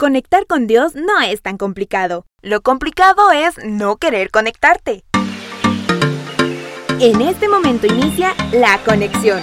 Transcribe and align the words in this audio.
Conectar 0.00 0.46
con 0.46 0.66
Dios 0.66 0.94
no 0.94 1.20
es 1.20 1.42
tan 1.42 1.58
complicado. 1.58 2.24
Lo 2.40 2.62
complicado 2.62 3.32
es 3.32 3.62
no 3.62 3.98
querer 3.98 4.30
conectarte. 4.30 5.04
En 6.98 7.20
este 7.20 7.50
momento 7.50 7.86
inicia 7.86 8.34
la 8.50 8.78
conexión, 8.82 9.42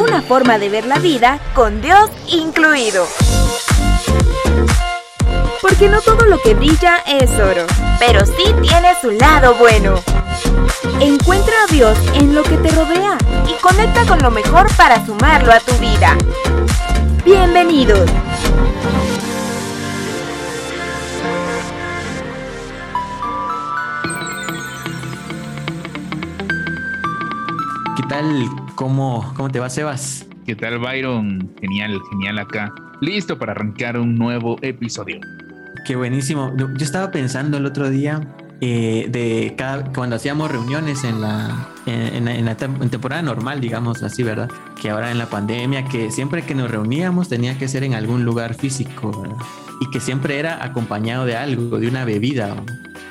una 0.00 0.22
forma 0.22 0.60
de 0.60 0.68
ver 0.68 0.86
la 0.86 1.00
vida 1.00 1.40
con 1.56 1.82
Dios 1.82 2.08
incluido. 2.28 3.04
Porque 5.60 5.88
no 5.88 6.00
todo 6.00 6.24
lo 6.26 6.38
que 6.38 6.54
brilla 6.54 6.98
es 7.08 7.28
oro, 7.40 7.66
pero 7.98 8.24
sí 8.24 8.44
tiene 8.62 8.92
su 9.00 9.10
lado 9.10 9.56
bueno. 9.56 9.96
Encuentra 11.00 11.54
a 11.64 11.72
Dios 11.72 11.98
en 12.14 12.32
lo 12.32 12.44
que 12.44 12.58
te 12.58 12.68
rodea 12.68 13.18
y 13.48 13.60
conecta 13.60 14.06
con 14.06 14.20
lo 14.20 14.30
mejor 14.30 14.68
para 14.76 15.04
sumarlo 15.04 15.52
a 15.52 15.58
tu 15.58 15.74
vida. 15.78 16.16
Bienvenidos. 17.24 18.08
Tal? 28.08 28.48
¿Cómo, 28.74 29.32
¿Cómo 29.36 29.50
te 29.50 29.58
va, 29.58 29.68
Sebas? 29.68 30.26
¿Qué 30.44 30.54
tal, 30.54 30.78
Byron? 30.78 31.50
Genial, 31.60 32.00
genial 32.10 32.38
acá. 32.38 32.72
Listo 33.00 33.38
para 33.38 33.52
arrancar 33.52 33.98
un 33.98 34.14
nuevo 34.14 34.58
episodio. 34.62 35.20
Qué 35.84 35.96
buenísimo. 35.96 36.52
Yo 36.56 36.68
estaba 36.78 37.10
pensando 37.10 37.56
el 37.56 37.66
otro 37.66 37.90
día 37.90 38.20
eh, 38.60 39.06
de 39.10 39.54
cada, 39.56 39.92
cuando 39.92 40.16
hacíamos 40.16 40.50
reuniones 40.50 41.04
en 41.04 41.20
la, 41.20 41.68
en, 41.86 42.44
la 42.44 42.56
temporada 42.56 43.22
normal, 43.22 43.60
digamos 43.60 44.02
así, 44.02 44.22
¿verdad? 44.22 44.50
Que 44.80 44.90
ahora 44.90 45.10
en 45.10 45.18
la 45.18 45.26
pandemia, 45.26 45.84
que 45.84 46.10
siempre 46.10 46.42
que 46.42 46.54
nos 46.54 46.70
reuníamos 46.70 47.28
tenía 47.28 47.58
que 47.58 47.66
ser 47.66 47.82
en 47.82 47.94
algún 47.94 48.24
lugar 48.24 48.54
físico, 48.54 49.20
¿verdad? 49.20 49.36
Y 49.80 49.90
que 49.90 50.00
siempre 50.00 50.38
era 50.38 50.64
acompañado 50.64 51.26
de 51.26 51.36
algo, 51.36 51.78
de 51.78 51.88
una 51.88 52.04
bebida, 52.04 52.54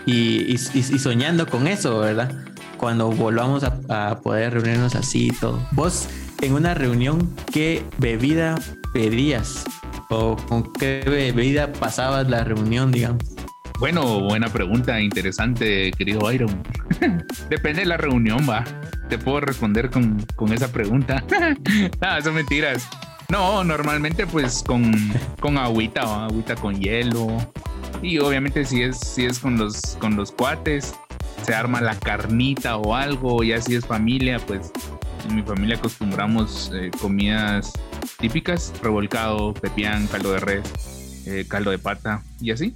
y, 0.05 0.53
y, 0.53 0.57
soñando 0.57 1.47
con 1.47 1.67
eso, 1.67 1.99
¿verdad? 1.99 2.31
Cuando 2.77 3.09
volvamos 3.11 3.63
a, 3.63 3.79
a 3.89 4.21
poder 4.21 4.53
reunirnos 4.53 4.95
así 4.95 5.27
y 5.27 5.31
todo. 5.31 5.59
Vos, 5.71 6.07
en 6.41 6.53
una 6.53 6.73
reunión, 6.73 7.33
¿qué 7.51 7.83
bebida 7.97 8.55
pedías? 8.93 9.65
¿O 10.09 10.35
con 10.35 10.71
qué 10.73 11.03
bebida 11.05 11.71
pasabas 11.73 12.29
la 12.29 12.43
reunión, 12.43 12.91
digamos? 12.91 13.35
Bueno, 13.79 14.21
buena 14.21 14.47
pregunta, 14.47 15.01
interesante, 15.01 15.91
querido 15.91 16.21
Byron. 16.21 16.63
Depende 17.49 17.81
de 17.81 17.85
la 17.85 17.97
reunión, 17.97 18.47
va. 18.49 18.63
Te 19.09 19.17
puedo 19.17 19.41
responder 19.41 19.89
con, 19.89 20.25
con 20.35 20.53
esa 20.53 20.71
pregunta. 20.71 21.23
ah, 22.01 22.21
son 22.21 22.35
mentiras. 22.35 22.87
No, 23.27 23.63
normalmente 23.63 24.25
pues 24.27 24.63
con, 24.65 24.93
con 25.39 25.57
agüita, 25.57 26.25
agüita 26.25 26.55
con 26.55 26.79
hielo. 26.79 27.27
Y 28.01 28.19
obviamente 28.19 28.63
si 28.65 28.83
es, 28.83 28.97
si 28.97 29.25
es 29.25 29.39
con 29.39 29.57
los, 29.57 29.97
con 29.99 30.15
los 30.15 30.31
cuates, 30.31 30.93
se 31.45 31.53
arma 31.53 31.79
la 31.81 31.95
carnita 31.95 32.77
o 32.77 32.95
algo, 32.95 33.43
y 33.43 33.53
así 33.53 33.75
es 33.75 33.85
familia, 33.85 34.39
pues 34.45 34.71
en 35.29 35.35
mi 35.35 35.43
familia 35.43 35.77
acostumbramos 35.77 36.71
eh, 36.73 36.91
comidas 36.99 37.71
típicas, 38.19 38.73
revolcado, 38.81 39.53
pepián, 39.53 40.07
caldo 40.07 40.33
de 40.33 40.39
res, 40.39 41.23
eh, 41.27 41.45
caldo 41.47 41.71
de 41.71 41.79
pata 41.79 42.21
y 42.41 42.51
así. 42.51 42.75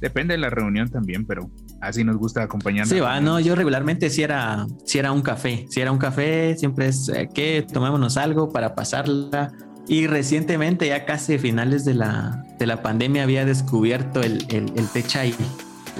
Depende 0.00 0.34
de 0.34 0.38
la 0.38 0.50
reunión 0.50 0.90
también, 0.90 1.24
pero 1.26 1.48
así 1.80 2.02
nos 2.02 2.16
gusta 2.16 2.42
acompañar. 2.42 2.86
Sí, 2.86 2.98
va, 2.98 3.20
no, 3.20 3.38
yo 3.38 3.54
regularmente 3.54 4.10
si 4.10 4.22
era, 4.22 4.66
si 4.84 4.98
era 4.98 5.12
un 5.12 5.22
café, 5.22 5.66
si 5.70 5.80
era 5.80 5.92
un 5.92 5.98
café, 5.98 6.56
siempre 6.56 6.88
es 6.88 7.08
eh, 7.08 7.28
que 7.32 7.64
tomémonos 7.72 8.16
algo 8.16 8.52
para 8.52 8.74
pasarla. 8.74 9.52
Y 9.88 10.06
recientemente, 10.06 10.86
ya 10.86 11.04
casi 11.04 11.38
finales 11.38 11.84
de 11.84 11.94
la, 11.94 12.44
de 12.58 12.66
la 12.66 12.82
pandemia, 12.82 13.24
había 13.24 13.44
descubierto 13.44 14.22
el, 14.22 14.44
el, 14.48 14.72
el 14.76 14.88
té 14.88 15.02
chai. 15.02 15.34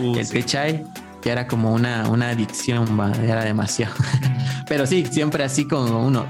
Uh, 0.00 0.16
el 0.16 0.26
sí. 0.26 0.42
chai, 0.44 0.84
que 1.22 1.30
era 1.30 1.46
como 1.46 1.72
una, 1.72 2.10
una 2.10 2.28
adicción, 2.28 2.86
era 3.22 3.44
demasiado. 3.44 3.94
Pero 4.68 4.86
sí, 4.86 5.06
siempre 5.10 5.44
así 5.44 5.66
como 5.66 6.04
uno 6.06 6.26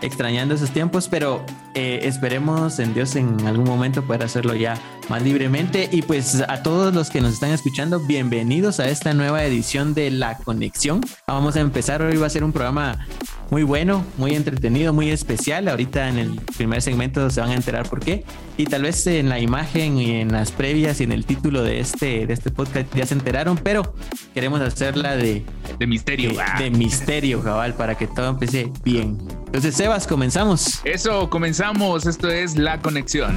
extrañando 0.00 0.54
esos 0.54 0.70
tiempos, 0.70 1.08
pero 1.08 1.44
eh, 1.74 2.00
esperemos 2.04 2.78
en 2.78 2.94
Dios 2.94 3.16
en 3.16 3.44
algún 3.46 3.66
momento 3.66 4.02
poder 4.02 4.22
hacerlo 4.22 4.54
ya 4.54 4.78
más 5.08 5.22
libremente. 5.22 5.88
Y 5.90 6.02
pues 6.02 6.42
a 6.46 6.62
todos 6.62 6.94
los 6.94 7.10
que 7.10 7.20
nos 7.20 7.34
están 7.34 7.50
escuchando, 7.50 8.00
bienvenidos 8.00 8.80
a 8.80 8.88
esta 8.88 9.12
nueva 9.14 9.44
edición 9.44 9.94
de 9.94 10.10
La 10.10 10.36
Conexión. 10.38 11.00
Vamos 11.26 11.56
a 11.56 11.60
empezar, 11.60 12.02
hoy 12.02 12.16
va 12.16 12.26
a 12.26 12.30
ser 12.30 12.44
un 12.44 12.52
programa 12.52 13.06
muy 13.50 13.62
bueno, 13.62 14.04
muy 14.16 14.34
entretenido, 14.34 14.92
muy 14.92 15.10
especial. 15.10 15.68
Ahorita 15.68 16.08
en 16.08 16.18
el 16.18 16.40
primer 16.56 16.82
segmento 16.82 17.30
se 17.30 17.40
van 17.40 17.50
a 17.50 17.54
enterar 17.54 17.88
por 17.88 18.00
qué. 18.00 18.24
Y 18.56 18.66
tal 18.66 18.82
vez 18.82 19.06
en 19.06 19.28
la 19.28 19.38
imagen 19.38 19.98
y 19.98 20.12
en 20.16 20.32
las 20.32 20.52
previas 20.52 21.00
y 21.00 21.04
en 21.04 21.12
el 21.12 21.24
título 21.24 21.62
de 21.62 21.80
este, 21.80 22.26
de 22.26 22.34
este 22.34 22.50
podcast 22.50 22.94
ya 22.94 23.06
se 23.06 23.14
enteraron, 23.14 23.58
pero 23.62 23.94
queremos 24.34 24.60
hacerla 24.60 25.16
de... 25.16 25.44
De 25.78 25.86
misterio. 25.86 26.30
De, 26.30 26.64
de 26.64 26.70
misterio, 26.70 27.42
cabal, 27.42 27.74
para 27.74 27.96
que 27.96 28.06
todo 28.06 28.28
empiece 28.28 28.70
bien. 28.84 29.18
Entonces, 29.46 29.74
Sebas, 29.74 30.06
comenzamos. 30.06 30.80
Eso, 30.84 31.30
comenzamos. 31.30 32.06
Esto 32.06 32.28
es 32.28 32.56
La 32.56 32.80
Conexión. 32.80 33.36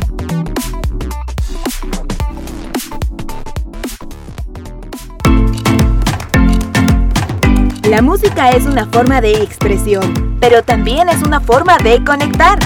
La 7.91 8.01
música 8.01 8.51
es 8.51 8.65
una 8.65 8.85
forma 8.85 9.19
de 9.19 9.33
expresión, 9.43 10.37
pero 10.39 10.63
también 10.63 11.09
es 11.09 11.21
una 11.23 11.41
forma 11.41 11.77
de 11.77 12.01
conectar. 12.05 12.57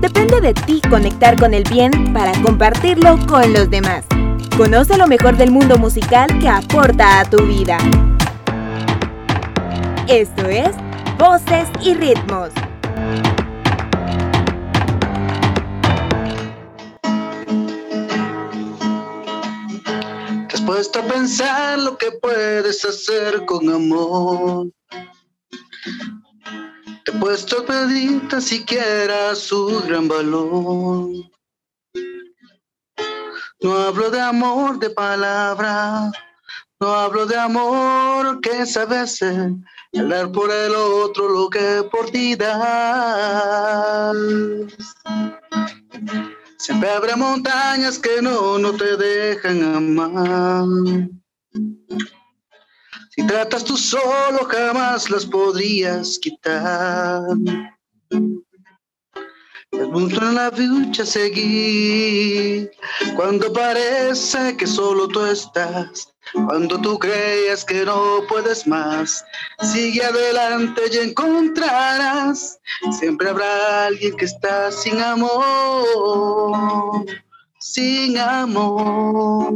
Depende 0.00 0.40
de 0.40 0.54
ti 0.54 0.80
conectar 0.88 1.38
con 1.38 1.52
el 1.52 1.64
bien 1.64 2.14
para 2.14 2.32
compartirlo 2.40 3.18
con 3.26 3.52
los 3.52 3.68
demás. 3.68 4.06
Conoce 4.56 4.96
lo 4.96 5.06
mejor 5.06 5.36
del 5.36 5.50
mundo 5.50 5.76
musical 5.76 6.38
que 6.38 6.48
aporta 6.48 7.20
a 7.20 7.26
tu 7.26 7.44
vida. 7.44 7.76
Esto 10.06 10.46
es 10.46 10.70
voces 11.18 11.68
y 11.82 11.92
ritmos. 11.92 12.48
Puesto 20.68 20.98
a 20.98 21.02
pensar 21.02 21.78
lo 21.78 21.96
que 21.96 22.12
puedes 22.12 22.84
hacer 22.84 23.46
con 23.46 23.70
amor? 23.70 24.66
Te 27.04 27.10
he 27.10 27.18
puesto 27.18 27.62
a 27.62 27.64
pedir 27.64 28.28
tan 28.28 28.42
siquiera 28.42 29.34
su 29.34 29.82
gran 29.86 30.06
valor. 30.08 31.08
No 33.62 33.78
hablo 33.78 34.10
de 34.10 34.20
amor 34.20 34.78
de 34.78 34.90
palabra, 34.90 36.12
no 36.78 36.86
hablo 36.94 37.24
de 37.24 37.38
amor 37.38 38.42
que 38.42 38.66
sabe 38.66 38.98
hacer 38.98 39.52
hablar 39.96 40.30
por 40.32 40.50
el 40.50 40.74
otro 40.74 41.30
lo 41.30 41.48
que 41.48 41.82
por 41.90 42.10
ti 42.10 42.36
das. 42.36 44.16
Siempre 46.58 46.90
habrá 46.90 47.16
montañas 47.16 47.98
que 47.98 48.20
no, 48.20 48.58
no 48.58 48.72
te 48.74 48.96
dejan 48.96 49.62
amar. 49.62 50.64
Si 53.10 53.26
tratas 53.26 53.64
tú 53.64 53.76
solo, 53.76 54.44
jamás 54.48 55.08
las 55.08 55.24
podrías 55.24 56.18
quitar. 56.18 57.22
Es 59.72 59.88
mucho 59.88 60.22
en 60.22 60.34
la 60.34 60.50
lucha 60.50 61.04
seguir 61.04 62.70
cuando 63.16 63.52
parece 63.52 64.56
que 64.56 64.66
solo 64.66 65.08
tú 65.08 65.24
estás 65.24 66.08
cuando 66.32 66.80
tú 66.80 66.98
creas 66.98 67.64
que 67.64 67.84
no 67.84 68.20
puedes 68.28 68.66
más, 68.66 69.24
sigue 69.72 70.04
adelante 70.04 70.82
y 70.92 70.98
encontrarás. 70.98 72.58
Siempre 72.98 73.30
habrá 73.30 73.86
alguien 73.86 74.16
que 74.16 74.26
está 74.26 74.70
sin 74.70 75.00
amor, 75.00 75.42
sin 77.60 78.18
amor, 78.18 79.52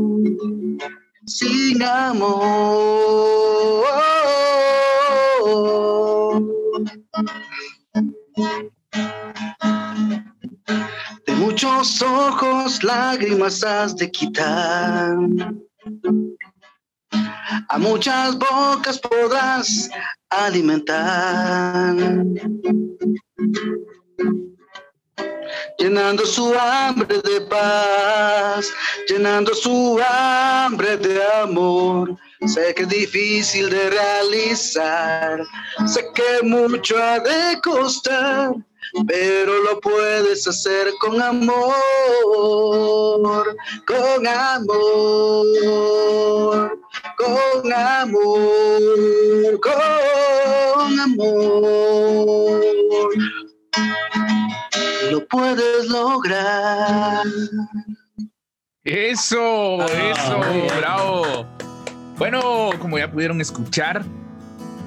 sin 1.26 1.82
amor. 1.82 3.03
Muchos 11.62 12.03
ojos 12.03 12.82
lágrimas 12.82 13.62
has 13.62 13.94
de 13.94 14.11
quitar 14.11 15.17
a 17.69 17.79
muchas 17.79 18.37
bocas 18.37 18.99
podrás 18.99 19.88
alimentar. 20.29 21.94
Llenando 25.79 26.26
su 26.26 26.53
hambre 26.59 27.23
de 27.23 27.41
paz, 27.43 28.69
llenando 29.08 29.55
su 29.55 30.00
hambre 30.05 30.97
de 30.97 31.25
amor. 31.44 32.17
Sé 32.44 32.75
que 32.75 32.82
es 32.82 32.88
difícil 32.88 33.70
de 33.70 33.88
realizar, 33.88 35.41
sé 35.87 36.11
que 36.12 36.44
mucho 36.44 37.00
ha 37.00 37.20
de 37.20 37.61
costar, 37.62 38.53
pero 39.06 39.62
lo 39.62 39.81
puedes 39.81 40.47
hacer 40.47 40.89
con 41.00 41.21
amor. 41.21 41.75
con 43.87 44.27
amor, 44.27 45.47
con 47.17 47.73
amor, 47.73 49.61
con 49.61 51.00
amor. 51.00 52.61
Lo 55.11 55.27
puedes 55.29 55.89
lograr. 55.89 57.25
Eso, 58.85 59.81
Ah, 59.81 59.87
eso, 59.87 60.41
bien. 60.53 60.67
bravo. 60.79 61.47
Bueno, 62.19 62.71
como 62.81 62.99
ya 62.99 63.11
pudieron 63.11 63.41
escuchar, 63.41 64.05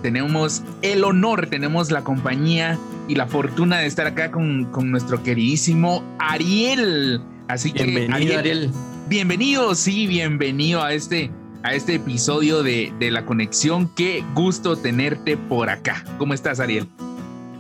tenemos 0.06 0.62
el 0.84 1.04
honor, 1.04 1.48
tenemos 1.48 1.90
la 1.90 2.04
compañía 2.04 2.78
y 3.07 3.16
la 3.16 3.25
fortuna 3.25 3.80
de 3.80 3.88
estar 3.88 4.06
acá 4.06 4.30
con, 4.30 4.66
con 4.66 4.92
nuestro 4.92 5.24
queridísimo 5.24 6.04
Ariel. 6.19 7.24
Así 7.48 7.72
que, 7.72 7.86
Bienvenido, 7.86 8.38
Ariel. 8.38 8.72
bienvenido, 9.10 9.74
sí, 9.74 10.06
bienvenido 10.06 10.84
a 10.84 10.94
este, 10.94 11.31
a 11.63 11.74
este 11.74 11.96
episodio 11.96 12.62
de, 12.62 12.94
de 13.00 13.10
La 13.10 13.25
Conexión. 13.25 13.90
Qué 13.96 14.24
gusto 14.36 14.78
tenerte 14.78 15.38
por 15.38 15.72
acá. 15.72 16.06
¿Cómo 16.19 16.36
estás, 16.36 16.60
Ariel? 16.60 16.88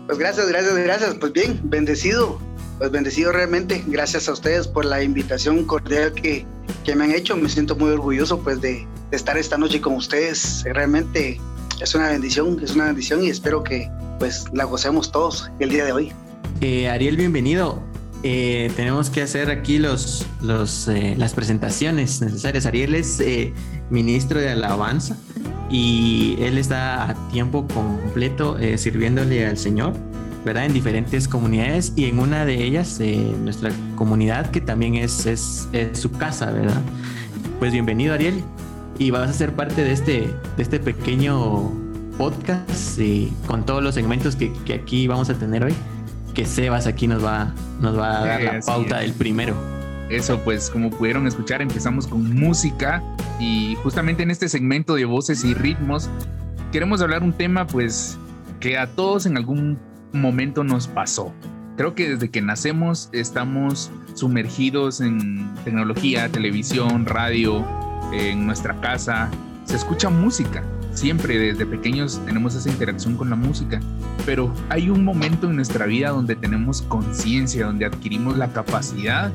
Pues 0.05 0.19
gracias, 0.19 0.47
gracias, 0.47 0.75
gracias. 0.75 1.15
Pues 1.15 1.33
bien, 1.33 1.59
bendecido. 1.63 2.39
Pues 2.77 2.91
bendecido 2.91 3.31
realmente. 3.31 3.83
Gracias 3.87 4.29
a 4.29 4.33
ustedes 4.33 4.67
por 4.67 4.85
la 4.85 5.01
invitación 5.01 5.65
cordial 5.65 6.13
que, 6.13 6.45
que 6.83 6.95
me 6.95 7.05
han 7.05 7.11
hecho. 7.11 7.35
Me 7.37 7.49
siento 7.49 7.75
muy 7.75 7.89
orgulloso 7.89 8.39
pues 8.43 8.61
de, 8.61 8.85
de 9.09 9.17
estar 9.17 9.35
esta 9.35 9.57
noche 9.57 9.81
con 9.81 9.95
ustedes. 9.95 10.63
Realmente 10.63 11.39
es 11.81 11.95
una 11.95 12.09
bendición, 12.09 12.59
es 12.63 12.75
una 12.75 12.85
bendición 12.85 13.23
y 13.23 13.29
espero 13.29 13.63
que 13.63 13.89
pues 14.19 14.45
la 14.53 14.63
gocemos 14.65 15.11
todos 15.11 15.49
el 15.59 15.69
día 15.69 15.85
de 15.85 15.91
hoy. 15.91 16.11
Eh, 16.61 16.89
Ariel, 16.89 17.17
bienvenido. 17.17 17.83
Eh, 18.23 18.71
tenemos 18.75 19.09
que 19.09 19.21
hacer 19.21 19.51
aquí 19.51 19.77
los, 19.77 20.25
los, 20.41 20.87
eh, 20.87 21.15
las 21.17 21.33
presentaciones 21.33 22.21
necesarias. 22.21 22.65
Ariel 22.65 22.95
es 22.95 23.19
eh, 23.19 23.53
ministro 23.89 24.39
de 24.39 24.49
alabanza 24.49 25.17
y 25.69 26.37
él 26.39 26.57
está 26.57 27.09
a 27.09 27.29
tiempo 27.29 27.67
completo 27.67 28.57
eh, 28.57 28.77
sirviéndole 28.77 29.45
al 29.45 29.57
Señor, 29.57 29.93
¿verdad? 30.43 30.65
En 30.65 30.73
diferentes 30.73 31.27
comunidades 31.27 31.93
y 31.95 32.05
en 32.05 32.19
una 32.19 32.45
de 32.45 32.63
ellas, 32.63 32.99
eh, 32.99 33.17
nuestra 33.43 33.71
comunidad, 33.95 34.49
que 34.49 34.61
también 34.61 34.95
es, 34.95 35.25
es, 35.25 35.67
es 35.73 35.99
su 35.99 36.11
casa, 36.11 36.51
¿verdad? 36.51 36.81
Pues 37.59 37.73
bienvenido, 37.73 38.13
Ariel. 38.13 38.43
Y 38.97 39.11
vas 39.11 39.29
a 39.29 39.33
ser 39.33 39.53
parte 39.53 39.83
de 39.83 39.91
este, 39.91 40.33
de 40.55 40.63
este 40.63 40.79
pequeño 40.79 41.71
podcast 42.17 42.97
y 42.97 43.33
con 43.45 43.65
todos 43.65 43.83
los 43.83 43.95
segmentos 43.95 44.35
que, 44.35 44.53
que 44.65 44.73
aquí 44.73 45.07
vamos 45.07 45.29
a 45.29 45.33
tener 45.33 45.63
hoy 45.65 45.73
que 46.35 46.45
Sebas 46.45 46.85
aquí 46.85 47.07
nos 47.07 47.23
va, 47.23 47.53
nos 47.79 47.97
va 47.97 48.19
a 48.19 48.25
dar 48.25 48.39
Sí, 48.39 48.45
la 48.45 48.59
pauta 48.61 48.99
del 48.99 49.13
primero. 49.13 49.55
Eso, 50.09 50.39
pues 50.43 50.69
como 50.69 50.91
pudieron 50.91 51.25
escuchar, 51.25 51.63
empezamos 51.63 52.05
con 52.05 52.35
música 52.35 53.01
y 53.39 53.75
justamente 53.81 54.21
en 54.21 54.29
este 54.29 54.47
segmento 54.49 54.95
de 54.95 55.05
voces 55.05 55.43
y 55.43 55.55
ritmos 55.55 56.09
queremos 56.71 57.01
hablar 57.01 57.23
un 57.23 57.33
tema 57.33 57.65
pues 57.65 58.17
que 58.59 58.77
a 58.77 58.85
todos 58.85 59.25
en 59.25 59.37
algún 59.37 59.79
momento 60.13 60.63
nos 60.63 60.87
pasó. 60.87 61.33
Creo 61.77 61.95
que 61.95 62.09
desde 62.09 62.29
que 62.29 62.41
nacemos 62.41 63.09
estamos 63.13 63.91
sumergidos 64.13 65.01
en 65.01 65.53
tecnología, 65.63 66.29
televisión, 66.29 67.05
radio, 67.05 67.65
en 68.11 68.45
nuestra 68.45 68.79
casa. 68.81 69.29
Se 69.65 69.75
escucha 69.75 70.09
música. 70.09 70.63
Siempre 70.93 71.37
desde 71.37 71.65
pequeños 71.65 72.21
tenemos 72.25 72.55
esa 72.55 72.69
interacción 72.69 73.17
con 73.17 73.29
la 73.29 73.35
música. 73.35 73.79
Pero 74.25 74.53
hay 74.69 74.89
un 74.89 75.03
momento 75.03 75.49
en 75.49 75.55
nuestra 75.57 75.85
vida 75.85 76.09
donde 76.09 76.35
tenemos 76.35 76.81
conciencia, 76.83 77.65
donde 77.65 77.85
adquirimos 77.85 78.37
la 78.37 78.53
capacidad 78.53 79.31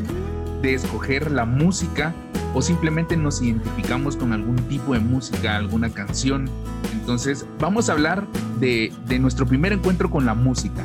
de 0.62 0.74
escoger 0.74 1.30
la 1.30 1.44
música 1.44 2.14
o 2.54 2.62
simplemente 2.62 3.16
nos 3.16 3.40
identificamos 3.42 4.16
con 4.16 4.32
algún 4.32 4.56
tipo 4.68 4.94
de 4.94 5.00
música, 5.00 5.56
alguna 5.56 5.90
canción. 5.90 6.48
Entonces 6.92 7.46
vamos 7.58 7.88
a 7.88 7.92
hablar 7.92 8.26
de, 8.58 8.92
nuestro 9.20 9.46
primer 9.46 9.72
encuentro 9.72 10.10
con 10.10 10.26
la 10.26 10.34
música. 10.34 10.84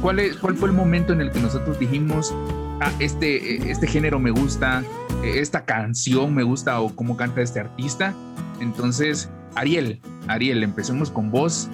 ¿Cuál, 0.00 0.18
es, 0.18 0.36
¿Cuál 0.36 0.56
fue 0.56 0.68
el 0.68 0.74
momento 0.74 1.12
en 1.12 1.20
el 1.20 1.30
que 1.30 1.40
nosotros 1.40 1.78
dijimos, 1.78 2.34
ah, 2.80 2.90
este, 2.98 3.70
este 3.70 3.86
género 3.86 4.18
me 4.18 4.30
gusta, 4.30 4.82
esta 5.22 5.64
canción 5.64 6.34
me 6.34 6.42
gusta 6.42 6.80
o 6.80 6.94
cómo 6.94 7.16
canta 7.16 7.42
este 7.42 7.60
artista? 7.60 8.14
Entonces, 8.60 9.28
Ariel, 9.54 10.00
Ariel, 10.28 10.62
empecemos 10.62 11.10
con 11.10 11.30
vos. 11.30 11.68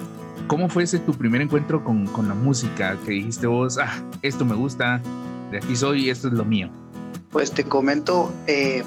¿Cómo 0.47 0.69
fue 0.69 0.85
ese 0.85 0.99
tu 0.99 1.13
primer 1.13 1.41
encuentro 1.41 1.83
con, 1.85 2.07
con 2.07 2.29
la 2.29 2.35
música? 2.35 2.97
Que 3.05 3.13
dijiste 3.13 3.47
vos, 3.47 3.79
ah, 3.79 4.03
esto 4.23 4.45
me 4.45 4.55
gusta, 4.55 5.01
de 5.51 5.59
aquí 5.59 5.77
soy, 5.77 6.11
esto 6.11 6.29
es 6.29 6.35
lo 6.35 6.45
mío. 6.45 6.71
Pues 7.31 7.51
te 7.51 7.65
comento, 7.65 8.33
eh, 8.47 8.83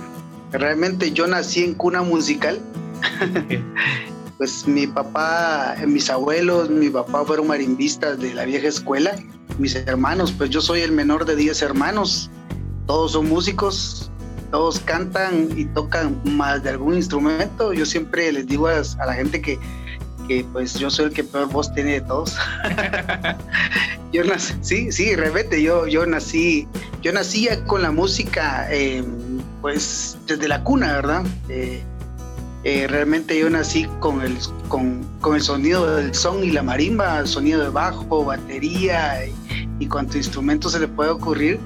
realmente 0.52 1.12
yo 1.12 1.28
nací 1.28 1.64
en 1.64 1.74
cuna 1.74 2.02
musical. 2.02 2.60
pues 4.38 4.68
mi 4.68 4.88
papá, 4.88 5.76
eh, 5.80 5.86
mis 5.86 6.10
abuelos, 6.10 6.70
mi 6.70 6.90
papá 6.90 7.24
fueron 7.26 7.48
marimbistas 7.48 8.20
de 8.20 8.34
la 8.34 8.46
vieja 8.46 8.68
escuela. 8.68 9.16
Mis 9.60 9.76
hermanos, 9.76 10.32
pues 10.32 10.50
yo 10.50 10.62
soy 10.62 10.82
el 10.82 10.92
menor 10.92 11.26
de 11.26 11.36
10 11.36 11.62
hermanos. 11.62 12.32
Todos 12.88 13.12
son 13.12 13.30
músicos, 13.30 14.11
todos 14.52 14.80
cantan 14.82 15.50
y 15.56 15.66
tocan 15.66 16.22
más 16.26 16.62
de 16.64 16.72
algún 16.72 16.96
instrumento. 16.96 17.74
Yo 17.74 17.86
siempre 17.86 18.32
les 18.32 18.46
digo 18.46 18.68
a, 18.68 19.06
la 19.06 19.14
gente 19.14 19.42
que, 19.42 19.58
que 20.28 20.46
pues 20.52 20.76
yo 20.76 20.92
soy 20.92 21.06
el 21.06 21.14
que 21.14 21.24
peor 21.24 21.50
voz 21.50 21.74
tiene 21.74 21.94
de 21.94 22.02
todos. 22.02 22.38
yo 24.12 24.24
nací, 24.26 24.54
sí, 24.62 24.92
sí, 24.92 25.16
realmente 25.16 25.62
yo, 25.64 25.88
yo 25.88 26.06
nací, 26.06 26.68
yo 27.02 27.14
nací 27.14 27.48
con 27.66 27.82
la 27.82 27.92
música, 27.92 28.68
eh, 28.70 29.04
pues 29.62 30.18
desde 30.28 30.48
la 30.48 30.64
cuna, 30.64 30.94
¿verdad? 30.94 31.24
Eh, 31.50 31.82
eh, 32.64 32.86
realmente 32.88 33.40
yo 33.40 33.50
nací 33.50 33.88
con 34.00 34.22
el, 34.22 34.38
con, 34.68 35.04
con, 35.22 35.36
el 35.36 35.42
sonido 35.42 35.96
del 35.96 36.14
son 36.14 36.44
y 36.44 36.52
la 36.52 36.62
marimba, 36.62 37.20
el 37.20 37.28
sonido 37.28 37.64
de 37.64 37.70
bajo, 37.70 38.24
batería 38.24 39.26
y, 39.26 39.34
y 39.80 39.88
cuanto 39.88 40.18
instrumento 40.18 40.70
se 40.70 40.80
le 40.80 40.88
puede 40.88 41.10
ocurrir. 41.10 41.60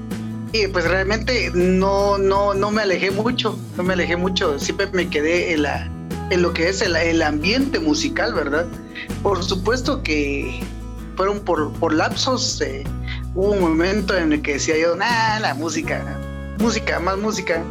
Pues 0.72 0.88
realmente 0.88 1.50
no, 1.54 2.18
no, 2.18 2.54
no 2.54 2.70
me 2.70 2.82
alejé 2.82 3.10
mucho, 3.10 3.58
no 3.76 3.82
me 3.82 3.92
alejé 3.92 4.16
mucho, 4.16 4.58
siempre 4.58 4.86
me 4.92 5.08
quedé 5.08 5.52
en, 5.52 5.62
la, 5.62 5.90
en 6.30 6.40
lo 6.40 6.52
que 6.52 6.68
es 6.68 6.80
el, 6.80 7.22
ambiente 7.22 7.78
musical, 7.78 8.32
¿verdad? 8.32 8.66
Por 9.22 9.44
supuesto 9.44 10.02
que 10.02 10.60
fueron 11.16 11.40
por, 11.40 11.72
por 11.74 11.92
lapsos, 11.92 12.60
eh, 12.62 12.84
hubo 13.34 13.52
un 13.52 13.60
momento 13.60 14.16
en 14.16 14.32
el 14.32 14.42
que 14.42 14.54
decía 14.54 14.78
yo, 14.78 14.96
nah, 14.96 15.38
la 15.40 15.54
música, 15.54 16.02
música, 16.58 17.00
más 17.00 17.18
música, 17.18 17.62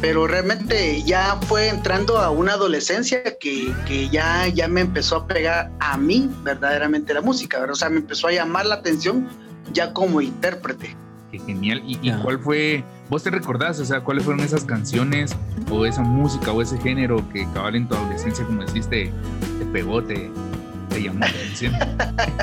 pero 0.00 0.26
realmente 0.28 1.02
ya 1.02 1.38
fue 1.48 1.68
entrando 1.68 2.18
a 2.18 2.30
una 2.30 2.52
adolescencia 2.52 3.22
que, 3.38 3.74
que, 3.86 4.08
ya, 4.10 4.46
ya 4.48 4.68
me 4.68 4.82
empezó 4.82 5.16
a 5.16 5.26
pegar 5.26 5.72
a 5.80 5.96
mí 5.96 6.30
verdaderamente 6.44 7.12
la 7.14 7.20
música, 7.20 7.58
¿verdad? 7.58 7.72
o 7.72 7.76
sea, 7.76 7.90
me 7.90 7.98
empezó 7.98 8.28
a 8.28 8.32
llamar 8.32 8.66
la 8.66 8.76
atención 8.76 9.28
ya 9.72 9.92
como 9.92 10.20
intérprete. 10.20 10.96
Qué 11.30 11.38
genial. 11.38 11.82
¿Y, 11.86 11.98
y 12.02 12.12
cuál 12.22 12.38
fue, 12.38 12.82
vos 13.10 13.22
te 13.22 13.30
recordás, 13.30 13.78
o 13.80 13.84
sea, 13.84 14.00
cuáles 14.00 14.24
fueron 14.24 14.42
esas 14.44 14.64
canciones 14.64 15.36
o 15.70 15.84
esa 15.84 16.02
música 16.02 16.52
o 16.52 16.62
ese 16.62 16.78
género 16.80 17.22
que 17.32 17.46
cabal 17.52 17.76
en 17.76 17.86
tu 17.86 17.94
adolescencia, 17.94 18.44
como 18.46 18.62
deciste, 18.62 19.12
te 19.58 19.66
pegó, 19.66 20.02
te, 20.02 20.30
te 20.88 21.02
llamó 21.02 21.20
la 21.20 21.26
atención? 21.26 21.74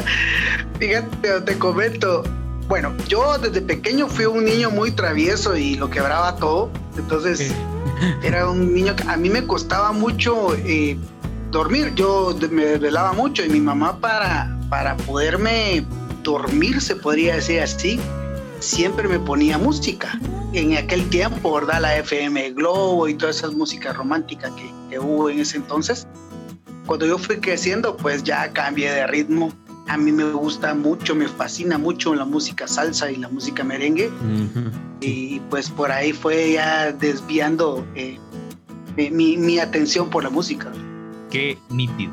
Fíjate, 0.79 1.41
te 1.41 1.57
comento, 1.57 2.23
bueno, 2.67 2.93
yo 3.07 3.37
desde 3.39 3.61
pequeño 3.61 4.07
fui 4.07 4.25
un 4.25 4.45
niño 4.45 4.69
muy 4.69 4.91
travieso 4.91 5.55
y 5.55 5.75
lo 5.75 5.89
quebraba 5.89 6.35
todo. 6.35 6.69
Entonces, 6.95 7.55
era 8.23 8.49
un 8.49 8.73
niño 8.73 8.95
que 8.95 9.03
a 9.07 9.17
mí 9.17 9.29
me 9.29 9.47
costaba 9.47 9.91
mucho 9.93 10.55
eh, 10.57 10.95
dormir. 11.49 11.91
Yo 11.95 12.37
me 12.51 12.65
desvelaba 12.65 13.13
mucho 13.13 13.43
y 13.43 13.49
mi 13.49 13.59
mamá 13.59 13.99
para, 13.99 14.55
para 14.69 14.95
poderme 14.97 15.85
dormir, 16.21 16.81
se 16.81 16.95
podría 16.95 17.35
decir 17.35 17.61
así, 17.61 17.99
siempre 18.65 19.07
me 19.07 19.19
ponía 19.19 19.57
música. 19.57 20.19
En 20.53 20.77
aquel 20.77 21.07
tiempo, 21.09 21.53
¿verdad? 21.53 21.81
La 21.81 21.97
FM 21.97 22.51
Globo 22.51 23.07
y 23.07 23.13
todas 23.13 23.37
esas 23.37 23.53
músicas 23.53 23.95
románticas 23.95 24.51
que, 24.51 24.71
que 24.89 24.99
hubo 24.99 25.29
en 25.29 25.39
ese 25.39 25.57
entonces. 25.57 26.07
Cuando 26.85 27.05
yo 27.05 27.17
fui 27.17 27.37
creciendo, 27.37 27.97
pues 27.97 28.23
ya 28.23 28.51
cambié 28.53 28.91
de 28.91 29.07
ritmo 29.07 29.51
a 29.87 29.97
mí 29.97 30.11
me 30.11 30.31
gusta 30.31 30.73
mucho, 30.73 31.15
me 31.15 31.27
fascina 31.27 31.77
mucho 31.77 32.15
la 32.15 32.25
música 32.25 32.67
salsa 32.67 33.11
y 33.11 33.17
la 33.17 33.29
música 33.29 33.63
merengue. 33.63 34.07
Uh 34.07 34.59
-huh. 34.59 34.71
Y 35.01 35.39
pues 35.49 35.69
por 35.69 35.91
ahí 35.91 36.11
fue 36.11 36.53
ya 36.53 36.91
desviando 36.91 37.85
eh, 37.95 38.17
mi, 39.11 39.37
mi, 39.37 39.59
atención 39.59 40.09
por 40.09 40.23
la 40.23 40.29
música. 40.29 40.71
Qué 41.29 41.57
nítido. 41.69 42.11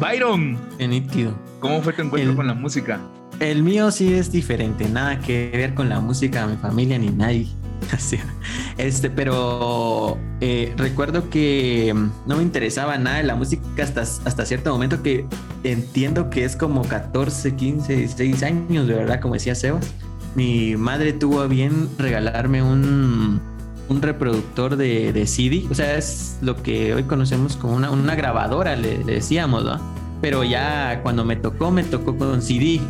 Byron. 0.00 0.58
Qué 0.78 0.86
nítido. 0.86 1.34
¿Cómo 1.58 1.82
fue 1.82 1.92
tu 1.92 2.02
encuentro 2.02 2.30
el, 2.30 2.36
con 2.36 2.46
la 2.46 2.54
música? 2.54 3.00
El 3.40 3.62
mío 3.62 3.90
sí 3.92 4.14
es 4.14 4.32
diferente, 4.32 4.88
nada 4.88 5.20
que 5.20 5.50
ver 5.52 5.74
con 5.74 5.88
la 5.88 6.00
música 6.00 6.44
de 6.44 6.54
mi 6.54 6.60
familia 6.60 6.98
ni 6.98 7.10
nadie. 7.10 7.46
este, 8.78 9.10
pero 9.10 10.18
eh, 10.40 10.74
recuerdo 10.76 11.30
que 11.30 11.94
no 12.26 12.36
me 12.36 12.42
interesaba 12.42 12.98
nada 12.98 13.18
de 13.18 13.22
la 13.22 13.36
música 13.36 13.62
hasta, 13.80 14.00
hasta 14.00 14.44
cierto 14.44 14.72
momento 14.72 15.02
que 15.04 15.24
entiendo 15.62 16.30
que 16.30 16.44
es 16.44 16.56
como 16.56 16.82
14, 16.82 17.54
15, 17.54 17.96
16 17.96 18.42
años, 18.42 18.88
de 18.88 18.94
verdad, 18.94 19.20
como 19.20 19.34
decía 19.34 19.54
Sebas. 19.54 19.92
Mi 20.34 20.76
madre 20.76 21.12
tuvo 21.12 21.46
bien 21.46 21.88
regalarme 21.96 22.62
un, 22.62 23.40
un 23.88 24.02
reproductor 24.02 24.76
de, 24.76 25.12
de, 25.12 25.26
CD, 25.26 25.64
o 25.70 25.74
sea, 25.74 25.96
es 25.96 26.38
lo 26.42 26.60
que 26.62 26.92
hoy 26.92 27.04
conocemos 27.04 27.56
como 27.56 27.74
una, 27.74 27.90
una 27.90 28.14
grabadora, 28.16 28.74
le, 28.74 28.98
decíamos, 29.04 29.64
¿no? 29.64 29.80
Pero 30.20 30.42
ya 30.42 31.00
cuando 31.04 31.24
me 31.24 31.36
tocó, 31.36 31.70
me 31.70 31.84
tocó 31.84 32.16
con 32.16 32.42
CD. 32.42 32.80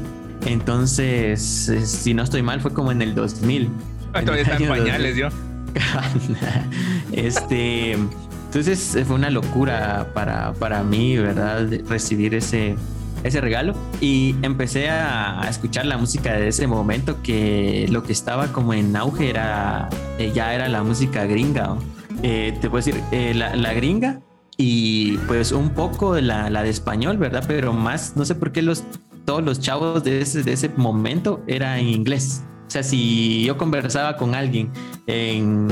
Entonces, 0.46 1.72
si 1.84 2.14
no 2.14 2.22
estoy 2.22 2.42
mal, 2.42 2.60
fue 2.60 2.72
como 2.72 2.92
en 2.92 3.02
el 3.02 3.14
2000. 3.14 3.70
Ah, 4.12 4.22
todavía 4.22 4.42
están 4.42 4.68
pañales, 4.68 5.16
yo. 5.16 5.28
este, 7.12 7.92
entonces 7.92 8.98
fue 9.06 9.16
una 9.16 9.30
locura 9.30 10.10
para, 10.14 10.54
para 10.54 10.82
mí, 10.82 11.16
¿verdad? 11.18 11.68
Recibir 11.88 12.34
ese, 12.34 12.76
ese 13.24 13.40
regalo 13.40 13.74
y 14.00 14.34
empecé 14.42 14.88
a, 14.88 15.46
escuchar 15.48 15.86
la 15.86 15.98
música 15.98 16.32
de 16.34 16.48
ese 16.48 16.66
momento 16.66 17.22
que 17.22 17.86
lo 17.90 18.02
que 18.02 18.12
estaba 18.12 18.52
como 18.52 18.74
en 18.74 18.94
auge 18.96 19.30
era 19.30 19.88
eh, 20.18 20.32
ya 20.34 20.54
era 20.54 20.68
la 20.68 20.82
música 20.82 21.24
gringa 21.26 21.76
eh, 22.22 22.56
te 22.60 22.68
puedo 22.68 22.84
decir 22.84 23.02
eh, 23.12 23.34
la, 23.34 23.72
gringa 23.72 24.20
y 24.56 25.16
pues 25.26 25.52
un 25.52 25.70
poco 25.70 26.14
de 26.14 26.22
la, 26.22 26.50
la, 26.50 26.62
de 26.62 26.70
español 26.70 27.16
verdad 27.16 27.44
pero 27.46 27.72
más 27.72 28.16
no 28.16 28.24
sé 28.24 28.34
por 28.34 28.52
qué 28.52 28.62
los 28.62 28.84
todos 29.28 29.44
los 29.44 29.60
chavos 29.60 30.02
de 30.04 30.22
ese, 30.22 30.42
de 30.42 30.54
ese 30.54 30.70
momento 30.70 31.42
era 31.46 31.78
en 31.78 31.88
inglés 31.88 32.42
o 32.66 32.70
sea 32.70 32.82
si 32.82 33.44
yo 33.44 33.58
conversaba 33.58 34.16
con 34.16 34.34
alguien 34.34 34.70
en, 35.06 35.68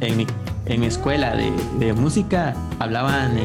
en, 0.00 0.16
mi, 0.16 0.26
en 0.66 0.80
mi 0.80 0.86
escuela 0.86 1.34
de, 1.34 1.50
de 1.80 1.92
música 1.92 2.54
hablaban 2.78 3.36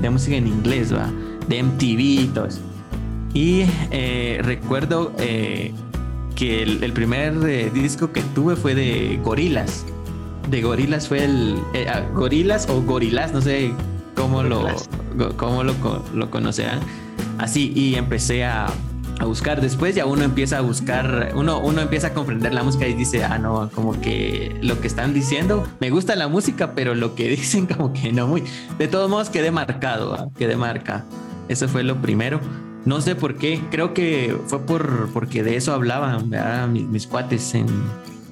de 0.00 0.08
música 0.08 0.36
en 0.36 0.46
inglés 0.46 0.94
va 0.94 1.10
de 1.48 1.62
MTV 1.62 2.00
y 2.00 2.30
todo 2.32 2.46
eso 2.46 2.62
y 3.34 3.66
eh, 3.90 4.40
recuerdo 4.42 5.12
eh, 5.18 5.72
que 6.36 6.62
el, 6.62 6.92
primer 6.92 7.34
eh, 7.44 7.68
disco 7.74 8.12
que 8.12 8.22
tuve 8.22 8.54
fue 8.54 8.76
de 8.76 9.20
Gorilas. 9.24 9.84
De 10.48 10.62
Gorilas 10.62 11.08
fue 11.08 11.24
el. 11.24 11.58
Ah, 11.88 12.02
Gorilas 12.14 12.68
o 12.68 12.80
Gorilas, 12.82 13.32
no 13.32 13.40
sé 13.40 13.72
cómo 14.14 14.44
lo, 14.44 14.68
cómo 15.36 15.64
lo, 15.64 15.74
lo 16.14 16.30
conocerán. 16.30 16.78
Así, 17.38 17.72
y 17.74 17.96
empecé 17.96 18.44
a, 18.44 18.68
a, 19.18 19.24
buscar. 19.24 19.60
Después 19.60 19.94
ya 19.94 20.06
uno 20.06 20.22
empieza 20.22 20.58
a 20.58 20.60
buscar, 20.60 21.32
uno, 21.34 21.60
uno 21.60 21.80
empieza 21.80 22.08
a 22.08 22.14
comprender 22.14 22.52
la 22.54 22.62
música 22.62 22.86
y 22.86 22.94
dice, 22.94 23.24
ah, 23.24 23.38
no, 23.38 23.70
como 23.74 24.00
que 24.00 24.58
lo 24.62 24.80
que 24.80 24.86
están 24.86 25.14
diciendo, 25.14 25.66
me 25.80 25.90
gusta 25.90 26.16
la 26.16 26.28
música, 26.28 26.74
pero 26.74 26.94
lo 26.94 27.14
que 27.14 27.28
dicen 27.36 27.66
como 27.66 27.92
que 27.92 28.12
no 28.12 28.26
muy. 28.26 28.44
De 28.78 28.88
todos 28.88 29.10
modos 29.10 29.30
quedé 29.30 29.50
marcado, 29.50 30.30
quedé 30.36 30.56
marca. 30.56 31.04
Eso 31.48 31.68
fue 31.68 31.82
lo 31.82 32.00
primero. 32.00 32.40
No 32.84 33.00
sé 33.00 33.14
por 33.14 33.36
qué, 33.36 33.62
creo 33.70 33.94
que 33.94 34.36
fue 34.46 34.60
por, 34.60 35.10
porque 35.12 35.42
de 35.42 35.56
eso 35.56 35.72
hablaban 35.72 36.30
mis, 36.72 37.06
cuates 37.06 37.54
en, 37.54 37.66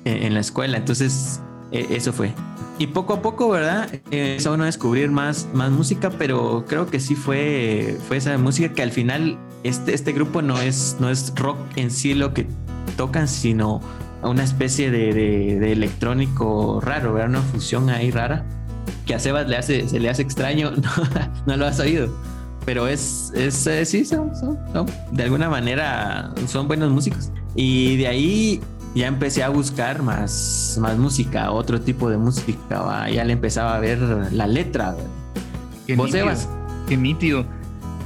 en, 0.05 0.35
la 0.35 0.41
escuela, 0.41 0.77
entonces 0.77 1.41
e, 1.71 1.97
eso 1.97 2.13
fue. 2.13 2.35
Y 2.79 2.89
poco 2.89 3.15
a 3.15 3.23
poco, 3.23 3.49
¿verdad? 3.49 3.89
Empezó 4.11 4.51
a 4.51 4.55
uno 4.55 4.65
a 4.65 4.67
descubrir 4.67 5.11
más, 5.11 5.49
más 5.55 5.71
música, 5.71 6.11
pero 6.11 6.65
creo 6.69 6.87
que 6.87 7.01
sí 7.01 7.15
fue, 7.15 7.97
fue 8.09 8.19
esa 8.19 8.37
música 8.39 8.75
que 8.75 8.83
al 8.83 8.91
final 8.91 9.39
este, 9.63 9.95
este 9.95 10.13
grupo 10.13 10.43
no 10.43 10.61
es, 10.61 10.97
no 11.01 11.11
es 11.11 11.33
rock 11.37 11.59
en 11.77 11.91
sí 11.91 12.15
lo 12.15 12.35
que 12.35 12.47
tocan, 12.97 13.29
sino 13.29 13.81
una 14.23 14.45
especie 14.45 14.91
de, 14.91 15.13
de, 15.13 15.73
electrónico 15.73 16.81
raro, 16.81 17.15
¿verdad? 17.15 17.31
Una 17.31 17.43
fusión 17.43 17.91
ahí 17.91 18.11
rara 18.11 18.45
que 19.07 19.15
a 19.15 19.19
Sebas 19.19 19.49
le 19.49 19.57
hace, 19.57 19.89
se 19.89 19.99
le 19.99 20.09
hace 20.09 20.23
extraño, 20.23 20.71
no, 20.77 20.91
no 21.47 21.57
lo 21.57 21.67
has 21.67 21.81
oído 21.81 22.13
pero 22.65 22.87
es, 22.87 23.33
es 23.35 23.67
eh, 23.67 23.85
sí, 23.85 24.05
son, 24.05 24.35
son, 24.37 24.59
de 25.11 25.23
alguna 25.25 25.49
manera 25.49 26.33
son 26.47 26.69
buenos 26.69 26.91
músicos. 26.91 27.31
Y 27.55 27.97
de 27.97 28.07
ahí 28.07 28.61
ya 28.95 29.07
empecé 29.07 29.43
a 29.43 29.49
buscar 29.49 30.03
más, 30.03 30.79
más 30.81 30.97
música, 30.97 31.51
otro 31.51 31.81
tipo 31.81 32.09
de 32.09 32.19
música, 32.19 33.09
ya 33.11 33.25
le 33.25 33.33
empezaba 33.33 33.75
a 33.75 33.81
ver 33.81 33.99
la 34.33 34.47
letra. 34.47 34.95
Qué 35.87 35.97
¿Vos, 35.97 36.07
nítido, 36.07 36.27
Qué 36.89 36.97
nítido. 36.97 37.45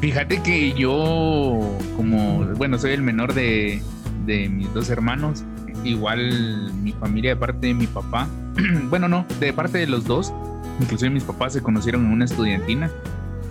Fíjate 0.06 0.40
que 0.40 0.72
yo, 0.72 1.58
como, 1.96 2.44
bueno, 2.54 2.78
soy 2.78 2.92
el 2.92 3.02
menor 3.02 3.34
de, 3.34 3.82
de 4.25 4.48
mis 4.48 4.72
dos 4.72 4.88
hermanos, 4.88 5.42
igual 5.82 6.72
mi 6.84 6.92
familia 6.92 7.30
de 7.30 7.36
parte 7.36 7.66
de 7.66 7.75
mi 7.75 7.88
papá, 7.88 8.28
bueno, 8.88 9.08
no, 9.08 9.26
de 9.40 9.52
parte 9.52 9.78
de 9.78 9.88
los 9.88 10.04
dos, 10.04 10.32
inclusive 10.80 11.10
mis 11.10 11.25
papás 11.25 11.54
se 11.54 11.60
conocieron 11.60 12.06
en 12.06 12.12
una 12.12 12.25
estudiantina 12.25 12.88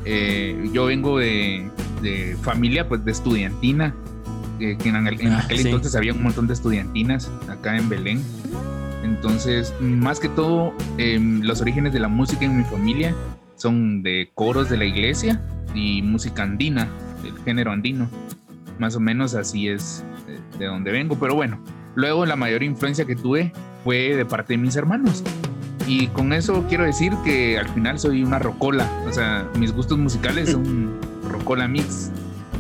eh, 0.06 0.70
yo 0.72 0.86
vengo 0.86 1.20
de, 1.20 1.70
familia 2.42 2.88
pues 2.88 3.04
de 3.04 3.12
estudiantina, 3.12 3.94
eh, 4.62 4.78
que 4.78 4.88
en, 4.88 4.96
ah, 4.96 5.40
aquel 5.44 5.60
entonces 5.60 5.94
había 5.94 6.14
un 6.14 6.24
montón 6.24 6.48
de 6.48 6.54
estudiantinas 6.54 7.30
acá 7.50 7.76
en 7.76 7.90
Belén. 7.90 8.24
Entonces, 9.04 9.74
más 9.82 10.22
que 10.22 10.30
todo, 10.30 10.74
em, 10.98 11.42
los 11.42 11.60
orígenes 11.60 11.92
de 11.92 12.00
la 12.00 12.08
música 12.08 12.46
en 12.46 12.58
mi 12.58 12.64
familia 12.64 13.14
son 13.66 14.04
de 14.04 14.30
coros 14.36 14.70
de 14.70 14.78
la 14.78 14.86
iglesia 14.86 15.42
y 15.74 16.04
música 16.04 16.44
andina, 16.44 16.88
del 17.24 17.36
género 17.44 17.72
andino. 17.72 18.08
Más 18.78 18.96
o 18.96 19.00
menos 19.00 19.34
así 19.34 19.68
es 19.70 20.06
de, 20.28 20.36
eh, 20.36 20.40
de 20.60 20.66
donde 20.68 20.92
vengo. 20.92 21.18
Pero 21.20 21.34
bueno, 21.34 21.60
luego 21.96 22.28
la 22.28 22.36
mayor 22.36 22.62
influencia 22.62 23.06
que 23.06 23.16
tuve 23.16 23.52
fue 23.84 24.16
de 24.16 24.24
parte 24.24 24.54
de 24.54 24.58
mis 24.58 24.76
hermanos. 24.76 25.24
Y 25.88 26.06
con 26.10 26.32
eso 26.32 26.64
quiero 26.70 26.84
decir 26.84 27.14
que 27.24 27.58
al 27.58 27.68
final 27.70 27.98
soy 27.98 28.24
una 28.24 28.38
rocola. 28.38 28.88
O 29.08 29.12
sea, 29.12 29.50
mis 29.58 29.72
gustos 29.72 29.98
musicales 29.98 30.52
son 30.52 31.00
rocola 31.28 31.68
mix. 31.68 32.12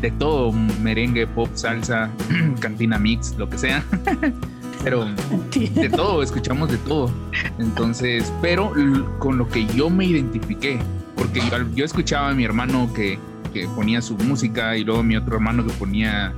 De 0.02 0.10
todo, 0.10 0.52
merengue, 0.52 1.28
pop, 1.28 1.50
salsa, 1.54 2.10
cantina 2.60 2.98
mix, 2.98 3.36
lo 3.38 3.48
que 3.48 3.60
sea. 3.60 3.84
pero 4.86 5.06
de 5.52 5.90
todo, 5.90 6.22
escuchamos 6.24 6.72
de 6.72 6.78
todo. 6.78 7.12
Entonces, 7.60 8.32
pero 8.42 8.72
con 9.20 9.38
lo 9.38 9.50
que 9.50 9.66
yo 9.66 9.90
me 9.90 10.06
identifiqué, 10.06 10.80
porque 11.16 11.42
yo, 11.74 11.84
escuchaba 11.84 12.30
a 12.30 12.34
mi 12.34 12.46
hermano 12.46 12.90
que, 12.94 13.20
que, 13.52 13.68
ponía 13.70 14.02
su 14.02 14.16
música 14.16 14.78
y 14.78 14.84
luego 14.84 15.04
mi 15.04 15.18
otro 15.18 15.36
hermano 15.36 15.66
que 15.66 15.74
ponía 15.74 16.34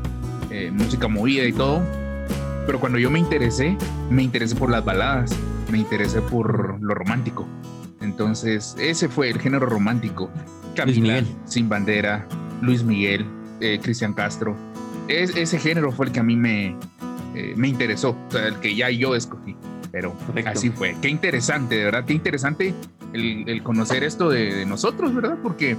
eh, 0.50 0.72
música 0.72 1.08
movida 1.08 1.44
y 1.44 1.52
todo. 1.52 1.84
Pero 2.66 2.80
cuando 2.80 2.98
yo 2.98 3.12
me 3.12 3.20
interesé, 3.20 3.78
me 4.10 4.24
interesé 4.24 4.56
por 4.56 4.72
las 4.72 4.84
baladas 4.84 5.38
me 5.72 5.80
interesé 5.80 6.22
por 6.22 6.82
lo 6.82 6.94
romántico. 6.94 7.48
Entonces, 8.02 8.76
ese 8.80 9.10
fue 9.10 9.30
el 9.30 9.40
género 9.40 9.66
romántico. 9.66 10.30
Camila, 10.76 11.24
Sin 11.46 11.68
Bandera, 11.68 12.28
Luis 12.62 12.84
Miguel, 12.84 13.26
eh, 13.60 13.80
Cristian 13.82 14.14
Castro. 14.14 14.56
Es, 15.08 15.36
ese 15.36 15.58
género 15.58 15.92
fue 15.92 16.08
el 16.08 16.12
que 16.12 16.20
a 16.20 16.24
mí 16.24 16.36
me, 16.36 16.76
eh, 17.38 17.54
me 17.56 17.68
interesó, 17.68 18.18
o 18.28 18.32
sea, 18.32 18.48
el 18.48 18.56
que 18.56 18.76
ya 18.76 18.90
yo 18.90 19.16
escogí. 19.16 19.56
Pero 19.92 20.16
así 20.46 20.72
fue. 20.72 20.96
Qué 21.02 21.08
interesante, 21.08 21.76
de 21.76 21.86
verdad, 21.86 22.04
qué 22.06 22.14
interesante 22.14 22.74
el, 23.14 23.62
conocer 23.64 24.04
esto 24.04 24.30
de, 24.30 24.66
nosotros, 24.66 25.14
¿verdad? 25.14 25.38
Porque, 25.44 25.78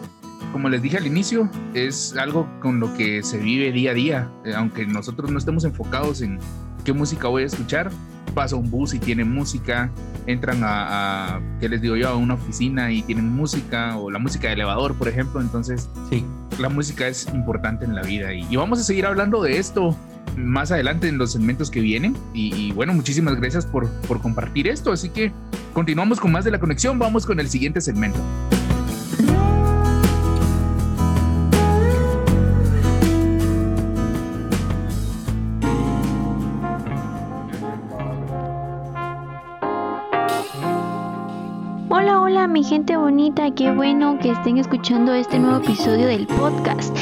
como 0.52 0.68
les 0.68 0.82
dije 0.82 0.98
al 0.98 1.06
inicio, 1.06 1.50
es 1.74 2.16
algo 2.16 2.48
con 2.60 2.78
lo 2.78 2.94
que 2.94 3.24
se 3.24 3.38
vive 3.38 3.72
día 3.72 3.90
a 3.90 3.94
día. 3.94 4.30
Eh, 4.44 4.54
aunque 4.54 4.86
nosotros 4.86 5.32
no 5.32 5.38
estemos 5.38 5.64
enfocados 5.64 6.22
en 6.22 6.38
qué 6.84 6.92
música 6.92 7.26
voy 7.26 7.42
a 7.42 7.46
escuchar, 7.46 7.90
pasa 8.34 8.54
un 8.54 8.70
bus 8.70 8.94
y 8.94 9.00
tiene 9.00 9.24
música, 9.24 9.90
entran 10.26 10.60
a, 10.62 11.40
¿qué 11.60 11.68
les 11.68 11.82
digo 11.82 11.96
yo?, 11.96 12.08
a 12.08 12.16
una 12.16 12.34
oficina 12.34 12.92
y 12.92 13.02
tienen 13.02 13.32
música, 13.32 13.98
o 13.98 14.10
la 14.10 14.20
música 14.20 14.46
de 14.46 14.54
elevador, 14.54 14.94
por 14.94 15.08
ejemplo. 15.08 15.40
Entonces, 15.40 15.88
sí, 16.08 16.24
la 16.58 16.68
música 16.68 17.08
es 17.08 17.26
importante 17.34 17.84
en 17.84 17.94
la 17.94 18.02
vida. 18.02 18.32
Y, 18.32 18.56
vamos 18.56 18.78
a 18.78 18.84
seguir 18.84 19.06
hablando 19.06 19.42
de 19.42 19.58
esto 19.58 19.96
más 20.46 20.72
adelante 20.72 21.08
en 21.08 21.18
los 21.18 21.32
segmentos 21.32 21.70
que 21.70 21.80
vienen. 21.80 22.16
Y, 22.34 22.72
bueno, 22.72 22.94
muchísimas 22.94 23.36
gracias 23.36 23.66
por, 23.66 23.88
por 24.08 24.20
compartir 24.20 24.68
esto. 24.68 24.92
Así 24.92 25.10
que 25.10 25.32
continuamos 25.72 26.20
con 26.20 26.32
más 26.32 26.44
de 26.44 26.50
la 26.50 26.58
conexión. 26.58 26.98
Vamos 26.98 27.26
con 27.26 27.40
el 27.40 27.48
siguiente 27.48 27.80
segmento. 27.80 28.18
mi 42.48 42.64
gente 42.64 42.96
bonita, 42.96 43.50
qué 43.54 43.70
bueno 43.70 44.18
que 44.20 44.30
estén 44.30 44.58
escuchando 44.58 45.12
este 45.12 45.38
nuevo 45.38 45.58
episodio 45.58 46.06
del 46.06 46.26
podcast. 46.26 46.96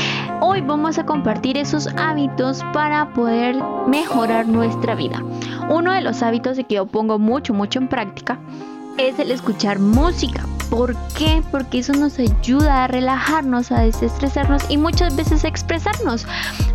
Hoy 0.57 0.63
vamos 0.63 0.97
a 0.97 1.05
compartir 1.05 1.59
esos 1.59 1.87
hábitos 1.99 2.65
para 2.73 3.13
poder 3.13 3.57
mejorar 3.87 4.49
nuestra 4.49 4.95
vida. 4.95 5.23
Uno 5.69 5.93
de 5.93 6.01
los 6.01 6.23
hábitos 6.23 6.57
que 6.57 6.77
yo 6.77 6.87
pongo 6.87 7.19
mucho, 7.19 7.53
mucho 7.53 7.79
en 7.79 7.89
práctica 7.89 8.39
es 8.97 9.19
el 9.19 9.33
escuchar 9.33 9.81
música. 9.81 10.47
¿Por 10.71 10.97
qué? 11.09 11.43
Porque 11.51 11.81
eso 11.81 11.93
nos 11.93 12.19
ayuda 12.19 12.85
a 12.85 12.87
relajarnos, 12.87 13.71
a 13.71 13.83
desestresarnos 13.83 14.63
y 14.71 14.79
muchas 14.79 15.15
veces 15.15 15.45
a 15.45 15.49
expresarnos. 15.49 16.27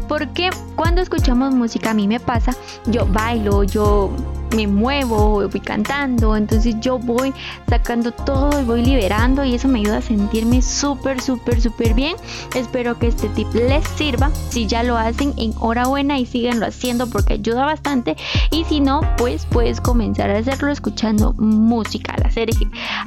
Porque 0.08 0.52
cuando 0.76 1.02
escuchamos 1.02 1.56
música, 1.56 1.90
a 1.90 1.96
mí 1.96 2.08
me 2.08 2.20
pasa, 2.20 2.54
yo 2.86 3.08
bailo, 3.08 3.64
yo 3.64 4.12
me 4.56 4.68
muevo, 4.68 5.48
voy 5.48 5.60
cantando, 5.60 6.36
entonces 6.36 6.76
yo 6.80 7.00
voy 7.00 7.34
sacando 7.70 8.12
todo 8.12 8.60
y 8.60 8.66
voy 8.66 8.84
liberando 8.84 9.44
y 9.44 9.56
eso 9.56 9.68
me 9.68 9.80
ayuda 9.80 9.98
a 9.98 10.02
sentirme 10.02 10.62
súper, 10.62 11.22
súper, 11.22 11.62
súper 11.62 11.94
bien. 11.94 12.16
Espero 12.56 12.98
que 13.00 13.08
este 13.08 13.30
tip 13.30 13.54
les 13.54 13.88
sirva. 13.90 14.32
Si 14.50 14.68
ya 14.68 14.84
lo 14.84 14.98
hacen, 14.98 15.34
enhorabuena 15.38 16.20
y 16.20 16.26
síganlo 16.26 16.66
haciendo 16.66 17.08
porque 17.08 17.34
ayuda 17.34 17.66
bastante. 17.66 18.16
Y 18.52 18.66
si 18.66 18.80
no, 18.80 19.02
pues 19.18 19.46
puedes 19.46 19.82
comenzar 19.82 20.30
a 20.30 20.38
hacerlo 20.38 20.72
escuchando 20.72 21.34
música 21.34 22.14
al 22.14 22.26
hacer, 22.26 22.50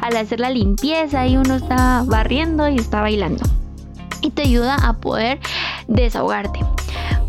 al 0.00 0.16
hacer 0.16 0.40
la 0.40 0.50
limpieza 0.50 1.26
y 1.26 1.36
uno 1.36 1.54
está 1.54 2.04
barriendo 2.06 2.68
y 2.68 2.76
está 2.76 3.00
bailando. 3.00 3.44
Y 4.20 4.30
te 4.30 4.42
ayuda 4.42 4.76
a 4.76 4.94
poder 4.94 5.38
desahogarte. 5.86 6.60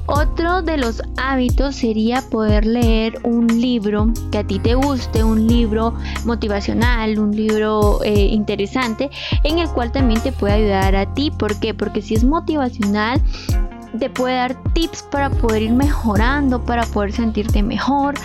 Otro 0.07 0.61
de 0.61 0.77
los 0.77 1.01
hábitos 1.17 1.77
sería 1.77 2.21
poder 2.21 2.65
leer 2.65 3.19
un 3.23 3.47
libro 3.47 4.11
que 4.31 4.37
a 4.37 4.43
ti 4.43 4.59
te 4.59 4.75
guste, 4.75 5.23
un 5.23 5.47
libro 5.47 5.95
motivacional, 6.25 7.17
un 7.17 7.35
libro 7.35 8.03
eh, 8.03 8.27
interesante, 8.27 9.09
en 9.43 9.57
el 9.57 9.67
cual 9.69 9.91
también 9.91 10.21
te 10.21 10.31
puede 10.31 10.53
ayudar 10.53 10.95
a 10.95 11.11
ti. 11.13 11.31
¿Por 11.31 11.59
qué? 11.59 11.73
Porque 11.73 12.03
si 12.03 12.13
es 12.13 12.23
motivacional, 12.23 13.19
te 13.97 14.09
puede 14.09 14.35
dar 14.35 14.55
tips 14.73 15.03
para 15.03 15.29
poder 15.29 15.63
ir 15.63 15.71
mejorando, 15.71 16.63
para 16.63 16.85
poder 16.85 17.11
sentirte 17.11 17.63
mejor 17.63 18.15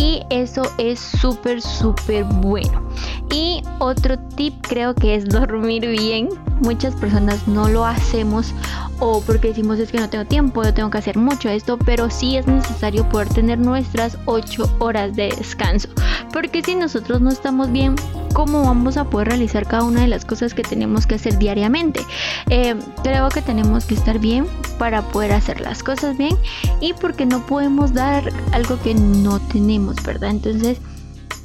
y 0.00 0.22
eso 0.30 0.62
es 0.78 0.98
súper 0.98 1.60
súper 1.60 2.24
bueno. 2.24 2.88
Y 3.30 3.62
otro 3.80 4.18
tip 4.18 4.54
creo 4.66 4.94
que 4.94 5.14
es 5.14 5.28
dormir 5.28 5.86
bien. 5.86 6.30
Muchas 6.62 6.94
personas 6.94 7.46
no 7.46 7.68
lo 7.68 7.84
hacemos 7.84 8.54
o 8.98 9.20
porque 9.22 9.48
decimos 9.48 9.78
es 9.78 9.90
que 9.90 9.98
no 9.98 10.10
tengo 10.10 10.26
tiempo 10.26 10.62
yo 10.62 10.74
tengo 10.74 10.90
que 10.90 10.98
hacer 10.98 11.16
mucho 11.16 11.48
esto 11.48 11.78
pero 11.78 12.10
sí 12.10 12.36
es 12.36 12.46
necesario 12.46 13.08
poder 13.08 13.30
tener 13.30 13.58
nuestras 13.58 14.18
8 14.24 14.76
horas 14.78 15.14
de 15.16 15.28
descanso. 15.36 15.88
Porque 16.32 16.62
si 16.62 16.74
nosotros 16.76 17.20
no 17.20 17.30
estamos 17.30 17.70
bien 17.70 17.96
cómo 18.32 18.62
vamos 18.62 18.96
a 18.96 19.04
poder 19.04 19.28
realizar 19.28 19.66
cada 19.66 19.84
una 19.84 20.02
de 20.02 20.06
las 20.06 20.24
cosas 20.24 20.54
que 20.54 20.62
tenemos 20.62 21.06
que 21.06 21.16
hacer 21.16 21.36
diariamente 21.38 22.00
eh, 22.48 22.76
creo 23.02 23.28
que 23.28 23.42
tenemos 23.42 23.86
que 23.86 23.94
estar 23.94 24.18
bien 24.20 24.46
para 24.78 25.02
poder 25.02 25.32
hacer 25.32 25.60
las 25.60 25.82
cosas 25.82 26.16
bien 26.16 26.36
y 26.80 26.92
porque 26.92 27.26
no 27.26 27.44
podemos 27.46 27.92
dar 27.92 28.32
algo 28.52 28.80
que 28.80 28.94
no 28.94 29.40
tenemos 29.40 29.89
Entonces, 30.22 30.78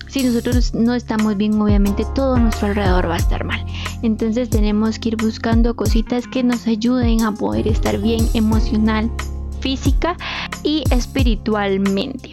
si 0.08 0.24
nosotros 0.24 0.74
no 0.74 0.94
estamos 0.94 1.36
bien, 1.36 1.62
obviamente 1.62 2.06
todo 2.16 2.38
nuestro 2.38 2.68
alrededor 2.68 3.10
va 3.10 3.16
a 3.16 3.18
estar 3.18 3.44
mal. 3.44 3.66
Entonces 4.02 4.50
tenemos 4.50 4.98
que 4.98 5.10
ir 5.10 5.18
buscando 5.18 5.76
cositas 5.76 6.28
que 6.28 6.42
nos 6.44 6.68
ayuden 6.68 7.22
a 7.24 7.34
poder 7.34 7.68
estar 7.68 7.98
bien 8.00 8.26
emocional, 8.34 9.12
física 9.60 10.16
y 10.64 10.84
espiritualmente. 10.90 12.32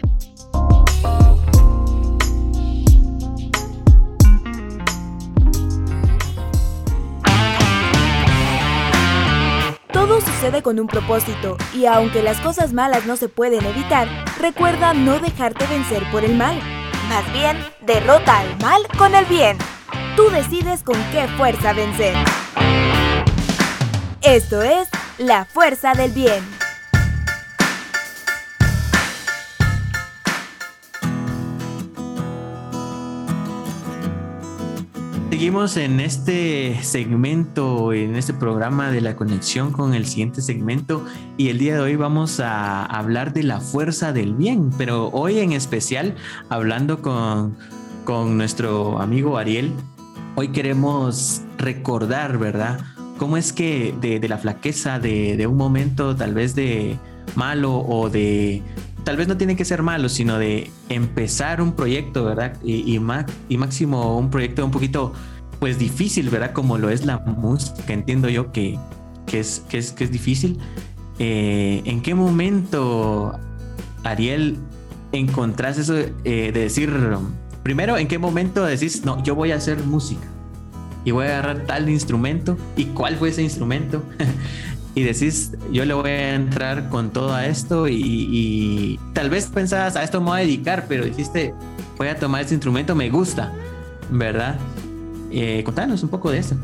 Todo 9.91 10.21
sucede 10.21 10.61
con 10.61 10.79
un 10.79 10.87
propósito 10.87 11.57
y 11.73 11.85
aunque 11.85 12.21
las 12.23 12.39
cosas 12.39 12.71
malas 12.71 13.05
no 13.05 13.17
se 13.17 13.29
pueden 13.29 13.65
evitar, 13.65 14.07
recuerda 14.43 14.93
no 14.93 15.19
dejarte 15.19 15.65
vencer 15.67 16.03
por 16.11 16.25
el 16.25 16.35
mal. 16.35 16.59
Más 17.07 17.31
bien, 17.31 17.57
derrota 17.79 18.39
al 18.39 18.57
mal 18.59 18.81
con 18.97 19.15
el 19.15 19.23
bien. 19.25 19.57
Tú 20.17 20.29
decides 20.29 20.83
con 20.83 21.01
qué 21.13 21.29
fuerza 21.37 21.71
vencer. 21.71 22.13
Esto 24.21 24.61
es 24.61 24.89
la 25.17 25.45
fuerza 25.45 25.93
del 25.93 26.11
bien. 26.11 26.43
Seguimos 35.43 35.75
en 35.75 35.99
este 35.99 36.81
segmento, 36.83 37.91
en 37.91 38.15
este 38.15 38.33
programa 38.33 38.91
de 38.91 39.01
la 39.01 39.17
conexión 39.17 39.73
con 39.73 39.93
el 39.93 40.05
siguiente 40.05 40.41
segmento 40.41 41.05
y 41.35 41.49
el 41.49 41.57
día 41.57 41.73
de 41.73 41.81
hoy 41.81 41.97
vamos 41.97 42.39
a 42.39 42.85
hablar 42.85 43.33
de 43.33 43.43
la 43.43 43.59
fuerza 43.59 44.13
del 44.13 44.35
bien, 44.35 44.69
pero 44.77 45.09
hoy 45.09 45.39
en 45.39 45.51
especial 45.51 46.15
hablando 46.47 47.01
con, 47.01 47.57
con 48.05 48.37
nuestro 48.37 49.01
amigo 49.01 49.37
Ariel, 49.37 49.73
hoy 50.35 50.47
queremos 50.53 51.41
recordar, 51.57 52.37
¿verdad? 52.37 52.79
¿Cómo 53.17 53.35
es 53.35 53.51
que 53.51 53.93
de, 53.99 54.25
la 54.29 54.37
flaqueza, 54.37 54.97
de, 54.97 55.35
de 55.35 55.45
un 55.45 55.57
momento 55.57 56.15
tal 56.15 56.33
vez 56.33 56.55
de 56.55 56.97
malo 57.35 57.79
o 57.79 58.09
de 58.09 58.63
tal 59.03 59.17
vez 59.17 59.27
no 59.27 59.37
tiene 59.37 59.55
que 59.55 59.65
ser 59.65 59.83
malo, 59.83 60.09
sino 60.09 60.37
de 60.37 60.71
empezar 60.89 61.61
un 61.61 61.73
proyecto, 61.73 62.23
¿verdad? 62.23 62.57
Y, 62.63 62.95
y, 62.95 63.57
máximo 63.57 64.17
un 64.17 64.29
proyecto 64.29 64.65
un 64.65 64.71
poquito, 64.71 65.13
pues 65.63 65.79
difícil, 65.79 66.29
¿verdad? 66.29 66.51
Como 66.51 66.77
lo 66.77 66.89
es 66.89 67.05
la 67.05 67.19
música, 67.19 67.93
entiendo 67.93 68.27
yo 68.27 68.51
que, 68.51 68.77
es, 69.31 69.63
que, 69.69 69.77
es, 69.77 69.93
que 69.93 70.03
es 70.03 70.11
difícil. 70.11 70.59
Eh, 71.19 71.81
¿En 71.85 72.01
qué 72.01 72.15
momento, 72.15 73.39
Ariel, 74.03 74.57
encontrás 75.13 75.77
eso 75.77 75.95
eh, 75.95 76.11
de 76.25 76.51
decir, 76.51 76.93
primero, 77.63 77.97
¿en 77.97 78.09
qué 78.09 78.17
momento 78.19 78.65
decís, 78.65 79.05
no, 79.05 79.23
yo 79.23 79.35
voy 79.35 79.53
a 79.53 79.55
hacer 79.55 79.81
música? 79.85 80.27
Y 81.05 81.11
voy 81.11 81.27
a 81.27 81.39
agarrar 81.39 81.65
tal 81.65 81.89
instrumento. 81.89 82.57
¿Y 82.75 82.87
cuál 82.87 83.15
fue 83.15 83.29
ese 83.29 83.41
instrumento? 83.41 84.03
y 84.95 85.03
decís, 85.03 85.53
yo 85.71 85.85
le 85.85 85.93
voy 85.93 86.09
a 86.09 86.35
entrar 86.35 86.89
con 86.89 87.11
todo 87.11 87.33
a 87.33 87.45
esto 87.45 87.87
y, 87.87 88.99
tal 89.13 89.29
vez 89.29 89.45
pensabas, 89.45 89.95
a 89.95 90.03
esto 90.03 90.19
me 90.19 90.27
voy 90.27 90.39
a 90.41 90.43
dedicar, 90.43 90.87
pero 90.89 91.05
dijiste, 91.05 91.53
voy 91.97 92.09
a 92.09 92.19
tomar 92.19 92.41
este 92.41 92.53
instrumento, 92.53 92.95
me 92.95 93.09
gusta, 93.09 93.53
¿verdad? 94.11 94.59
Eh, 95.35 95.63
contanos 95.63 96.03
un 96.03 96.09
poco 96.09 96.29
de 96.29 96.37
eso. 96.37 96.55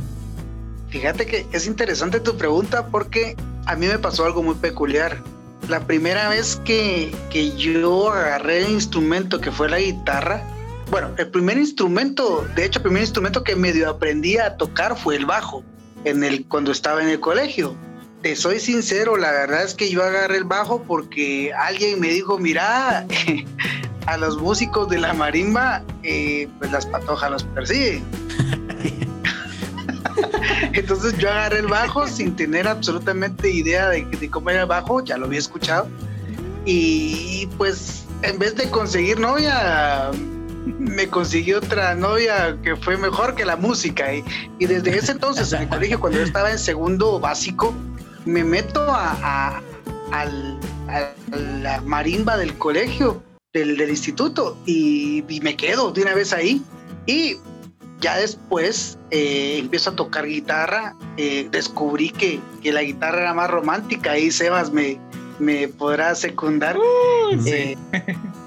Fíjate 0.89 1.25
que 1.25 1.47
es 1.51 1.65
interesante 1.65 2.19
tu 2.19 2.37
pregunta 2.37 2.87
porque 2.87 3.35
a 3.65 3.75
mí 3.75 3.87
me 3.87 3.97
pasó 3.97 4.25
algo 4.25 4.43
muy 4.43 4.55
peculiar. 4.55 5.23
La 5.67 5.79
primera 5.87 6.29
vez 6.29 6.61
que, 6.63 7.11
que 7.31 7.55
yo 7.57 8.11
agarré 8.11 8.65
el 8.65 8.71
instrumento 8.71 9.41
que 9.41 9.51
fue 9.51 9.69
la 9.69 9.79
guitarra, 9.79 10.43
bueno, 10.91 11.09
el 11.17 11.29
primer 11.29 11.57
instrumento, 11.57 12.47
de 12.55 12.65
hecho, 12.65 12.79
el 12.79 12.83
primer 12.83 13.01
instrumento 13.01 13.43
que 13.43 13.55
medio 13.55 13.89
aprendí 13.89 14.37
a 14.37 14.55
tocar 14.55 14.95
fue 14.95 15.15
el 15.15 15.25
bajo, 15.25 15.63
en 16.05 16.23
el, 16.23 16.45
cuando 16.45 16.71
estaba 16.71 17.01
en 17.01 17.09
el 17.09 17.19
colegio 17.19 17.75
te 18.21 18.35
soy 18.35 18.59
sincero, 18.59 19.15
la 19.15 19.31
verdad 19.31 19.63
es 19.63 19.73
que 19.73 19.89
yo 19.89 20.03
agarré 20.03 20.37
el 20.37 20.43
bajo 20.43 20.83
porque 20.83 21.53
alguien 21.53 21.99
me 21.99 22.09
dijo, 22.09 22.37
mira, 22.37 23.05
a 24.09 24.17
los 24.17 24.37
músicos 24.37 24.89
de 24.89 24.97
la 24.97 25.13
marimba, 25.13 25.83
eh, 26.03 26.47
pues 26.57 26.71
las 26.71 26.85
patojas 26.85 27.31
los 27.31 27.43
persiguen. 27.43 28.03
Entonces 30.73 31.17
yo 31.17 31.29
agarré 31.29 31.59
el 31.59 31.67
bajo 31.67 32.07
sin 32.07 32.35
tener 32.35 32.67
absolutamente 32.67 33.49
idea 33.49 33.89
de, 33.89 34.05
de, 34.05 34.29
cómo 34.29 34.49
era 34.49 34.61
el 34.61 34.67
bajo, 34.67 35.03
ya 35.03 35.17
lo 35.17 35.25
había 35.25 35.39
escuchado. 35.39 35.87
Y 36.65 37.47
pues 37.57 38.05
en 38.23 38.39
vez 38.39 38.55
de 38.55 38.69
conseguir 38.69 39.19
novia, 39.19 40.11
me 40.77 41.07
conseguí 41.07 41.53
otra 41.53 41.95
novia 41.95 42.57
que 42.63 42.75
fue 42.75 42.97
mejor 42.97 43.35
que 43.35 43.45
la 43.45 43.55
música. 43.55 44.13
Y, 44.13 44.23
y 44.59 44.65
desde 44.65 44.97
ese 44.97 45.11
entonces 45.13 45.53
en 45.53 45.63
el 45.63 45.69
colegio, 45.69 45.99
cuando 45.99 46.19
yo 46.19 46.25
estaba 46.25 46.51
en 46.51 46.59
segundo 46.59 47.19
básico, 47.19 47.73
me 48.25 48.43
meto 48.43 48.85
a, 48.89 49.61
la 51.31 51.81
marimba 51.81 52.37
del 52.37 52.57
colegio, 52.57 53.21
del, 53.53 53.89
instituto, 53.89 54.57
y, 54.65 55.23
me 55.41 55.55
quedo 55.55 55.91
de 55.91 56.01
una 56.03 56.13
vez 56.13 56.33
ahí. 56.33 56.61
Y 57.05 57.37
ya 57.99 58.17
después 58.17 58.97
eh, 59.11 59.57
empiezo 59.59 59.91
a 59.91 59.95
tocar 59.95 60.25
guitarra, 60.25 60.95
eh, 61.17 61.47
descubrí 61.51 62.11
que, 62.11 62.39
la 62.63 62.83
guitarra 62.83 63.21
era 63.21 63.33
más 63.33 63.49
romántica 63.49 64.17
y 64.17 64.31
Sebas 64.31 64.71
me, 64.71 64.99
me 65.39 65.67
podrá 65.67 66.13
secundar. 66.15 66.77
Eh, 67.45 67.75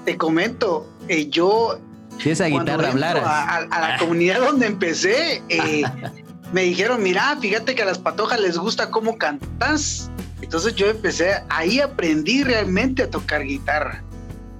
te 0.05 0.17
comento, 0.17 0.87
yo... 1.29 1.79
Si 2.19 2.29
esa 2.29 2.45
guitarra 2.45 2.89
hablara. 2.89 3.21
A, 3.25 3.57
a, 3.57 3.89
la 3.89 3.97
comunidad 3.97 4.39
donde 4.39 4.67
empecé, 4.67 5.41
me 6.53 6.61
dijeron, 6.63 7.03
mira, 7.03 7.35
fíjate 7.41 7.75
que 7.75 7.81
a 7.81 7.85
las 7.85 7.97
patojas 7.97 8.39
les 8.39 8.57
gusta 8.57 8.89
cómo 8.89 9.17
cantas. 9.17 10.09
Entonces 10.41 10.75
yo 10.75 10.87
empecé, 10.87 11.41
ahí 11.49 11.79
aprendí 11.79 12.43
realmente 12.43 13.03
a 13.03 13.09
tocar 13.09 13.43
guitarra. 13.43 14.03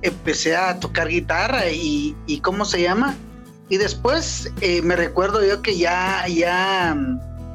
Empecé 0.03 0.55
a 0.55 0.79
tocar 0.79 1.07
guitarra 1.07 1.69
y, 1.69 2.15
¿cómo 2.43 2.65
se 2.65 2.81
llama? 2.81 3.15
Y 3.69 3.77
después 3.77 4.51
eh, 4.61 4.81
me 4.81 4.95
recuerdo 4.95 5.43
yo 5.43 5.61
que 5.61 5.77
ya, 5.77 6.27
ya 6.27 6.95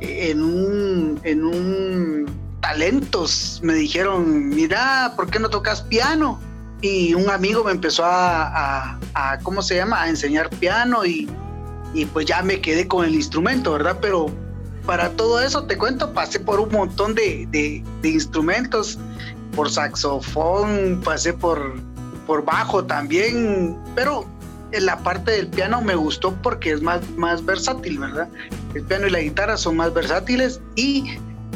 en 0.01 0.43
un, 0.43 1.21
en 1.23 1.45
un 1.45 2.27
talentos 2.61 3.61
me 3.63 3.75
dijeron, 3.75 4.49
mira, 4.49 5.13
¿por 5.15 5.31
qué 5.31 5.39
no 5.39 5.49
tocas 5.49 5.83
piano? 5.83 6.41
Y 6.81 7.15
un 7.15 7.31
amigo 7.31 7.63
me 7.65 7.73
empezó 7.73 8.05
a, 8.05 8.99
a 9.15 9.39
¿cómo 9.43 9.63
se 9.63 9.77
llama? 9.77 10.03
A 10.03 10.09
enseñar 10.09 10.49
piano 10.51 11.05
y, 11.05 11.29
y 11.95 12.05
pues 12.07 12.27
ya 12.27 12.43
me 12.43 12.61
quedé 12.61 12.87
con 12.87 13.05
el 13.05 13.15
instrumento, 13.15 13.73
¿verdad? 13.73 13.99
Pero 14.01 14.27
para 14.89 15.11
todo 15.11 15.41
eso, 15.41 15.65
te 15.65 15.77
cuento, 15.77 16.13
pasé 16.13 16.41
por 16.41 16.61
un 16.61 16.71
montón 16.71 17.15
de, 17.15 17.47
de, 17.51 18.09
instrumentos, 18.09 18.99
por 19.55 19.71
saxofón, 19.71 21.01
pasé 21.05 21.33
por, 21.35 21.75
por 22.29 22.45
bajo 22.45 22.85
también, 22.85 23.75
pero 23.95 24.27
en 24.73 24.85
la 24.85 24.99
parte 24.99 25.33
del 25.33 25.49
piano 25.49 25.81
me 25.81 25.95
gustó 25.95 26.37
porque 26.43 26.73
es 26.73 26.83
más, 26.83 27.01
más 27.17 27.43
versátil, 27.43 27.99
¿verdad? 27.99 28.29
El 28.75 28.85
piano 28.85 29.07
y 29.07 29.11
la 29.11 29.21
guitarra 29.21 29.57
son 29.57 29.79
más 29.79 29.95
versátiles 29.95 30.61
y 30.77 31.05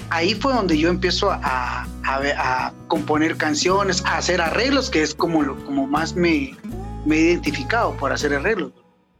ahí 0.08 0.34
fue 0.34 0.54
donde 0.54 0.78
yo 0.78 0.88
empiezo 0.88 1.30
a, 1.30 1.86
a, 2.04 2.72
componer 2.88 3.36
canciones, 3.36 4.02
a 4.06 4.16
hacer 4.16 4.40
arreglos, 4.40 4.88
que 4.88 5.02
es 5.02 5.14
como, 5.14 5.42
lo, 5.42 5.62
como 5.66 5.86
más 5.86 6.16
me, 6.16 6.56
me 7.04 7.16
he 7.16 7.20
identificado 7.20 7.94
por 7.98 8.10
hacer 8.10 8.32
arreglos. 8.32 8.72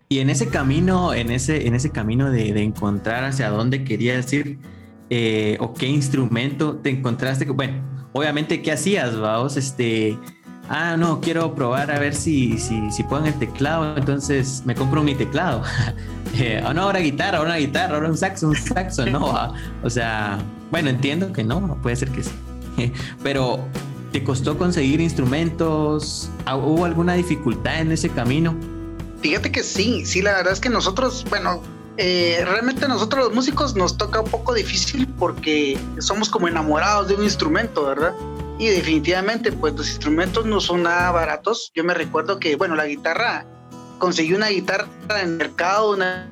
Y 0.09 0.21
en 0.21 0.31
ese 0.31 0.49
camino, 0.49 1.13
en 1.13 1.31
ese, 1.31 1.67
en 1.67 1.75
ese 1.75 1.91
camino 1.91 2.31
de, 2.31 2.55
de 2.55 2.63
encontrar 2.63 3.25
hacia 3.25 3.51
dónde 3.51 3.85
querías 3.85 4.33
ir 4.33 4.59
eh, 5.11 5.59
o 5.61 5.75
qué 5.75 5.87
instrumento 5.87 6.77
te 6.77 6.89
encontraste, 6.89 7.45
bueno, 7.45 8.09
obviamente 8.15 8.63
qué 8.63 8.73
hacías, 8.73 9.19
vamos, 9.19 9.59
este, 9.59 10.19
ah, 10.69 10.97
no, 10.97 11.21
quiero 11.21 11.55
probar 11.55 11.91
a 11.91 11.99
ver 11.99 12.15
si, 12.15 12.59
si, 12.59 12.91
si 12.91 13.03
puedo 13.03 13.25
el 13.25 13.35
teclado, 13.35 13.97
entonces 13.97 14.63
me 14.65 14.75
compro 14.75 15.03
mi 15.03 15.15
teclado. 15.15 15.63
eh, 16.35 16.63
no, 16.75 16.83
ahora 16.83 17.01
guitarra, 17.01 17.39
ahora 17.39 17.57
guitarra, 17.57 17.95
ahora 17.95 18.09
un 18.09 18.19
saxo, 18.19 18.49
un 18.49 18.57
saxo, 18.57 19.07
no, 19.07 19.55
o 19.83 19.91
sea, 19.91 20.39
bueno, 20.71 20.91
entiendo 20.91 21.33
que 21.33 21.45
no, 21.45 21.79
puede 21.83 21.97
ser 21.97 22.11
que 22.11 22.23
sí, 22.23 22.33
pero 23.23 23.61
¿te 24.13 24.23
costó 24.23 24.57
conseguir 24.59 25.01
instrumentos? 25.01 26.31
¿Hubo 26.47 26.85
alguna 26.85 27.15
dificultad 27.15 27.81
en 27.81 27.93
ese 27.93 28.09
camino? 28.09 28.55
Fíjate 29.21 29.53
que 29.53 29.63
sí, 29.63 30.05
sí, 30.05 30.21
la 30.21 30.33
verdad 30.33 30.53
es 30.53 30.61
que 30.61 30.69
nosotros, 30.69 31.25
bueno, 31.31 31.63
eh, 31.97 32.43
realmente 32.45 32.89
nosotros 32.89 33.27
los 33.27 33.35
músicos 33.35 33.77
nos 33.77 33.97
toca 33.97 34.21
un 34.21 34.31
poco 34.31 34.55
difícil 34.55 35.07
porque 35.19 35.79
somos 35.99 36.29
como 36.29 36.49
enamorados 36.49 37.09
de 37.09 37.15
un 37.15 37.23
instrumento, 37.23 37.87
¿verdad? 37.87 38.15
Y 38.59 38.69
definitivamente, 38.69 39.51
pues 39.53 39.75
los 39.75 39.89
instrumentos 39.89 40.47
no 40.47 40.61
son 40.61 40.85
nada 40.85 41.11
baratos. 41.11 41.73
Yo 41.75 41.85
me 41.85 41.95
recuerdo 41.95 42.39
que, 42.39 42.57
bueno, 42.57 42.77
la 42.77 42.87
guitarra, 42.87 43.45
conseguí 43.99 44.35
una 44.35 44.49
guitarra 44.49 44.89
en 45.09 45.29
el 45.29 45.37
mercado, 45.37 45.93
una 45.93 46.29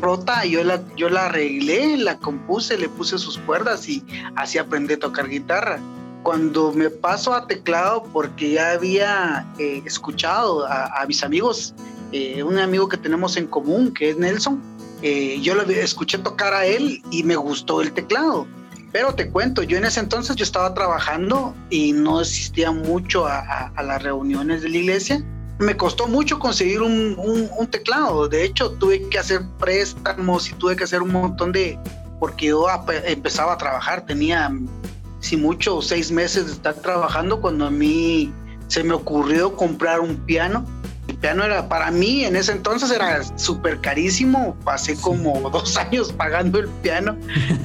rota, 0.00 0.44
yo 0.44 0.64
la, 0.64 0.82
yo 0.96 1.08
la 1.08 1.26
arreglé, 1.26 1.96
la 1.96 2.18
compuse, 2.18 2.76
le 2.76 2.88
puse 2.88 3.18
sus 3.18 3.38
cuerdas 3.38 3.88
y 3.88 4.04
así 4.36 4.58
aprendí 4.58 4.94
a 4.94 4.98
tocar 4.98 5.28
guitarra. 5.28 5.80
Cuando 6.22 6.72
me 6.72 6.90
paso 6.90 7.32
a 7.32 7.46
teclado, 7.46 8.02
porque 8.12 8.52
ya 8.52 8.72
había 8.72 9.46
eh, 9.58 9.82
escuchado 9.86 10.66
a, 10.66 11.04
mis 11.06 11.22
amigos, 11.22 11.74
eh, 12.12 12.42
un 12.42 12.58
amigo 12.58 12.88
que 12.88 12.96
tenemos 12.96 13.36
en 13.36 13.46
común, 13.46 13.94
que 13.94 14.10
es 14.10 14.16
Nelson, 14.16 14.60
eh, 15.02 15.40
yo 15.40 15.54
lo 15.54 15.62
escuché 15.62 16.18
tocar 16.18 16.52
a 16.52 16.66
él 16.66 17.00
y 17.10 17.22
me 17.22 17.36
gustó 17.36 17.80
el 17.80 17.92
teclado. 17.92 18.46
Pero 18.92 19.14
te 19.14 19.30
cuento, 19.30 19.62
yo 19.62 19.78
en 19.78 19.84
ese 19.84 20.00
entonces 20.00 20.34
yo 20.36 20.42
estaba 20.42 20.74
trabajando 20.74 21.54
y 21.70 21.92
no 21.92 22.18
asistía 22.18 22.72
mucho 22.72 23.26
a, 23.26 23.72
las 23.82 24.02
reuniones 24.02 24.62
de 24.62 24.68
la 24.68 24.76
iglesia. 24.78 25.24
Me 25.58 25.76
costó 25.76 26.08
mucho 26.08 26.38
conseguir 26.38 26.82
un, 26.82 27.16
teclado. 27.70 28.28
De 28.28 28.44
hecho, 28.44 28.72
tuve 28.72 29.08
que 29.08 29.18
hacer 29.18 29.42
préstamos 29.58 30.50
y 30.50 30.54
tuve 30.54 30.74
que 30.74 30.84
hacer 30.84 31.02
un 31.02 31.12
montón 31.12 31.52
de... 31.52 31.78
Porque 32.18 32.46
yo 32.46 32.66
empezaba 33.06 33.54
a 33.54 33.58
trabajar, 33.58 34.04
tenía, 34.04 34.50
si 35.20 35.36
mucho, 35.36 35.80
seis 35.80 36.10
meses 36.10 36.46
de 36.46 36.52
estar 36.52 36.74
trabajando 36.74 37.40
cuando 37.40 37.66
a 37.66 37.70
mí 37.70 38.32
se 38.66 38.82
me 38.84 38.92
ocurrió 38.92 39.56
comprar 39.56 40.00
un 40.00 40.16
piano. 40.16 40.66
Piano 41.20 41.44
era, 41.44 41.68
para 41.68 41.90
mí 41.90 42.24
en 42.24 42.36
ese 42.36 42.52
entonces 42.52 42.90
era 42.90 43.22
súper 43.36 43.80
carísimo, 43.80 44.56
pasé 44.64 44.96
como 44.96 45.50
dos 45.50 45.76
años 45.76 46.12
pagando 46.12 46.58
el 46.58 46.68
piano. 46.68 47.16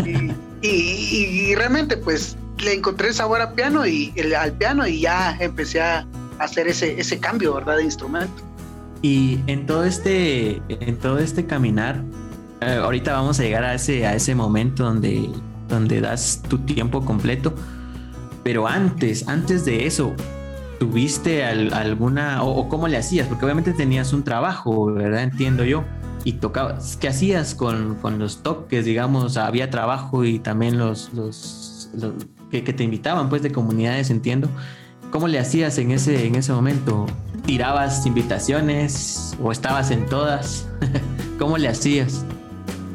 y, 0.05 0.31
realmente 1.55 1.97
pues 1.97 2.37
le 2.59 2.73
encontré 2.73 3.13
sabor 3.13 3.41
al 3.41 3.53
piano 3.53 3.85
y 3.85 4.13
al 4.37 4.53
piano 4.53 4.87
y 4.87 5.01
ya 5.01 5.37
empecé 5.39 5.81
a 5.81 6.07
hacer 6.39 6.67
ese, 6.67 6.99
ese 6.99 7.19
cambio, 7.19 7.53
¿verdad? 7.53 7.77
De 7.77 7.83
instrumento. 7.83 8.43
Y 9.01 9.39
en 9.47 9.65
todo 9.65 9.83
este, 9.83 10.61
en 10.69 10.97
todo 10.97 11.19
este 11.19 11.45
caminar, 11.45 12.01
eh, 12.61 12.79
ahorita 12.81 13.13
vamos 13.13 13.39
a 13.39 13.43
llegar 13.43 13.63
a 13.63 13.75
ese, 13.75 14.05
a 14.07 14.15
ese 14.15 14.33
momento 14.33 14.83
donde, 14.83 15.29
donde 15.67 16.01
das 16.01 16.41
tu 16.49 16.57
tiempo 16.59 17.03
completo. 17.05 17.53
Pero 18.43 18.67
antes, 18.67 19.27
antes 19.27 19.65
de 19.65 19.85
eso, 19.85 20.15
¿Tuviste 20.79 21.45
alguna, 21.45 22.43
o, 22.43 22.67
cómo 22.67 22.87
le 22.87 22.97
hacías? 22.97 23.27
Porque 23.27 23.45
obviamente 23.45 23.71
tenías 23.71 24.11
un 24.11 24.23
trabajo, 24.23 24.91
¿verdad? 24.91 25.23
Entiendo 25.23 25.63
yo. 25.63 25.85
Y 26.25 26.33
tocabas, 26.33 26.97
¿qué 26.97 27.07
hacías 27.07 27.53
con, 27.53 27.95
con 28.01 28.17
los 28.17 28.41
toques? 28.41 28.83
Digamos, 28.83 29.37
había 29.37 29.69
trabajo 29.69 30.25
y 30.25 30.39
también 30.39 30.79
los, 30.79 31.13
los, 31.13 31.91
que, 32.49 32.61
te 32.61 32.83
invitaban, 32.83 33.29
pues, 33.29 33.43
de 33.43 33.51
comunidades, 33.51 34.09
entiendo. 34.09 34.49
¿Cómo 35.11 35.27
le 35.27 35.37
hacías 35.37 35.77
en 35.77 35.91
ese, 35.91 36.25
en 36.25 36.33
ese 36.33 36.51
momento? 36.51 37.05
¿Tirabas 37.45 38.07
invitaciones 38.07 39.37
o 39.39 39.51
estabas 39.51 39.91
en 39.91 40.07
todas? 40.07 40.67
¿Cómo 41.39 41.59
le 41.59 41.67
hacías? 41.67 42.25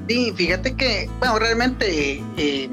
Sí, 0.09 0.33
fíjate 0.35 0.75
que, 0.75 1.09
bueno, 1.21 1.39
realmente 1.39 2.21
eh, 2.37 2.69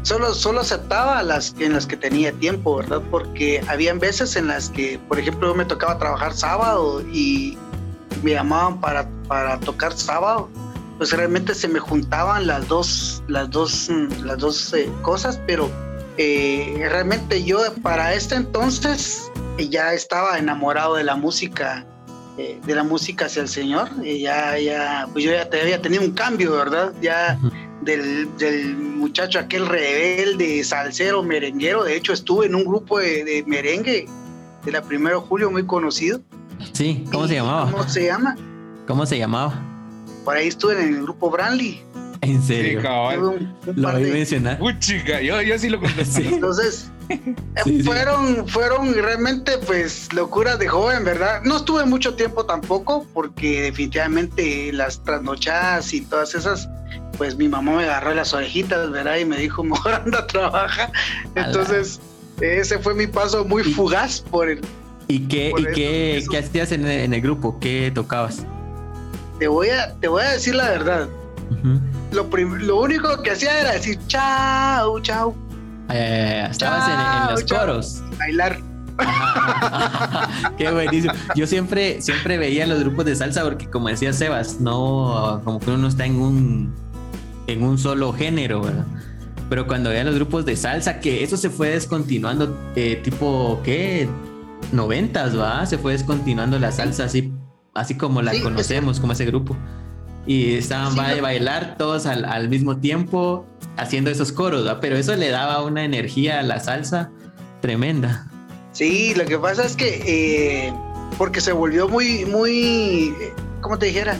solo, 0.00 0.32
solo 0.32 0.60
aceptaba 0.60 1.22
las 1.22 1.54
en 1.58 1.74
las 1.74 1.86
que 1.86 1.98
tenía 1.98 2.32
tiempo, 2.32 2.76
¿verdad? 2.76 3.02
Porque 3.10 3.62
habían 3.68 3.98
veces 3.98 4.34
en 4.34 4.46
las 4.46 4.70
que, 4.70 4.98
por 5.08 5.18
ejemplo, 5.18 5.54
me 5.54 5.66
tocaba 5.66 5.98
trabajar 5.98 6.32
sábado 6.32 7.02
y 7.12 7.58
me 8.22 8.32
llamaban 8.32 8.80
para, 8.80 9.08
para 9.26 9.58
tocar 9.60 9.92
sábado. 9.92 10.48
Pues 10.98 11.12
realmente 11.12 11.54
se 11.54 11.68
me 11.68 11.78
juntaban 11.78 12.46
las 12.46 12.66
dos, 12.66 13.22
las 13.28 13.50
dos, 13.50 13.88
las 14.24 14.38
dos 14.38 14.74
eh, 14.74 14.90
cosas, 15.02 15.40
pero 15.46 15.70
eh, 16.16 16.74
realmente 16.90 17.44
yo 17.44 17.60
para 17.82 18.14
este 18.14 18.34
entonces 18.34 19.30
ya 19.70 19.94
estaba 19.94 20.38
enamorado 20.38 20.96
de 20.96 21.04
la 21.04 21.14
música, 21.14 21.86
eh, 22.36 22.60
de 22.64 22.74
la 22.74 22.82
música 22.82 23.26
hacia 23.26 23.42
el 23.42 23.48
Señor. 23.48 23.90
ya, 24.02 24.58
ya, 24.58 25.08
pues 25.12 25.24
yo 25.24 25.30
ya 25.30 25.42
había 25.42 25.80
tenido 25.80 26.02
un 26.02 26.12
cambio, 26.12 26.52
¿verdad? 26.56 26.92
Ya 27.00 27.38
del, 27.82 28.76
muchacho 28.76 29.38
aquel 29.38 29.66
rebelde, 29.66 30.62
salsero, 30.64 31.22
merenguero. 31.22 31.84
De 31.84 31.96
hecho, 31.96 32.12
estuve 32.12 32.46
en 32.46 32.54
un 32.54 32.64
grupo 32.64 32.98
de, 32.98 33.44
merengue 33.46 34.06
de 34.64 34.72
la 34.72 34.82
primero 34.82 35.20
julio 35.20 35.50
muy 35.50 35.64
conocido. 35.64 36.20
Sí, 36.72 37.04
¿cómo 37.10 37.28
se 37.28 37.34
llamaba? 37.34 37.70
¿Cómo 37.70 37.88
se 37.88 38.04
llama? 38.04 38.36
¿Cómo 38.86 39.06
se 39.06 39.18
llamaba? 39.18 39.62
Por 40.24 40.36
ahí 40.36 40.48
estuve 40.48 40.80
en 40.80 40.94
el 40.94 41.02
grupo 41.02 41.30
Branly. 41.30 41.82
¿En 42.20 42.42
serio? 42.42 42.82
lo 42.82 43.92
voy 43.92 44.10
a 44.10 44.12
mencionar. 44.12 44.58
Uy, 44.60 44.78
chica, 44.78 45.20
yo, 45.20 45.40
yo 45.40 45.58
sí 45.58 45.68
lo 45.68 45.80
conocí. 45.80 46.26
Entonces, 46.26 46.90
fueron, 47.84 48.48
fueron 48.48 48.92
realmente 48.92 49.52
pues 49.66 50.12
locuras 50.12 50.58
de 50.58 50.66
joven, 50.68 51.04
¿verdad? 51.04 51.42
No 51.44 51.58
estuve 51.58 51.84
mucho 51.84 52.14
tiempo 52.14 52.44
tampoco, 52.44 53.06
porque 53.14 53.62
definitivamente 53.62 54.72
las 54.72 55.02
trasnochadas 55.04 55.92
y 55.94 56.00
todas 56.02 56.34
esas 56.34 56.68
pues 57.18 57.36
mi 57.36 57.48
mamá 57.48 57.72
me 57.72 57.82
agarró 57.82 58.14
las 58.14 58.32
orejitas, 58.32 58.90
¿verdad? 58.90 59.16
Y 59.16 59.24
me 59.24 59.36
dijo, 59.36 59.62
mejor 59.64 59.94
anda, 59.94 60.26
trabaja. 60.26 60.90
Entonces, 61.34 62.00
ese 62.40 62.78
fue 62.78 62.94
mi 62.94 63.06
paso 63.06 63.44
muy 63.44 63.64
fugaz 63.64 64.20
por 64.20 64.48
el... 64.48 64.60
¿Y 65.08 65.20
qué, 65.20 65.52
y 65.56 65.64
qué, 65.74 66.24
qué 66.30 66.38
hacías 66.38 66.70
en 66.72 66.86
el, 66.86 67.20
grupo? 67.22 67.58
¿Qué 67.58 67.90
tocabas? 67.94 68.44
Te 69.38 69.48
voy 69.48 69.70
a, 69.70 69.94
te 69.94 70.08
voy 70.08 70.22
a 70.22 70.32
decir 70.32 70.54
la 70.54 70.68
verdad. 70.68 71.08
lo, 72.12 72.24
lo 72.24 72.80
único 72.80 73.22
que 73.22 73.30
hacía 73.30 73.58
era 73.60 73.72
decir 73.72 73.98
chao, 74.06 75.00
chao. 75.00 75.34
Eh, 75.90 76.46
estabas 76.50 77.30
en, 77.30 77.34
los 77.34 77.44
coros. 77.44 78.02
Bailar. 78.18 78.58
Qué 80.58 80.70
buenísimo. 80.70 81.14
Yo 81.34 81.46
siempre, 81.46 82.02
siempre 82.02 82.36
veía 82.36 82.66
los 82.66 82.80
grupos 82.80 83.06
de 83.06 83.16
salsa 83.16 83.44
porque 83.44 83.70
como 83.70 83.88
decía 83.88 84.12
Sebas, 84.12 84.60
no, 84.60 85.40
como 85.44 85.60
que 85.60 85.70
uno 85.70 85.88
está 85.88 86.04
en 86.04 86.20
un 86.20 86.74
en 87.46 87.62
un 87.62 87.78
solo 87.78 88.12
género, 88.12 88.60
¿verdad? 88.62 88.84
Pero 89.48 89.66
cuando 89.66 89.88
vean 89.88 90.04
los 90.04 90.16
grupos 90.16 90.44
de 90.44 90.56
salsa, 90.56 91.00
que 91.00 91.24
eso 91.24 91.38
se 91.38 91.48
fue 91.48 91.70
descontinuando, 91.70 92.58
eh, 92.76 93.00
tipo, 93.02 93.60
¿qué? 93.64 94.06
Noventas, 94.72 95.38
¿va? 95.38 95.64
Se 95.66 95.78
fue 95.78 95.92
descontinuando 95.92 96.58
la 96.58 96.72
salsa 96.72 97.04
así, 97.04 97.32
así 97.74 97.96
como 97.96 98.22
la 98.22 98.32
conocemos, 98.42 99.00
como 99.00 99.12
ese 99.12 99.24
grupo. 99.26 99.56
Y 100.26 100.54
estaban 100.54 100.98
va 100.98 101.08
a 101.08 101.20
bailar 101.20 101.76
todos 101.78 102.06
al, 102.06 102.48
mismo 102.48 102.78
tiempo 102.78 103.46
haciendo 103.76 104.10
esos 104.10 104.32
coros, 104.32 104.66
¿va? 104.66 104.80
Pero 104.80 104.96
eso 104.96 105.16
le 105.16 105.30
daba 105.30 105.62
una 105.62 105.84
energía 105.84 106.40
a 106.40 106.42
la 106.42 106.60
salsa 106.60 107.10
tremenda. 107.60 108.30
Sí, 108.72 109.14
lo 109.14 109.24
que 109.24 109.38
pasa 109.38 109.64
es 109.64 109.74
que 109.74 110.02
eh, 110.06 110.72
porque 111.16 111.40
se 111.40 111.52
volvió 111.52 111.88
muy, 111.88 112.26
muy, 112.26 113.14
¿cómo 113.60 113.78
te 113.78 113.86
dijera? 113.86 114.18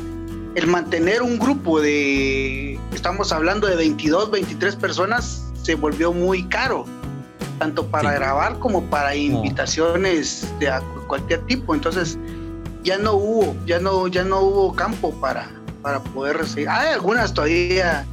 el 0.58 0.66
mantener 0.66 1.22
un 1.22 1.38
grupo 1.38 1.80
de, 1.80 2.78
estamos 2.92 3.30
hablando 3.30 3.68
de 3.68 3.76
22, 3.76 4.30
23 4.30 4.74
personas, 4.76 5.44
se 5.62 5.76
volvió 5.76 6.12
muy 6.12 6.42
caro, 6.44 6.84
tanto 7.58 7.86
para 7.86 8.12
grabar 8.12 8.58
como 8.58 8.82
para 8.84 9.14
invitaciones 9.14 10.48
de 10.58 10.70
cualquier 11.06 11.44
tipo. 11.46 11.74
Entonces, 11.74 12.18
ya 12.82 12.98
no 12.98 13.14
hubo, 13.14 13.56
ya 13.66 13.78
no, 13.78 14.08
ya 14.08 14.24
no 14.24 14.40
hubo 14.40 14.74
campo 14.74 15.12
para, 15.20 15.50
para 15.82 16.00
poder 16.00 16.38
recibir. 16.38 16.68
Hay 16.68 16.92
algunas 16.92 17.34
todavía, 17.34 18.06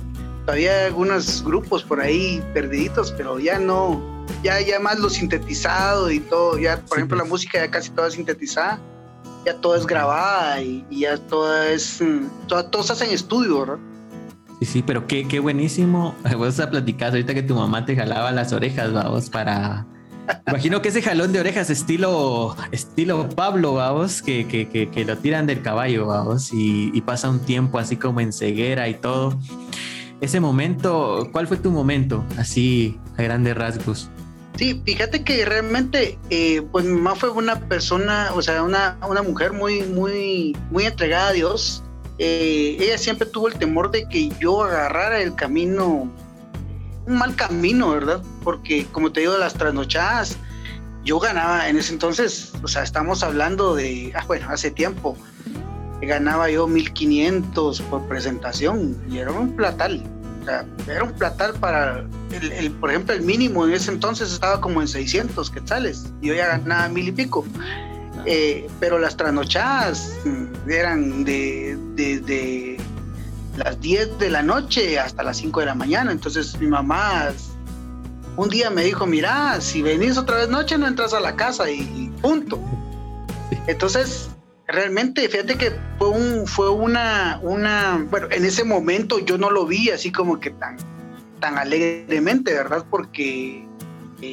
todavía 0.46 0.72
hay 0.72 0.86
algunos 0.88 1.44
grupos 1.44 1.84
por 1.84 2.02
ahí 2.02 2.44
perdiditos, 2.54 3.14
pero 3.14 3.40
ya 3.40 3.60
no, 3.60 4.02
ya, 4.44 4.60
ya 4.62 4.80
más 4.80 5.00
lo 5.00 5.10
sintetizado 5.10 6.12
y 6.12 6.20
todo, 6.20 6.58
ya 6.58 6.82
por 6.82 6.98
ejemplo 6.98 7.18
la 7.18 7.26
música 7.26 7.60
ya 7.60 7.72
casi 7.72 7.90
toda 7.92 8.12
sintetizada, 8.12 8.80
ya 9.46 9.56
todo 9.62 9.76
es 9.76 9.86
grabada 9.86 10.62
y, 10.62 10.86
ya 10.90 11.18
todo 11.18 11.64
es, 11.64 12.02
mm, 12.02 12.48
todo, 12.48 12.66
todo 12.66 12.84
se 12.84 12.94
hace 12.94 13.06
en 13.06 13.12
estudio, 13.12 13.60
¿verdad? 13.60 13.78
Sí, 14.60 14.66
sí, 14.66 14.84
pero 14.86 15.08
qué, 15.08 15.28
qué 15.28 15.40
buenísimo. 15.40 16.16
Vos 16.38 16.60
a 16.60 16.70
platicar 16.70 17.10
ahorita 17.10 17.34
que 17.34 17.44
tu 17.44 17.56
mamá 17.56 17.86
te 17.86 17.96
jalaba 17.96 18.32
las 18.32 18.54
orejas, 18.54 18.94
vamos, 18.94 19.30
para. 19.30 19.86
Imagino 20.48 20.82
que 20.82 20.90
ese 20.90 21.04
jalón 21.04 21.34
de 21.34 21.40
orejas 21.40 21.70
estilo, 21.70 22.56
estilo 22.72 23.30
Pablo, 23.30 23.76
vamos, 23.76 24.24
que, 24.24 24.48
que, 24.48 24.68
que, 24.68 25.06
lo 25.06 25.18
tiran 25.20 25.46
del 25.46 25.62
caballo, 25.62 26.08
vamos, 26.08 26.52
y, 26.52 26.90
y, 26.96 27.02
pasa 27.02 27.30
un 27.30 27.40
tiempo 27.42 27.78
así 27.78 27.96
como 27.96 28.22
en 28.22 28.34
ceguera 28.34 28.90
y 28.90 28.96
todo. 28.96 29.38
Ese 30.22 30.40
momento, 30.40 31.30
¿cuál 31.32 31.46
fue 31.46 31.58
tu 31.58 31.70
momento? 31.70 32.26
Así, 32.38 33.00
a 33.18 33.22
grandes 33.22 33.56
rasgos. 33.56 34.10
Sí, 34.58 34.82
fíjate 34.86 35.24
que 35.24 35.44
realmente, 35.46 36.18
eh, 36.30 36.62
pues 36.72 36.86
mi 36.86 36.94
mamá 36.94 37.16
fue 37.16 37.30
una 37.32 37.60
persona, 37.68 38.30
o 38.34 38.42
sea, 38.42 38.64
una, 38.64 38.98
una 39.08 39.22
mujer 39.22 39.52
muy, 39.52 39.84
muy, 39.84 40.56
muy 40.72 40.86
entregada 40.86 41.30
a 41.30 41.34
Dios. 41.34 41.84
Eh, 42.18 42.78
ella 42.80 42.98
siempre 42.98 43.28
tuvo 43.28 43.48
el 43.48 43.56
temor 43.56 43.92
de 43.92 44.08
que 44.08 44.30
yo 44.40 44.64
agarrara 44.64 45.22
el 45.22 45.36
camino, 45.36 46.10
un 47.06 47.18
mal 47.18 47.36
camino, 47.36 47.90
¿verdad? 47.92 48.22
Porque, 48.44 48.86
como 48.92 49.12
te 49.12 49.22
digo, 49.22 49.38
las 49.38 49.54
trasnochadas, 49.54 50.38
yo 51.04 51.20
ganaba 51.20 51.70
en 51.70 51.78
ese 51.78 51.94
entonces, 51.94 52.54
o 52.64 52.68
sea, 52.68 52.84
estamos 52.84 53.24
hablando 53.24 53.76
de, 53.76 54.12
ah, 54.16 54.24
bueno, 54.28 54.48
hace 54.50 54.72
tiempo, 54.72 55.18
ganaba 56.02 56.50
yo 56.50 56.68
1500 56.68 57.82
por 57.82 58.08
presentación 58.08 58.96
y 59.10 59.18
era 59.18 59.32
un 59.32 59.56
platal 59.56 60.04
era 60.88 61.04
un 61.04 61.14
platal 61.14 61.54
para, 61.56 62.06
el, 62.32 62.72
por 62.72 62.90
ejemplo, 62.90 63.14
el 63.14 63.22
mínimo 63.22 63.66
en 63.66 63.74
ese 63.74 63.92
entonces 63.92 64.32
estaba 64.32 64.62
como 64.62 64.82
en 64.82 64.88
600 64.88 65.50
quetzales 65.50 66.12
y 66.22 66.28
yo 66.28 66.36
ya 66.36 66.58
ganaba 66.58 66.90
mil 66.90 67.08
y 67.08 67.12
pico. 67.12 67.46
Eh, 68.26 68.68
pero 68.80 68.98
las 68.98 69.16
trasnochadas 69.18 70.18
eran 70.68 71.24
de, 71.24 71.78
de, 71.96 72.78
las 73.58 73.80
10 73.80 74.18
de 74.18 74.30
la 74.30 74.42
noche 74.42 75.00
hasta 75.00 75.24
las 75.24 75.38
5 75.38 75.60
de 75.60 75.66
la 75.68 75.76
mañana. 75.76 76.12
Entonces 76.12 76.60
mi 76.60 76.68
mamá 76.68 77.32
un 78.38 78.50
día 78.50 78.70
me 78.70 78.84
dijo, 78.84 79.06
mira, 79.06 79.62
si 79.62 79.82
venís 79.82 80.18
otra 80.18 80.38
vez 80.38 80.50
noche 80.50 80.78
no 80.78 80.88
entras 80.88 81.14
a 81.14 81.20
la 81.20 81.36
casa 81.36 81.70
y 81.70 82.12
punto. 82.22 82.60
Entonces 83.68 84.30
realmente, 84.68 85.28
fíjate 85.30 85.58
que 85.58 85.72
fue 85.98 86.10
un, 86.10 86.48
fue 86.48 86.70
una, 86.70 87.40
una, 87.44 88.06
bueno, 88.10 88.28
en 88.32 88.46
ese 88.46 88.64
momento 88.64 89.20
yo 89.20 89.38
no 89.38 89.50
lo 89.50 89.66
vi 89.66 89.90
así 89.90 90.12
como 90.12 90.40
que 90.40 90.52
tan, 90.52 90.78
tan 91.40 91.58
alegremente, 91.58 92.54
¿verdad? 92.54 92.86
Porque 92.90 93.65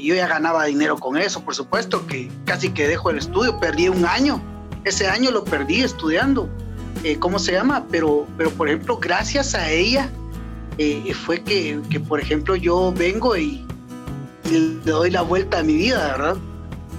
yo 0.00 0.14
ya 0.14 0.28
ganaba 0.28 0.64
dinero 0.64 0.96
con 0.96 1.16
eso, 1.16 1.44
por 1.44 1.54
supuesto, 1.54 2.06
que 2.06 2.30
casi 2.44 2.70
que 2.70 2.86
dejo 2.86 3.10
el 3.10 3.18
estudio, 3.18 3.58
perdí 3.58 3.88
un 3.88 4.06
año, 4.06 4.40
ese 4.84 5.08
año 5.08 5.30
lo 5.30 5.44
perdí 5.44 5.82
estudiando, 5.82 6.48
eh, 7.04 7.18
¿cómo 7.18 7.38
se 7.38 7.52
llama? 7.52 7.86
Pero, 7.90 8.26
pero 8.36 8.50
por 8.50 8.68
ejemplo, 8.68 8.98
gracias 8.98 9.54
a 9.54 9.68
ella 9.70 10.08
eh, 10.78 11.12
fue 11.14 11.42
que, 11.42 11.80
que, 11.90 12.00
por 12.00 12.20
ejemplo, 12.20 12.56
yo 12.56 12.92
vengo 12.92 13.36
y, 13.36 13.66
le 14.50 14.74
doy 14.84 15.10
la 15.10 15.22
vuelta 15.22 15.60
a 15.60 15.62
mi 15.62 15.74
vida, 15.74 15.98
¿verdad? 16.16 16.36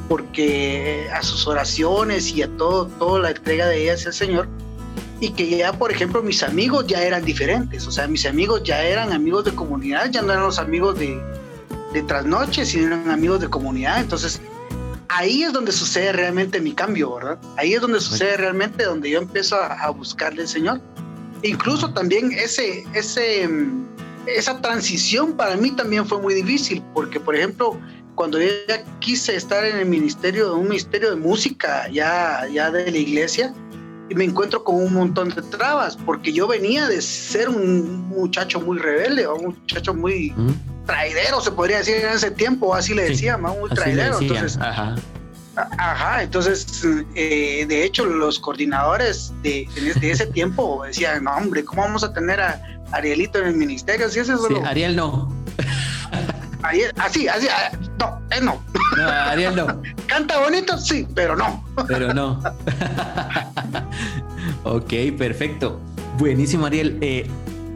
porque 0.07 1.07
a 1.13 1.21
sus 1.23 1.47
oraciones 1.47 2.33
y 2.35 2.41
a 2.41 2.57
todo, 2.57 2.87
toda 2.87 3.19
la 3.19 3.29
entrega 3.31 3.67
de 3.67 3.83
ella 3.83 3.93
hacia 3.93 4.09
el 4.09 4.13
Señor, 4.13 4.47
y 5.19 5.29
que 5.29 5.49
ya, 5.57 5.73
por 5.73 5.91
ejemplo, 5.91 6.21
mis 6.21 6.43
amigos 6.43 6.85
ya 6.87 7.01
eran 7.01 7.23
diferentes, 7.23 7.87
o 7.87 7.91
sea, 7.91 8.07
mis 8.07 8.25
amigos 8.25 8.63
ya 8.63 8.83
eran 8.83 9.13
amigos 9.13 9.45
de 9.45 9.55
comunidad, 9.55 10.09
ya 10.11 10.21
no 10.21 10.31
eran 10.31 10.43
los 10.43 10.59
amigos 10.59 10.99
de, 10.99 11.21
de 11.93 12.01
trasnoche, 12.03 12.65
sino 12.65 12.87
eran 12.87 13.09
amigos 13.09 13.39
de 13.39 13.49
comunidad, 13.49 14.01
entonces 14.01 14.41
ahí 15.09 15.43
es 15.43 15.53
donde 15.53 15.71
sucede 15.71 16.11
realmente 16.11 16.59
mi 16.59 16.73
cambio, 16.73 17.15
¿verdad? 17.15 17.39
Ahí 17.57 17.73
es 17.73 17.81
donde 17.81 17.99
sucede 17.99 18.37
realmente, 18.37 18.83
donde 18.83 19.09
yo 19.09 19.19
empiezo 19.19 19.55
a, 19.55 19.89
buscarle 19.91 20.41
al 20.41 20.47
Señor. 20.47 20.81
Incluso 21.43 21.93
también 21.93 22.31
ese, 22.31 22.85
ese, 22.93 23.47
esa 24.25 24.59
transición 24.61 25.33
para 25.33 25.55
mí 25.55 25.71
también 25.71 26.05
fue 26.05 26.19
muy 26.19 26.33
difícil, 26.33 26.81
porque, 26.93 27.19
por 27.19 27.35
ejemplo, 27.35 27.79
cuando 28.15 28.39
yo 28.39 28.47
ya 28.67 28.83
quise 28.99 29.35
estar 29.35 29.63
en 29.63 29.77
el 29.77 29.85
ministerio, 29.85 30.55
un 30.55 30.69
ministerio 30.69 31.11
de 31.11 31.15
música 31.15 31.87
ya, 31.89 32.47
ya 32.51 32.71
de 32.71 32.91
la 32.91 32.97
iglesia, 32.97 33.53
me 34.15 34.25
encuentro 34.25 34.63
con 34.63 34.75
un 34.75 34.93
montón 34.93 35.29
de 35.29 35.41
trabas, 35.41 35.97
porque 35.97 36.31
yo 36.31 36.47
venía 36.47 36.87
de 36.87 37.01
ser 37.01 37.49
un 37.49 38.07
muchacho 38.09 38.61
muy 38.61 38.77
rebelde, 38.77 39.27
un 39.27 39.45
muchacho 39.45 39.93
muy 39.93 40.33
traidero, 40.85 41.41
se 41.41 41.51
podría 41.51 41.77
decir 41.77 41.95
en 41.97 42.09
ese 42.09 42.31
tiempo, 42.31 42.73
así 42.75 42.93
le 42.93 43.03
decía, 43.03 43.37
más 43.37 43.57
muy 43.57 43.69
traidero. 43.69 44.19
Entonces, 44.19 44.57
ajá. 44.57 44.95
Ajá, 45.55 46.23
entonces, 46.23 46.83
eh, 47.13 47.65
de 47.67 47.83
hecho, 47.83 48.05
los 48.05 48.39
coordinadores 48.39 49.31
de, 49.43 49.67
de, 49.99 50.11
ese 50.11 50.25
tiempo 50.25 50.83
decían, 50.83 51.25
no, 51.25 51.35
hombre, 51.35 51.63
¿cómo 51.63 51.83
vamos 51.83 52.03
a 52.03 52.11
tener 52.11 52.41
a 52.41 52.59
Arielito 52.91 53.37
en 53.37 53.47
el 53.47 53.55
ministerio? 53.55 54.09
Si 54.09 54.19
ese 54.19 54.35
sí, 54.35 54.55
Ariel 54.65 54.95
no. 54.95 55.31
así, 56.97 57.27
así, 57.27 57.47
ah, 57.49 57.77
no, 57.99 58.19
él 58.35 58.45
no. 58.45 58.63
No, 58.97 59.07
Ariel 59.07 59.55
no. 59.55 59.81
Canta 60.07 60.39
bonito, 60.39 60.75
sí, 60.79 61.07
pero 61.13 61.35
no. 61.35 61.63
Pero 61.87 62.13
no. 62.15 62.41
ok, 64.63 64.93
perfecto. 65.15 65.79
Buenísimo, 66.17 66.65
Ariel. 66.65 66.97
Eh, 67.01 67.29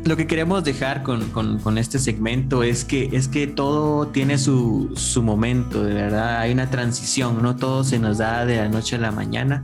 lo 0.08 0.16
que 0.16 0.26
queremos 0.26 0.64
dejar 0.64 1.04
con, 1.04 1.78
este 1.78 2.00
segmento 2.00 2.64
es 2.64 2.86
que, 2.86 3.10
es 3.12 3.28
que 3.28 3.48
todo 3.48 4.08
tiene 4.08 4.38
su, 4.38 4.90
momento, 5.22 5.84
de 5.84 5.94
verdad. 5.94 6.40
Hay 6.40 6.52
una 6.52 6.70
transición, 6.70 7.42
no 7.42 7.56
todo 7.56 7.84
se 7.84 8.00
nos 8.00 8.18
da 8.18 8.46
de 8.46 8.58
la 8.58 8.70
noche 8.70 8.96
a 8.96 9.00
la 9.00 9.12
mañana 9.12 9.64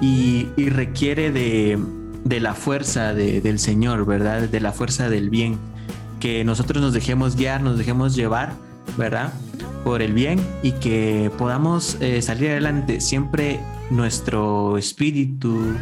y, 0.00 0.46
requiere 0.56 1.32
de, 1.32 1.78
la 2.40 2.54
fuerza 2.54 3.14
del 3.14 3.58
Señor, 3.58 4.06
¿verdad? 4.06 4.42
De 4.42 4.60
la 4.60 4.72
fuerza 4.72 5.08
del 5.08 5.30
bien 5.30 5.58
que 6.20 6.44
nosotros 6.44 6.82
nos 6.82 6.94
dejemos 6.94 7.36
guiar, 7.36 7.60
nos 7.60 7.76
dejemos 7.76 8.14
llevar, 8.14 8.54
¿verdad? 8.96 9.32
Por 9.84 10.00
el 10.00 10.14
bien 10.14 10.40
y 10.62 10.72
que 10.72 11.30
podamos 11.36 11.98
eh, 12.00 12.22
salir 12.22 12.50
adelante. 12.50 13.00
Siempre 13.00 13.60
nuestro 13.90 14.78
espíritu, 14.78 15.74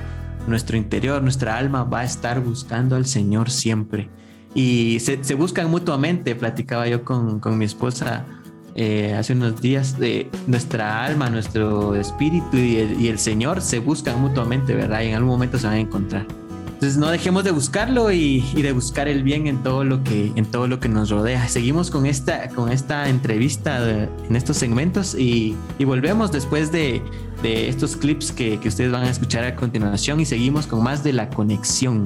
nuestro 0.46 0.76
interior, 0.76 1.22
nuestra 1.22 1.56
alma 1.56 1.84
va 1.84 2.00
a 2.00 2.04
estar 2.04 2.40
buscando 2.40 2.96
al 2.96 3.06
Señor 3.06 3.50
siempre. 3.50 4.08
Y 4.54 4.98
se, 5.00 5.34
buscan 5.34 5.70
mutuamente, 5.70 6.34
platicaba 6.34 6.86
yo 6.86 7.04
con, 7.04 7.40
mi 7.56 7.64
esposa 7.64 8.26
eh, 8.74 9.14
hace 9.14 9.32
unos 9.32 9.60
días, 9.60 9.98
de 9.98 10.30
nuestra 10.46 11.04
alma, 11.04 11.30
nuestro 11.30 11.94
espíritu 11.94 12.56
y 12.56 12.76
el, 12.76 13.00
y 13.00 13.08
el 13.08 13.18
Señor 13.18 13.60
se 13.62 13.78
buscan 13.78 14.20
mutuamente, 14.20 14.74
¿verdad? 14.74 15.02
Y 15.02 15.08
en 15.08 15.14
algún 15.14 15.30
momento 15.30 15.58
se 15.58 15.66
van 15.66 15.76
a 15.76 15.80
encontrar. 15.80 16.26
Entonces 16.82 16.98
no 16.98 17.12
dejemos 17.12 17.44
de 17.44 17.52
buscarlo 17.52 18.10
y, 18.10 18.40
de 18.40 18.72
buscar 18.72 19.06
el 19.06 19.22
bien 19.22 19.46
en 19.46 19.62
todo 19.62 19.84
lo 19.84 20.02
que 20.02 20.32
en 20.34 20.44
todo 20.44 20.66
lo 20.66 20.80
que 20.80 20.88
nos 20.88 21.10
rodea. 21.10 21.48
Seguimos 21.48 21.92
con 21.92 22.06
esta 22.06 22.48
con 22.48 22.72
esta 22.72 23.08
entrevista 23.08 24.08
en 24.28 24.34
estos 24.34 24.56
segmentos 24.56 25.14
y, 25.14 25.54
volvemos 25.86 26.32
después 26.32 26.72
de, 26.72 27.00
estos 27.44 27.94
clips 27.94 28.32
que, 28.32 28.58
que 28.58 28.66
ustedes 28.66 28.90
van 28.90 29.04
a 29.04 29.10
escuchar 29.10 29.44
a 29.44 29.54
continuación 29.54 30.18
y 30.18 30.24
seguimos 30.24 30.66
con 30.66 30.82
más 30.82 31.04
de 31.04 31.12
la 31.12 31.30
conexión. 31.30 32.04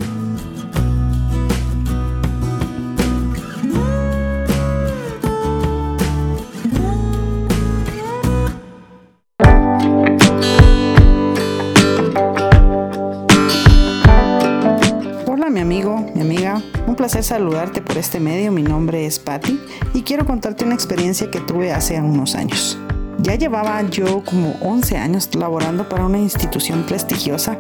Placer 17.17 17.39
saludarte 17.39 17.81
por 17.81 17.97
este 17.97 18.21
medio. 18.21 18.53
Mi 18.53 18.63
nombre 18.63 19.07
es 19.07 19.19
Patty 19.19 19.59
y 19.95 20.03
quiero 20.03 20.27
contarte 20.27 20.67
una 20.67 20.75
experiencia 20.75 21.31
que 21.31 21.41
tuve 21.41 21.73
hace 21.73 21.99
unos 21.99 22.35
años. 22.35 22.79
Ya 23.21 23.37
llevaba 23.37 23.81
yo 23.89 24.23
como 24.23 24.55
11 24.61 24.99
años 24.99 25.35
laborando 25.35 25.89
para 25.89 26.05
una 26.05 26.19
institución 26.19 26.85
prestigiosa. 26.85 27.59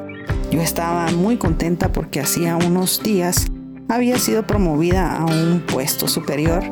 Yo 0.50 0.60
estaba 0.60 1.10
muy 1.12 1.38
contenta 1.38 1.90
porque 1.90 2.20
hacía 2.20 2.56
unos 2.56 3.02
días 3.02 3.46
había 3.88 4.18
sido 4.18 4.46
promovida 4.46 5.16
a 5.16 5.24
un 5.24 5.62
puesto 5.66 6.06
superior 6.06 6.62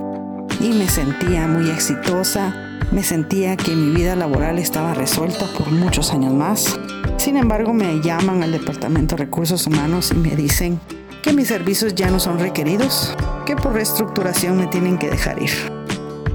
y 0.61 0.69
me 0.69 0.87
sentía 0.87 1.49
muy 1.49 1.71
exitosa. 1.71 2.55
Me 2.93 3.03
sentía 3.03 3.57
que 3.57 3.75
mi 3.75 3.95
vida 3.95 4.15
laboral 4.15 4.59
estaba 4.59 4.93
resuelta 4.93 5.47
por 5.57 5.71
muchos 5.71 6.13
años 6.13 6.35
más. 6.35 6.79
Sin 7.17 7.39
embargo, 7.39 7.73
me 7.73 8.03
llaman 8.03 8.43
al 8.43 8.53
Departamento 8.53 9.17
de 9.17 9.25
Recursos 9.25 9.67
Humanos 9.67 10.13
y 10.15 10.17
me 10.17 10.37
dicen 10.37 10.79
que 11.25 11.33
mis 11.33 11.49
servicios 11.49 11.95
ya 11.95 12.11
no 12.11 12.21
son 12.21 12.39
requeridos, 12.39 13.17
que 13.47 13.57
por 13.57 13.73
reestructuración 13.73 14.59
me 14.59 14.67
tienen 14.67 14.99
que 14.99 15.09
dejar 15.09 15.43
ir. 15.43 15.53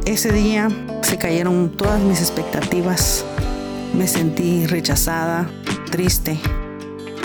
Ese 0.06 0.32
día 0.32 0.68
se 1.04 1.20
cayeron 1.20 1.70
todas 1.78 2.02
mis 2.02 2.20
expectativas, 2.22 3.24
me 3.94 4.08
sentí 4.08 4.66
rechazada, 4.66 5.48
triste. 5.92 6.40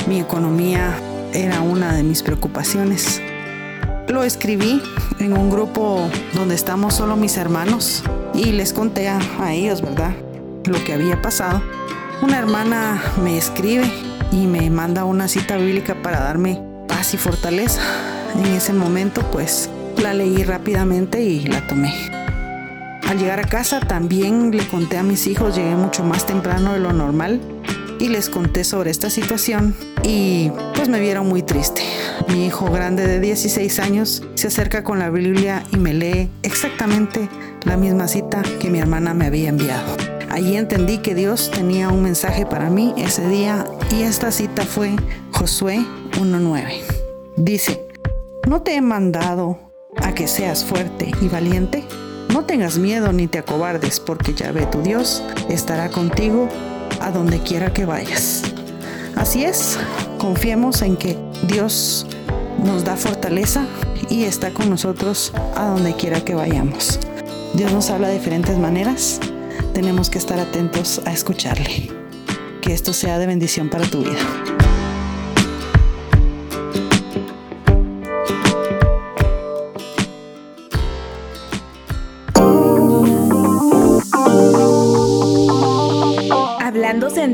Mi 0.06 0.20
economía 0.20 0.94
era 1.32 1.62
una 1.62 1.94
de 1.94 2.02
mis 2.02 2.22
preocupaciones. 2.22 3.22
lo 4.08 4.24
escribí 4.24 4.82
en 5.18 5.32
un 5.32 5.48
grupo 5.48 6.06
donde 6.34 6.56
estamos 6.56 6.92
solo 6.92 7.16
mis 7.16 7.38
hermanos 7.38 8.04
y 8.34 8.52
les 8.52 8.74
conté 8.74 9.08
a, 9.08 9.54
ellos, 9.54 9.80
¿verdad? 9.80 10.12
Lo 10.66 10.84
que 10.84 10.92
había 10.92 11.22
pasado. 11.22 11.62
Una 12.20 12.38
hermana 12.38 13.02
me 13.22 13.38
escribe 13.38 13.90
y 14.32 14.46
me 14.46 14.68
manda 14.68 15.06
una 15.06 15.28
cita 15.28 15.56
bíblica 15.56 15.94
para 16.02 16.20
darme 16.20 16.73
y 17.12 17.18
fortaleza. 17.18 17.82
En 18.34 18.46
ese 18.54 18.72
momento 18.72 19.20
pues 19.30 19.68
la 20.02 20.14
leí 20.14 20.42
rápidamente 20.42 21.22
y 21.22 21.44
la 21.46 21.66
tomé. 21.66 21.92
Al 23.06 23.18
llegar 23.18 23.40
a 23.40 23.44
casa 23.44 23.80
también 23.80 24.50
le 24.50 24.66
conté 24.66 24.96
a 24.96 25.02
mis 25.02 25.26
hijos, 25.26 25.54
llegué 25.54 25.74
mucho 25.74 26.02
más 26.04 26.26
temprano 26.26 26.72
de 26.72 26.78
lo 26.78 26.92
normal 26.92 27.40
y 27.98 28.08
les 28.08 28.30
conté 28.30 28.64
sobre 28.64 28.90
esta 28.90 29.10
situación 29.10 29.74
y 30.02 30.50
pues 30.74 30.88
me 30.88 31.00
vieron 31.00 31.28
muy 31.28 31.42
triste. 31.42 31.82
Mi 32.28 32.46
hijo 32.46 32.70
grande 32.70 33.06
de 33.06 33.20
16 33.20 33.78
años 33.80 34.22
se 34.34 34.46
acerca 34.46 34.82
con 34.82 34.98
la 34.98 35.10
Biblia 35.10 35.62
y 35.72 35.76
me 35.76 35.92
lee 35.92 36.30
exactamente 36.42 37.28
la 37.64 37.76
misma 37.76 38.08
cita 38.08 38.42
que 38.60 38.70
mi 38.70 38.78
hermana 38.78 39.12
me 39.12 39.26
había 39.26 39.50
enviado. 39.50 39.96
Allí 40.30 40.56
entendí 40.56 40.98
que 40.98 41.14
Dios 41.14 41.50
tenía 41.50 41.90
un 41.90 42.02
mensaje 42.02 42.44
para 42.44 42.68
mí 42.68 42.92
ese 42.96 43.28
día 43.28 43.66
y 43.90 44.02
esta 44.02 44.32
cita 44.32 44.64
fue 44.64 44.96
Josué 45.30 45.78
1.9. 46.18 46.93
Dice, 47.36 47.84
¿no 48.46 48.62
te 48.62 48.76
he 48.76 48.80
mandado 48.80 49.58
a 49.96 50.14
que 50.14 50.28
seas 50.28 50.64
fuerte 50.64 51.10
y 51.20 51.28
valiente? 51.28 51.84
No 52.32 52.44
tengas 52.44 52.78
miedo 52.78 53.12
ni 53.12 53.26
te 53.26 53.38
acobardes 53.38 53.98
porque 53.98 54.34
Yahvé 54.34 54.66
tu 54.66 54.82
Dios 54.82 55.22
estará 55.48 55.90
contigo 55.90 56.48
a 57.00 57.10
donde 57.10 57.40
quiera 57.40 57.72
que 57.72 57.86
vayas. 57.86 58.42
Así 59.16 59.44
es, 59.44 59.78
confiemos 60.18 60.82
en 60.82 60.96
que 60.96 61.18
Dios 61.48 62.06
nos 62.64 62.84
da 62.84 62.96
fortaleza 62.96 63.66
y 64.08 64.24
está 64.24 64.50
con 64.50 64.70
nosotros 64.70 65.32
a 65.56 65.66
donde 65.66 65.94
quiera 65.94 66.24
que 66.24 66.34
vayamos. 66.34 67.00
Dios 67.54 67.72
nos 67.72 67.90
habla 67.90 68.08
de 68.08 68.14
diferentes 68.14 68.58
maneras, 68.58 69.18
tenemos 69.72 70.08
que 70.08 70.18
estar 70.18 70.38
atentos 70.38 71.00
a 71.04 71.12
escucharle. 71.12 71.90
Que 72.60 72.72
esto 72.72 72.92
sea 72.92 73.18
de 73.18 73.26
bendición 73.26 73.68
para 73.70 73.84
tu 73.86 74.02
vida. 74.02 74.63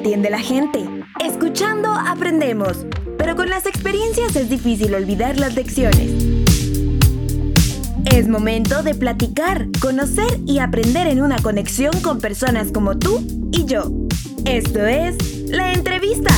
Entiende 0.00 0.30
la 0.30 0.38
gente, 0.38 0.88
escuchando 1.22 1.90
aprendemos, 1.92 2.86
pero 3.18 3.36
con 3.36 3.50
las 3.50 3.66
experiencias 3.66 4.34
es 4.34 4.48
difícil 4.48 4.94
olvidar 4.94 5.38
las 5.38 5.54
lecciones. 5.54 6.10
Es 8.10 8.26
momento 8.26 8.82
de 8.82 8.94
platicar, 8.94 9.66
conocer 9.78 10.40
y 10.46 10.60
aprender 10.60 11.06
en 11.06 11.20
una 11.20 11.36
conexión 11.42 11.92
con 12.00 12.18
personas 12.18 12.72
como 12.72 12.98
tú 12.98 13.22
y 13.52 13.66
yo. 13.66 13.92
Esto 14.46 14.86
es 14.86 15.50
La 15.50 15.74
Entrevista. 15.74 16.32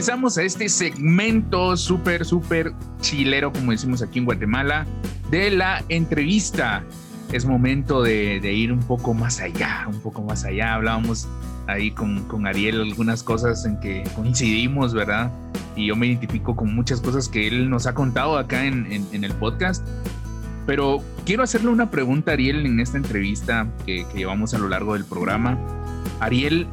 Regresamos 0.00 0.38
a 0.38 0.44
este 0.44 0.70
segmento 0.70 1.76
súper, 1.76 2.24
súper 2.24 2.72
chilero, 3.02 3.52
como 3.52 3.72
decimos 3.72 4.00
aquí 4.00 4.18
en 4.18 4.24
Guatemala, 4.24 4.86
de 5.30 5.50
la 5.50 5.84
entrevista. 5.90 6.82
Es 7.34 7.44
momento 7.44 8.02
de, 8.02 8.40
ir 8.50 8.72
un 8.72 8.80
poco 8.80 9.12
más 9.12 9.42
allá, 9.42 9.86
un 9.92 10.00
poco 10.00 10.22
más 10.22 10.46
allá. 10.46 10.72
Hablábamos 10.72 11.28
ahí 11.66 11.90
con, 11.90 12.24
con 12.28 12.46
Ariel 12.46 12.80
algunas 12.80 13.22
cosas 13.22 13.66
en 13.66 13.78
que 13.80 14.04
coincidimos, 14.16 14.94
¿verdad? 14.94 15.30
Y 15.76 15.88
yo 15.88 15.96
me 15.96 16.06
identifico 16.06 16.56
con 16.56 16.74
muchas 16.74 17.02
cosas 17.02 17.28
que 17.28 17.46
él 17.46 17.68
nos 17.68 17.86
ha 17.86 17.92
contado 17.92 18.38
acá 18.38 18.64
en, 18.64 19.06
en, 19.12 19.22
el 19.22 19.34
podcast. 19.34 19.86
Pero 20.66 21.04
quiero 21.26 21.42
hacerle 21.42 21.68
una 21.68 21.90
pregunta 21.90 22.30
a 22.30 22.34
Ariel 22.34 22.64
en 22.64 22.80
esta 22.80 22.96
entrevista 22.96 23.66
que, 23.84 24.06
que 24.10 24.16
llevamos 24.16 24.54
a 24.54 24.58
lo 24.58 24.70
largo 24.70 24.94
del 24.94 25.04
programa. 25.04 25.58
Ariel, 26.20 26.66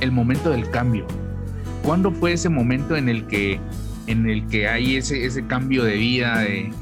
el 0.00 0.12
momento 0.12 0.48
del 0.48 0.70
cambio, 0.70 1.06
¿Cuándo 1.82 2.12
fue 2.12 2.32
ese 2.32 2.48
momento 2.48 2.96
en 2.96 3.08
el 3.08 3.26
que, 3.26 3.60
en 4.06 4.28
el 4.28 4.46
que 4.48 4.68
hay 4.68 4.96
ese, 4.96 5.24
ese 5.24 5.46
cambio 5.46 5.84
de 5.84 5.96
vida, 5.96 6.40
de, 6.40 6.72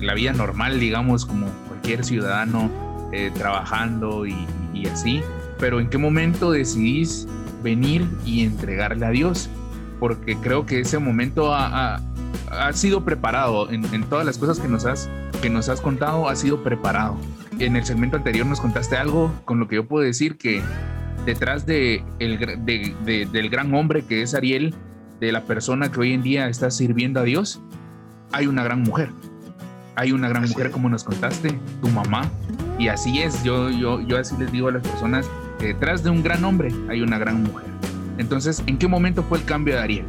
la 0.00 0.14
vida 0.14 0.32
normal, 0.32 0.78
digamos, 0.78 1.26
como 1.26 1.46
cualquier 1.68 2.04
ciudadano 2.04 2.70
eh, 3.12 3.30
trabajando 3.34 4.26
y, 4.26 4.46
así? 4.90 5.20
Pero 5.58 5.78
¿en 5.78 5.90
qué 5.90 5.98
momento 5.98 6.52
decidís 6.52 7.26
venir 7.62 8.06
y 8.24 8.44
entregarle 8.44 9.04
a 9.04 9.10
Dios? 9.10 9.50
Porque 9.98 10.36
creo 10.36 10.64
que 10.64 10.80
ese 10.80 10.98
momento 10.98 11.54
ha, 11.54 12.00
sido 12.72 13.04
preparado 13.04 13.70
en, 13.70 13.84
en, 13.92 14.04
todas 14.04 14.24
las 14.24 14.38
cosas 14.38 14.58
que 14.58 14.68
nos, 14.68 14.86
has, 14.86 15.10
que 15.42 15.50
nos 15.50 15.68
has 15.68 15.80
contado, 15.80 16.28
ha 16.28 16.36
sido 16.36 16.62
preparado. 16.62 17.16
En 17.58 17.76
el 17.76 17.84
segmento 17.84 18.16
anterior 18.16 18.46
nos 18.46 18.60
contaste 18.60 18.96
algo 18.96 19.32
con 19.44 19.60
lo 19.60 19.68
que 19.68 19.76
yo 19.76 19.86
puedo 19.86 20.02
decir 20.04 20.38
que 20.38 20.62
detrás 21.30 21.64
de 21.64 22.02
el, 22.18 22.38
del 23.32 23.50
gran 23.50 23.72
hombre 23.72 24.02
que 24.02 24.22
es 24.22 24.34
Ariel, 24.34 24.74
de 25.20 25.30
la 25.30 25.44
persona 25.44 25.90
que 25.90 26.00
hoy 26.00 26.12
en 26.12 26.22
día 26.22 26.48
está 26.48 26.70
sirviendo 26.70 27.20
a 27.20 27.22
Dios, 27.22 27.60
hay 28.32 28.46
una 28.46 28.64
gran 28.64 28.82
mujer. 28.82 29.10
Hay 29.94 30.12
una 30.12 30.28
gran 30.28 30.48
mujer, 30.48 30.70
como 30.70 30.88
nos 30.88 31.04
contaste, 31.04 31.56
tu 31.80 31.88
mamá. 31.88 32.28
Y 32.78 32.88
así 32.88 33.20
es, 33.20 33.42
yo, 33.44 33.70
yo, 33.70 34.00
yo 34.00 34.18
así 34.18 34.34
les 34.38 34.50
digo 34.50 34.68
a 34.68 34.72
las 34.72 34.82
personas, 34.82 35.28
que 35.58 35.68
detrás 35.68 36.02
de 36.02 36.10
un 36.10 36.22
gran 36.22 36.42
hombre 36.44 36.72
hay 36.88 37.02
una 37.02 37.18
gran 37.18 37.42
mujer. 37.42 37.68
Entonces, 38.18 38.62
¿en 38.66 38.78
qué 38.78 38.88
momento 38.88 39.22
fue 39.22 39.38
el 39.38 39.44
cambio 39.44 39.74
de 39.74 39.80
Ariel? 39.80 40.06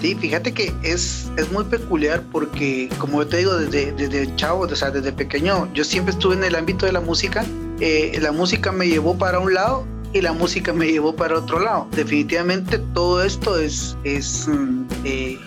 Sí, 0.00 0.14
fíjate 0.14 0.52
que 0.52 0.72
es, 0.84 1.32
es 1.36 1.50
muy 1.50 1.64
peculiar 1.64 2.22
porque, 2.30 2.88
como 2.98 3.22
yo 3.22 3.28
te 3.28 3.38
digo, 3.38 3.56
desde, 3.56 3.92
desde 3.92 4.34
chavo, 4.36 4.62
o 4.62 4.76
sea, 4.76 4.90
desde 4.90 5.12
pequeño, 5.12 5.72
yo 5.74 5.82
siempre 5.82 6.12
estuve 6.12 6.36
en 6.36 6.44
el 6.44 6.54
ámbito 6.54 6.86
de 6.86 6.92
la 6.92 7.00
música. 7.00 7.44
Eh, 7.80 8.18
la 8.20 8.30
música 8.30 8.70
me 8.70 8.86
llevó 8.86 9.16
para 9.18 9.40
un 9.40 9.54
lado 9.54 9.86
y 10.12 10.20
la 10.20 10.32
música 10.32 10.72
me 10.72 10.86
llevó 10.86 11.14
para 11.14 11.38
otro 11.38 11.60
lado. 11.60 11.86
Definitivamente 11.92 12.78
todo 12.94 13.22
esto 13.22 13.58
es, 13.58 13.96
es 14.04 14.48
mm, 14.48 14.84
eh, 15.04 15.38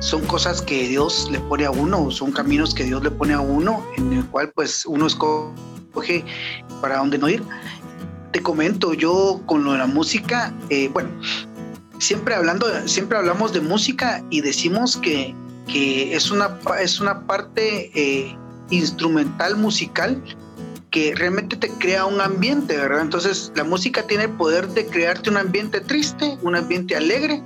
son 0.00 0.24
cosas 0.26 0.62
que 0.62 0.88
Dios 0.88 1.28
le 1.30 1.38
pone 1.40 1.66
a 1.66 1.70
uno, 1.70 2.10
son 2.10 2.32
caminos 2.32 2.74
que 2.74 2.84
Dios 2.84 3.02
le 3.02 3.10
pone 3.10 3.34
a 3.34 3.40
uno, 3.40 3.84
en 3.96 4.12
el 4.14 4.24
cual 4.26 4.50
pues 4.54 4.86
uno 4.86 5.06
escoge 5.06 6.24
para 6.80 6.98
dónde 6.98 7.18
no 7.18 7.28
ir. 7.28 7.42
Te 8.32 8.42
comento, 8.42 8.94
yo 8.94 9.42
con 9.46 9.64
lo 9.64 9.72
de 9.72 9.78
la 9.78 9.86
música, 9.86 10.54
eh, 10.70 10.88
bueno, 10.92 11.10
siempre 11.98 12.34
hablando, 12.34 12.66
siempre 12.86 13.18
hablamos 13.18 13.52
de 13.52 13.60
música 13.60 14.24
y 14.30 14.40
decimos 14.40 14.96
que, 14.96 15.34
que 15.66 16.14
es, 16.14 16.30
una, 16.30 16.58
es 16.80 17.00
una 17.00 17.26
parte 17.26 17.90
eh, 17.94 18.36
instrumental 18.70 19.56
musical 19.56 20.22
que 20.90 21.14
realmente 21.14 21.56
te 21.56 21.68
crea 21.68 22.04
un 22.04 22.20
ambiente, 22.20 22.76
¿verdad? 22.76 23.02
Entonces 23.02 23.52
la 23.54 23.64
música 23.64 24.06
tiene 24.06 24.24
el 24.24 24.30
poder 24.30 24.68
de 24.68 24.86
crearte 24.86 25.30
un 25.30 25.36
ambiente 25.36 25.80
triste, 25.80 26.36
un 26.42 26.56
ambiente 26.56 26.96
alegre, 26.96 27.42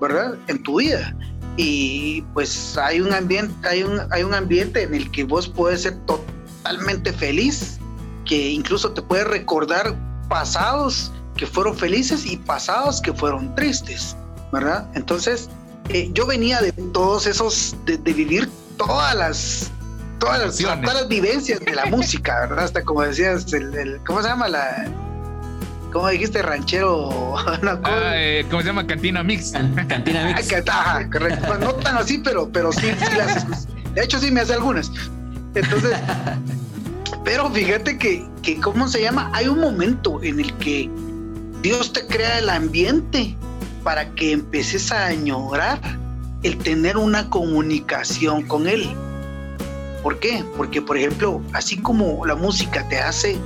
¿verdad? 0.00 0.36
En 0.46 0.62
tu 0.62 0.78
vida. 0.78 1.16
Y 1.56 2.22
pues 2.34 2.76
hay 2.76 3.00
un 3.00 3.12
ambiente, 3.12 3.54
hay 3.66 3.82
un, 3.82 4.00
hay 4.10 4.22
un 4.22 4.34
ambiente 4.34 4.82
en 4.82 4.94
el 4.94 5.10
que 5.10 5.24
vos 5.24 5.48
puedes 5.48 5.82
ser 5.82 5.96
totalmente 6.04 7.12
feliz, 7.12 7.78
que 8.26 8.50
incluso 8.50 8.92
te 8.92 9.00
puede 9.00 9.24
recordar 9.24 9.96
pasados 10.28 11.12
que 11.36 11.46
fueron 11.46 11.76
felices 11.76 12.26
y 12.26 12.36
pasados 12.36 13.00
que 13.00 13.12
fueron 13.12 13.54
tristes, 13.54 14.16
¿verdad? 14.52 14.86
Entonces, 14.94 15.48
eh, 15.88 16.10
yo 16.12 16.26
venía 16.26 16.60
de 16.60 16.72
todos 16.72 17.26
esos, 17.26 17.74
de 17.86 17.96
vivir 18.12 18.50
todas 18.76 19.14
las 19.14 19.70
todas 20.18 20.40
las, 20.40 20.56
todas 20.56 20.94
las 20.94 21.08
vivencias 21.08 21.60
de 21.60 21.74
la 21.74 21.86
música, 21.90 22.40
¿verdad? 22.40 22.64
Hasta 22.64 22.82
como 22.82 23.02
decías, 23.02 23.52
el, 23.52 24.00
¿cómo 24.06 24.22
se 24.22 24.28
llama 24.28 24.48
la, 24.48 24.86
¿Cómo 25.96 26.08
dijiste? 26.08 26.42
Ranchero. 26.42 27.34
No, 27.62 27.80
¿cómo? 27.80 27.88
Ah, 27.96 28.12
eh, 28.16 28.44
¿cómo 28.50 28.60
se 28.60 28.68
llama? 28.68 28.86
Cantina 28.86 29.22
Mix. 29.22 29.52
Cantina 29.88 30.26
Mix. 30.26 30.52
Ah, 30.68 31.02
correcto. 31.10 31.56
No 31.58 31.74
tan 31.76 31.96
así, 31.96 32.18
pero, 32.18 32.50
pero 32.50 32.70
sí, 32.70 32.88
sí 32.98 33.16
las, 33.16 33.66
De 33.94 34.04
hecho, 34.04 34.18
sí 34.18 34.30
me 34.30 34.42
hace 34.42 34.52
algunas. 34.52 34.90
Entonces, 35.54 35.96
pero 37.24 37.50
fíjate 37.50 37.96
que, 37.96 38.28
que, 38.42 38.60
¿cómo 38.60 38.88
se 38.88 39.00
llama? 39.00 39.30
Hay 39.32 39.48
un 39.48 39.58
momento 39.58 40.22
en 40.22 40.40
el 40.40 40.52
que 40.58 40.90
Dios 41.62 41.94
te 41.94 42.06
crea 42.06 42.40
el 42.40 42.50
ambiente 42.50 43.34
para 43.82 44.06
que 44.10 44.32
empeces 44.32 44.92
a 44.92 45.06
añorar 45.06 45.80
el 46.42 46.58
tener 46.58 46.98
una 46.98 47.30
comunicación 47.30 48.42
con 48.42 48.68
Él. 48.68 48.94
¿Por 50.06 50.20
qué? 50.20 50.44
Porque, 50.56 50.80
por 50.80 50.96
ejemplo, 50.96 51.42
así 51.52 51.78
como 51.78 52.24
la 52.24 52.36
música 52.36 52.88
te 52.88 52.96
hace 52.96 53.36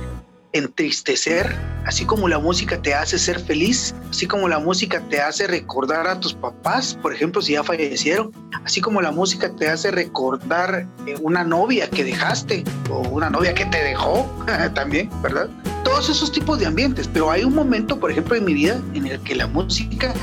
entristecer, 0.53 1.51
así 1.87 2.05
como 2.05 2.27
la 2.27 2.37
música 2.37 2.79
te 2.79 2.93
hace 2.93 3.17
ser 3.17 3.39
feliz, 3.39 3.95
así 4.11 4.27
como 4.27 4.47
la 4.47 4.59
música 4.59 5.01
te 5.09 5.19
hace 5.19 5.47
recordar 5.47 6.05
a 6.05 6.19
tus 6.19 6.35
papás, 6.35 6.93
por 7.01 7.15
ejemplo, 7.15 7.41
si 7.41 7.53
ya 7.53 7.63
fallecieron, 7.63 8.31
así 8.63 8.79
como 8.79 9.01
la 9.01 9.11
música 9.11 9.51
te 9.55 9.69
hace 9.69 9.89
recordar 9.89 10.87
eh, 11.07 11.15
una 11.23 11.43
novia 11.43 11.89
que 11.89 12.03
dejaste 12.03 12.63
o 12.91 12.99
una 13.09 13.31
novia 13.31 13.55
que 13.55 13.65
te 13.65 13.83
dejó 13.83 14.29
también, 14.75 15.09
¿verdad? 15.23 15.49
Todos 15.83 16.11
esos 16.11 16.31
tipos 16.31 16.59
de 16.59 16.67
ambientes, 16.67 17.09
pero 17.11 17.31
hay 17.31 17.43
un 17.43 17.55
momento, 17.55 17.99
por 17.99 18.11
ejemplo, 18.11 18.35
en 18.35 18.45
mi 18.45 18.53
vida 18.53 18.79
en 18.93 19.07
el 19.07 19.19
que 19.21 19.33
la 19.33 19.47
música 19.47 20.13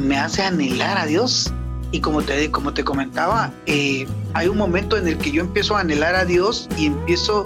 me 0.00 0.16
hace 0.16 0.42
anhelar 0.42 0.96
a 0.96 1.06
Dios. 1.06 1.52
Y 1.92 2.00
como 2.00 2.22
te, 2.22 2.50
como 2.50 2.74
te 2.74 2.84
comentaba, 2.84 3.52
eh, 3.66 4.06
hay 4.34 4.48
un 4.48 4.58
momento 4.58 4.96
en 4.96 5.06
el 5.06 5.18
que 5.18 5.30
yo 5.30 5.40
empiezo 5.40 5.76
a 5.76 5.80
anhelar 5.80 6.14
a 6.14 6.24
Dios 6.24 6.68
y 6.76 6.86
empiezo 6.86 7.44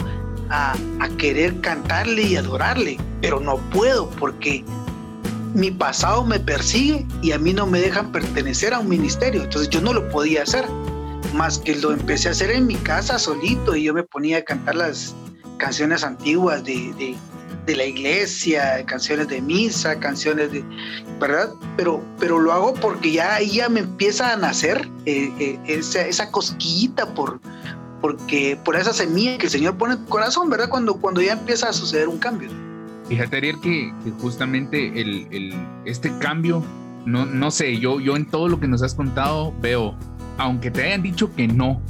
a, 0.50 0.76
querer 1.18 1.60
cantarle 1.60 2.22
y 2.22 2.36
adorarle, 2.36 2.98
pero 3.20 3.40
no 3.40 3.56
puedo 3.70 4.08
porque 4.10 4.64
mi 5.54 5.70
pasado 5.70 6.24
me 6.24 6.40
persigue 6.40 7.06
y 7.20 7.32
a 7.32 7.38
mí 7.38 7.52
no 7.52 7.66
me 7.66 7.80
dejan 7.80 8.10
pertenecer 8.10 8.72
a 8.72 8.78
un 8.78 8.88
ministerio. 8.88 9.42
Entonces 9.42 9.68
yo 9.68 9.80
no 9.82 9.92
lo 9.92 10.08
podía 10.08 10.42
hacer, 10.42 10.64
más 11.34 11.58
que 11.58 11.76
lo 11.76 11.92
empecé 11.92 12.28
a 12.28 12.30
hacer 12.30 12.50
en 12.50 12.66
mi 12.66 12.76
casa 12.76 13.18
solito 13.18 13.76
y 13.76 13.84
yo 13.84 13.94
me 13.94 14.02
ponía 14.02 14.38
a 14.38 14.42
cantar 14.42 14.76
las 14.76 15.14
canciones 15.58 16.04
antiguas 16.04 16.64
de, 16.64 17.14
la 17.66 17.84
iglesia, 17.84 18.84
canciones 18.86 19.28
de 19.28 19.40
misa, 19.40 19.98
canciones 19.98 20.52
de, 20.52 20.64
¿verdad? 21.20 21.50
Pero, 21.76 22.02
pero 22.18 22.38
lo 22.40 22.52
hago 22.52 22.74
porque 22.74 23.12
ya 23.12 23.34
ahí 23.34 23.50
ya 23.56 23.68
me 23.68 23.80
empieza 23.80 24.32
a 24.32 24.36
nacer 24.36 24.88
eh, 25.06 25.32
eh, 25.38 25.58
esa, 25.66 26.06
esa 26.06 26.30
cosquillita 26.30 27.14
por, 27.14 27.40
porque 28.00 28.58
por 28.64 28.76
esa 28.76 28.92
semilla 28.92 29.38
que 29.38 29.46
el 29.46 29.52
Señor 29.52 29.76
pone 29.76 29.94
en 29.94 30.00
tu 30.00 30.08
corazón, 30.08 30.50
¿verdad? 30.50 30.68
Cuando, 30.68 30.96
cuando 30.96 31.20
ya 31.22 31.32
empieza 31.32 31.68
a 31.68 31.72
suceder 31.72 32.08
un 32.08 32.18
cambio. 32.18 32.50
Fíjate, 33.08 33.38
Ariel, 33.38 33.60
que, 33.60 33.92
justamente 34.20 35.00
el, 35.00 35.26
el, 35.30 35.54
este 35.84 36.16
cambio, 36.18 36.62
no, 37.06 37.26
no 37.26 37.50
sé, 37.50 37.78
yo, 37.78 38.00
yo 38.00 38.16
en 38.16 38.26
todo 38.26 38.48
lo 38.48 38.60
que 38.60 38.68
nos 38.68 38.82
has 38.82 38.94
contado 38.94 39.52
veo, 39.60 39.96
aunque 40.38 40.70
te 40.70 40.84
hayan 40.84 41.02
dicho 41.02 41.34
que 41.34 41.48
no 41.48 41.80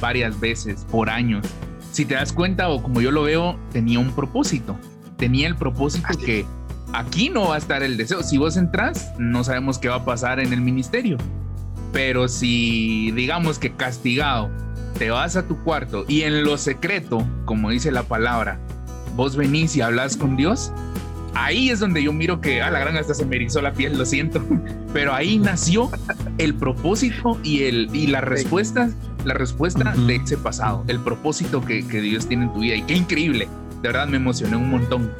varias 0.00 0.40
veces, 0.40 0.86
por 0.90 1.10
años, 1.10 1.46
si 1.92 2.04
te 2.04 2.14
das 2.14 2.32
cuenta 2.32 2.68
o 2.68 2.82
como 2.82 3.00
yo 3.00 3.10
lo 3.10 3.24
veo, 3.24 3.58
tenía 3.72 3.98
un 3.98 4.12
propósito. 4.12 4.76
Tenía 5.20 5.46
el 5.48 5.54
propósito 5.54 6.08
que 6.18 6.46
aquí 6.94 7.28
no 7.28 7.48
va 7.48 7.56
a 7.56 7.58
estar 7.58 7.82
el 7.82 7.98
deseo. 7.98 8.22
Si 8.22 8.38
vos 8.38 8.56
entras, 8.56 9.12
no 9.18 9.44
sabemos 9.44 9.78
qué 9.78 9.88
va 9.88 9.96
a 9.96 10.04
pasar 10.04 10.40
en 10.40 10.54
el 10.54 10.62
ministerio. 10.62 11.18
Pero 11.92 12.26
si 12.26 13.10
digamos 13.12 13.58
que 13.58 13.72
castigado 13.72 14.50
te 14.98 15.10
vas 15.10 15.36
a 15.36 15.46
tu 15.46 15.62
cuarto 15.62 16.06
y 16.08 16.22
en 16.22 16.42
lo 16.42 16.56
secreto, 16.56 17.22
como 17.44 17.68
dice 17.68 17.92
la 17.92 18.04
palabra, 18.04 18.58
vos 19.14 19.36
venís 19.36 19.76
y 19.76 19.82
hablas 19.82 20.16
con 20.16 20.36
Dios, 20.36 20.72
ahí 21.34 21.68
es 21.68 21.80
donde 21.80 22.02
yo 22.02 22.14
miro 22.14 22.40
que 22.40 22.62
a 22.62 22.70
la 22.70 22.80
gran 22.80 22.96
hasta 22.96 23.12
se 23.12 23.26
me 23.26 23.36
erizó 23.36 23.60
la 23.60 23.72
piel, 23.72 23.98
lo 23.98 24.06
siento, 24.06 24.42
pero 24.92 25.12
ahí 25.12 25.38
nació 25.38 25.90
el 26.38 26.54
propósito 26.54 27.38
y, 27.42 27.64
el, 27.64 27.94
y 27.94 28.06
la 28.06 28.22
respuesta, 28.22 28.88
la 29.24 29.34
respuesta 29.34 29.92
de 29.94 30.16
ese 30.16 30.38
pasado, 30.38 30.82
el 30.88 31.00
propósito 31.00 31.62
que, 31.62 31.86
que, 31.86 32.00
Dios 32.00 32.26
tiene 32.26 32.44
en 32.44 32.52
tu 32.54 32.60
vida. 32.60 32.76
Y 32.76 32.82
qué 32.82 32.94
increíble, 32.94 33.48
de 33.82 33.88
verdad 33.88 34.08
me 34.08 34.16
emocioné 34.16 34.56
un 34.56 34.70
montón. 34.70 35.10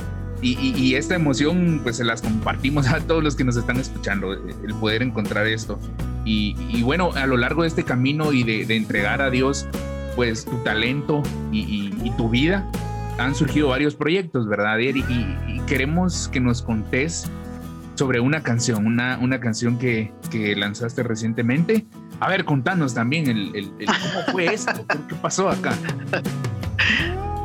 Y, 0.43 0.55
y, 0.75 0.95
esta 0.95 1.15
emoción 1.15 1.81
pues 1.83 1.97
se 1.97 2.05
las 2.05 2.23
compartimos 2.23 2.89
a 2.89 3.01
todos 3.01 3.23
los 3.23 3.37
que 3.37 3.45
nos 3.45 3.57
están 3.57 3.77
escuchando, 3.77 4.33
el 4.33 4.75
poder 4.81 5.03
encontrar 5.03 5.47
esto. 5.47 5.79
Y, 6.25 6.83
bueno, 6.83 7.11
a 7.15 7.27
lo 7.27 7.37
largo 7.37 7.63
de 7.63 7.69
este 7.69 7.85
camino 7.85 8.33
y 8.33 8.43
de, 8.43 8.75
entregar 8.75 9.21
a 9.21 9.31
Dios, 9.31 9.67
pues 10.17 10.45
tu 10.45 10.57
talento 10.59 11.23
y, 11.53 12.11
tu 12.17 12.31
vida, 12.31 12.71
han 13.19 13.35
surgido 13.35 13.69
varios 13.69 13.95
proyectos, 13.95 14.49
¿verdad? 14.49 14.79
Y, 14.79 14.99
y, 14.99 15.61
queremos 15.67 16.29
que 16.29 16.41
nos 16.41 16.63
contés 16.63 17.31
sobre 17.97 18.21
una 18.21 18.43
canción, 18.43 18.87
una, 18.87 19.19
una 19.19 19.41
canción 19.41 19.79
que, 19.79 20.11
que 20.31 20.57
lanzaste 20.57 21.03
recientemente. 21.03 21.85
A 22.19 22.29
ver, 22.29 22.45
contanos 22.45 22.95
también 22.95 23.29
el, 23.29 23.55
el, 23.55 23.87
cómo 23.87 24.33
fue 24.33 24.47
esto, 24.55 24.87
qué 25.09 25.15
pasó 25.17 25.51
acá. 25.51 25.75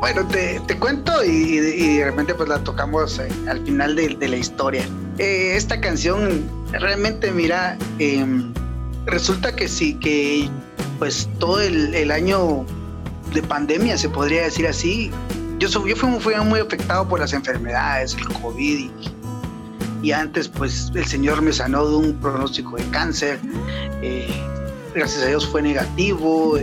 Bueno, 0.00 0.26
te, 0.28 0.78
cuento 0.78 1.24
y, 1.24 1.58
de 1.58 2.04
repente 2.04 2.34
pues 2.34 2.48
la 2.48 2.58
tocamos 2.62 3.18
eh, 3.18 3.28
al 3.48 3.64
final 3.64 3.96
de, 3.96 4.14
de 4.14 4.28
la 4.28 4.36
historia. 4.36 4.86
Eh, 5.18 5.56
esta 5.56 5.80
canción 5.80 6.44
realmente, 6.72 7.30
mira, 7.30 7.78
eh, 7.98 8.24
resulta 9.06 9.54
que 9.54 9.66
sí, 9.68 9.94
que 9.94 10.50
pues 10.98 11.28
todo 11.38 11.60
el, 11.60 12.10
año 12.10 12.64
de 13.32 13.42
pandemia, 13.42 13.96
se 13.96 14.08
podría 14.08 14.42
decir 14.42 14.66
así, 14.66 15.10
yo, 15.58 15.68
yo 15.68 15.96
fui, 15.96 16.20
fui, 16.20 16.34
muy 16.44 16.60
afectado 16.60 17.08
por 17.08 17.20
las 17.20 17.32
enfermedades, 17.32 18.14
el 18.14 18.28
COVID 18.28 18.78
y, 18.78 18.92
y, 20.02 20.12
antes 20.12 20.48
pues 20.48 20.90
el 20.94 21.06
Señor 21.06 21.40
me 21.40 21.52
sanó 21.52 21.88
de 21.88 21.96
un 21.96 22.14
pronóstico 22.14 22.76
de 22.76 22.84
cáncer, 22.90 23.38
eh, 24.02 24.28
gracias 24.94 25.22
a 25.22 25.26
Dios 25.28 25.46
fue 25.46 25.62
negativo, 25.62 26.58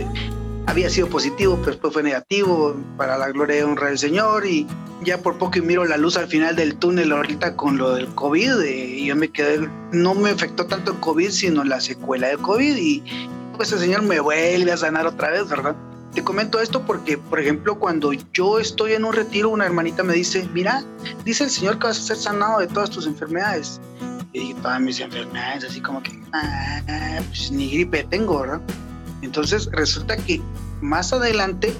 había 0.66 0.90
sido 0.90 1.08
positivo, 1.08 1.56
pero 1.56 1.72
después 1.72 1.92
fue 1.92 2.02
negativo, 2.02 2.76
para 2.96 3.18
la 3.18 3.28
gloria 3.30 3.58
y 3.58 3.62
honra 3.62 3.88
del 3.88 3.98
Señor 3.98 4.46
y 4.46 4.66
ya 5.02 5.18
por 5.18 5.38
poco 5.38 5.60
miro 5.60 5.84
la 5.84 5.96
luz 5.96 6.16
al 6.16 6.26
final 6.28 6.56
del 6.56 6.76
túnel 6.76 7.12
ahorita 7.12 7.56
con 7.56 7.76
lo 7.76 7.94
del 7.94 8.08
COVID 8.14 8.60
eh, 8.62 8.86
y 8.98 9.06
yo 9.06 9.16
me 9.16 9.28
quedé, 9.28 9.68
no 9.92 10.14
me 10.14 10.30
afectó 10.30 10.66
tanto 10.66 10.92
el 10.92 11.00
COVID, 11.00 11.30
sino 11.30 11.64
la 11.64 11.80
secuela 11.80 12.28
del 12.28 12.38
COVID 12.38 12.76
y 12.76 13.02
pues 13.56 13.72
el 13.72 13.78
Señor 13.78 14.02
me 14.02 14.20
vuelve 14.20 14.72
a 14.72 14.76
sanar 14.76 15.06
otra 15.06 15.30
vez, 15.30 15.48
¿verdad? 15.48 15.76
Te 16.12 16.22
comento 16.22 16.60
esto 16.60 16.84
porque, 16.86 17.18
por 17.18 17.40
ejemplo, 17.40 17.78
cuando 17.78 18.12
yo 18.32 18.58
estoy 18.58 18.92
en 18.92 19.04
un 19.04 19.12
retiro, 19.12 19.50
una 19.50 19.66
hermanita 19.66 20.02
me 20.04 20.14
dice, 20.14 20.48
mira, 20.52 20.84
dice 21.24 21.44
el 21.44 21.50
Señor 21.50 21.78
que 21.78 21.88
vas 21.88 21.98
a 21.98 22.02
ser 22.02 22.16
sanado 22.16 22.60
de 22.60 22.68
todas 22.68 22.90
tus 22.90 23.06
enfermedades. 23.06 23.80
Y 24.32 24.54
todas 24.54 24.80
mis 24.80 25.00
enfermedades, 25.00 25.64
así 25.64 25.80
como 25.80 26.02
que, 26.02 26.18
ah, 26.32 26.80
pues 27.28 27.50
ni 27.50 27.70
gripe 27.70 28.04
tengo, 28.04 28.40
¿verdad? 28.40 28.60
Entonces 29.24 29.68
resulta 29.72 30.16
que 30.16 30.40
más 30.80 31.12
adelante 31.12 31.74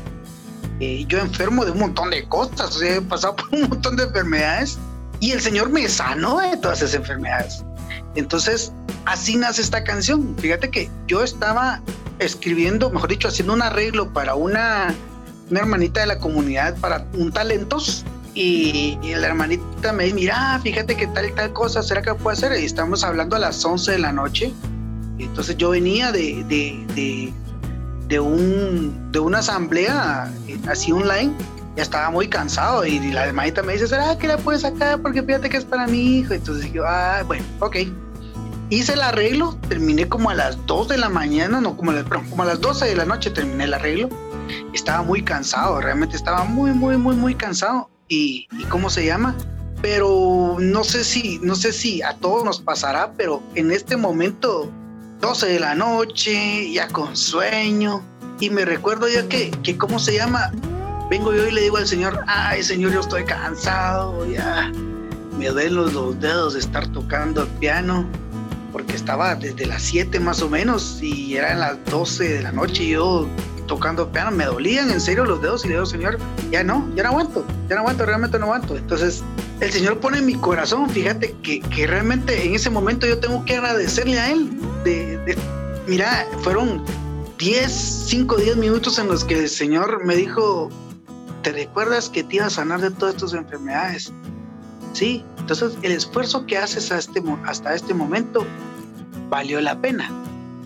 eh, 0.81 1.05
yo 1.09 1.19
enfermo 1.19 1.65
de 1.65 1.71
un 1.71 1.79
montón 1.79 2.11
de 2.11 2.25
cosas, 2.29 2.75
o 2.77 2.79
sea, 2.79 2.97
he 2.97 3.01
pasado 3.01 3.37
por 3.37 3.49
un 3.53 3.69
montón 3.69 3.97
de 3.97 4.05
enfermedades 4.05 4.79
y 5.21 5.33
el 5.33 5.41
Señor 5.41 5.71
me 5.71 5.89
sanó 5.89 6.41
de 6.41 6.57
todas 6.57 6.83
esas 6.83 6.95
enfermedades. 6.95 7.65
Entonces, 8.15 8.73
así 9.07 9.37
nace 9.37 9.63
esta 9.63 9.85
canción. 9.85 10.37
Fíjate 10.39 10.71
que 10.71 10.91
yo 11.07 11.23
estaba 11.23 11.81
escribiendo, 12.19 12.91
mejor 12.91 13.09
dicho, 13.11 13.29
haciendo 13.29 13.55
un 13.55 13.63
arreglo 13.63 14.13
para 14.13 14.35
una, 14.35 14.95
hermanita 15.51 16.01
de 16.01 16.07
la 16.07 16.19
comunidad 16.19 16.77
para 16.79 17.07
un 17.15 17.33
talentos 17.33 18.05
y, 18.35 18.99
la 19.03 19.29
hermanita 19.29 19.93
me 19.93 20.05
dice, 20.05 20.17
mira, 20.17 20.59
fíjate 20.63 20.97
que 20.97 21.07
tal 21.09 21.27
y 21.27 21.33
tal 21.33 21.53
cosa, 21.53 21.83
¿será 21.83 22.03
que 22.03 22.15
puedo 22.15 22.31
hacer? 22.31 22.59
Y 22.61 22.65
estamos 22.65 23.05
hablando 23.05 23.37
a 23.37 23.39
las 23.39 23.65
11 23.65 23.93
de 23.93 23.99
la 23.99 24.13
noche. 24.13 24.53
Entonces 25.19 25.57
yo 25.57 25.71
venía 25.71 26.13
de, 26.13 26.45
de, 26.45 27.33
de, 28.09 28.21
un, 28.21 29.13
de 29.13 29.19
una 29.19 29.39
asamblea 29.39 30.33
eh, 30.49 30.59
así 30.69 30.93
online, 30.93 31.33
ya 31.77 31.83
estaba 31.83 32.11
muy 32.11 32.29
cansado 32.29 32.85
y 32.85 32.99
la 33.13 33.27
hermanita 33.27 33.63
me 33.63 33.73
dice, 33.73 33.89
¿será 33.89 34.17
que 34.17 34.29
la 34.29 34.37
puedes 34.39 34.63
sacar? 34.63 35.01
Porque 35.01 35.23
fíjate 35.23 35.49
que 35.49 35.57
es 35.57 35.65
para 35.65 35.87
mi 35.87 36.19
hijo. 36.19 36.35
Entonces 36.35 36.73
yo, 36.73 36.85
ah, 36.87 37.23
bueno, 37.27 37.45
ok. 37.61 37.77
Hice 38.71 38.95
el 38.95 39.03
arreglo, 39.03 39.57
terminé 39.69 40.09
como 40.09 40.31
a 40.31 40.35
las 40.35 40.65
2 40.67 40.89
de 40.89 40.99
la 40.99 41.09
mañana, 41.09 41.61
no, 41.61 41.77
como, 41.77 41.93
como 42.31 42.43
a 42.43 42.47
las 42.47 42.61
12 42.61 42.87
de 42.87 42.97
la 42.97 43.05
noche 43.05 43.31
terminé 43.31 43.65
el 43.65 43.75
arreglo. 43.75 44.09
Estaba 44.73 45.03
muy 45.03 45.23
cansado, 45.23 45.81
realmente 45.81 46.17
estaba 46.17 46.45
muy, 46.45 46.73
muy, 46.73 46.97
muy, 46.97 47.17
muy 47.17 47.35
cansado. 47.35 47.91
¿Y, 48.09 48.47
y 48.53 48.65
cómo 48.65 48.91
se 48.91 49.05
llama? 49.05 49.35
Pero 49.83 50.57
no 50.61 50.85
sé 50.85 51.05
si, 51.05 51.39
no 51.43 51.57
sé 51.57 51.73
si 51.73 52.03
a 52.03 52.15
todos 52.15 52.45
nos 52.45 52.61
pasará, 52.61 53.13
pero 53.17 53.43
en 53.55 53.71
este 53.71 53.97
momento 53.97 54.71
12 55.25 55.47
de 55.47 55.59
la 55.59 55.75
noche, 55.75 56.71
ya 56.71 56.87
con 56.89 57.17
sueño. 57.17 58.03
Y 58.41 58.51
me 58.51 58.67
recuerdo 58.67 59.09
ya 59.09 59.27
que, 59.27 59.51
que, 59.63 59.79
¿cómo 59.79 59.99
se 59.99 60.13
llama? 60.13 60.53
Vengo 61.09 61.33
yo 61.35 61.49
y 61.49 61.51
le 61.51 61.63
digo 61.63 61.79
al 61.79 61.87
Señor, 61.87 62.23
ay 62.27 62.63
Señor, 62.63 62.93
yo 62.93 63.01
estoy 63.01 63.25
cansado, 63.25 64.27
ya 64.27 64.71
me 65.39 65.49
duelen 65.49 65.77
los, 65.77 66.21
dedos 66.21 66.53
de 66.53 66.61
estar 66.61 66.87
tocando 66.89 67.45
el 67.45 67.49
piano, 67.59 68.07
porque 68.71 68.95
estaba 68.95 69.35
desde 69.35 69.65
las 69.65 69.81
7 69.85 70.21
más 70.21 70.43
o 70.43 70.51
menos 70.51 70.99
y 71.01 71.37
eran 71.37 71.61
las 71.61 71.83
12 71.87 72.29
de 72.29 72.43
la 72.43 72.53
noche 72.53 72.83
y 72.83 72.91
yo 72.91 73.27
tocando 73.67 74.11
piano, 74.11 74.31
me 74.31 74.45
dolían 74.45 74.91
en 74.91 75.01
serio 75.01 75.25
los 75.25 75.41
dedos 75.41 75.65
y 75.65 75.69
le 75.69 75.75
digo, 75.75 75.87
Señor, 75.87 76.19
ya 76.51 76.63
no, 76.63 76.89
ya 76.95 77.05
no 77.05 77.11
aguanto, 77.11 77.45
ya 77.69 77.77
no 77.77 77.81
aguanto, 77.83 78.07
realmente 78.07 78.39
no 78.39 78.47
aguanto. 78.47 78.77
Entonces, 78.77 79.23
el 79.61 79.71
Señor 79.71 79.99
pone 80.01 80.19
en 80.19 80.27
mi 80.27 80.35
corazón, 80.35 80.89
fíjate 80.91 81.35
que, 81.43 81.61
que 81.61 81.87
realmente 81.87 82.47
en 82.47 82.55
ese 82.55 82.71
momento 82.71 83.07
yo 83.07 83.19
tengo 83.19 83.45
que 83.45 83.57
agradecerle 83.57 84.19
a 84.19 84.31
Él. 84.31 84.51
De, 84.85 85.37
mira, 85.87 86.27
fueron 86.43 86.85
10, 87.39 87.73
5, 87.73 88.37
10 88.37 88.57
minutos 88.57 88.99
en 88.99 89.09
los 89.09 89.25
que 89.25 89.39
el 89.39 89.49
Señor 89.49 90.05
me 90.05 90.17
dijo, 90.17 90.71
¿te 91.43 91.53
recuerdas 91.53 92.09
que 92.09 92.25
te 92.25 92.37
iba 92.37 92.47
a 92.47 92.51
sanar 92.51 92.81
de 92.81 92.91
todas 92.91 93.17
tus 93.17 93.35
enfermedades? 93.35 94.13
Sí, 94.93 95.25
entonces 95.39 95.77
el 95.83 95.93
esfuerzo 95.93 96.47
que 96.47 96.57
haces 96.57 96.91
este, 96.91 97.23
hasta 97.45 97.75
este 97.75 97.95
momento 97.95 98.47
valió 99.29 99.61
la 99.61 99.79
pena. 99.81 100.11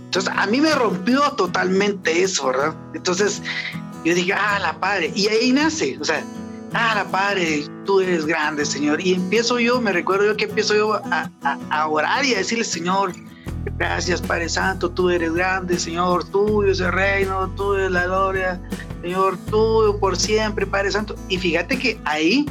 Entonces, 0.08 0.32
a 0.34 0.46
mí 0.46 0.58
me 0.58 0.74
rompió 0.74 1.20
totalmente 1.32 2.22
eso, 2.22 2.46
¿verdad? 2.46 2.74
Entonces, 2.94 3.42
Yo 4.06 4.14
dije, 4.14 4.32
ah, 4.32 4.58
la 4.58 4.80
Padre. 4.80 5.12
Y 5.14 5.28
ahí 5.28 5.52
nace, 5.52 5.98
o 6.00 6.04
sea, 6.04 6.24
ah, 6.72 6.94
la 6.94 7.04
Padre, 7.04 7.66
tú 7.84 8.00
eres 8.00 8.24
grande, 8.24 8.64
Señor. 8.64 9.02
Y 9.02 9.12
empiezo 9.12 9.58
yo, 9.58 9.82
me 9.82 9.92
recuerdo 9.92 10.24
yo 10.24 10.36
que 10.36 10.44
empiezo 10.44 10.74
yo 10.74 10.94
a, 10.94 11.88
orar 11.88 12.24
y 12.24 12.34
a 12.34 12.38
decirle, 12.38 12.64
Señor, 12.64 13.12
gracias 13.76 14.22
Padre 14.22 14.48
Santo, 14.48 14.90
tú 14.90 15.10
eres 15.10 15.34
grande, 15.34 15.78
Señor, 15.78 16.24
tuyo 16.30 16.70
es 16.70 16.80
el 16.80 16.92
reino, 16.92 17.50
tuyo 17.50 17.84
es 17.84 17.90
la 17.90 18.06
gloria, 18.06 18.58
Señor, 19.02 19.36
tuyo 19.50 19.98
por 19.98 20.16
siempre, 20.16 20.64
Padre 20.64 20.90
Santo. 20.90 21.16
Y 21.28 21.36
fíjate 21.36 21.78
que 21.78 22.00
ahí 22.06 22.46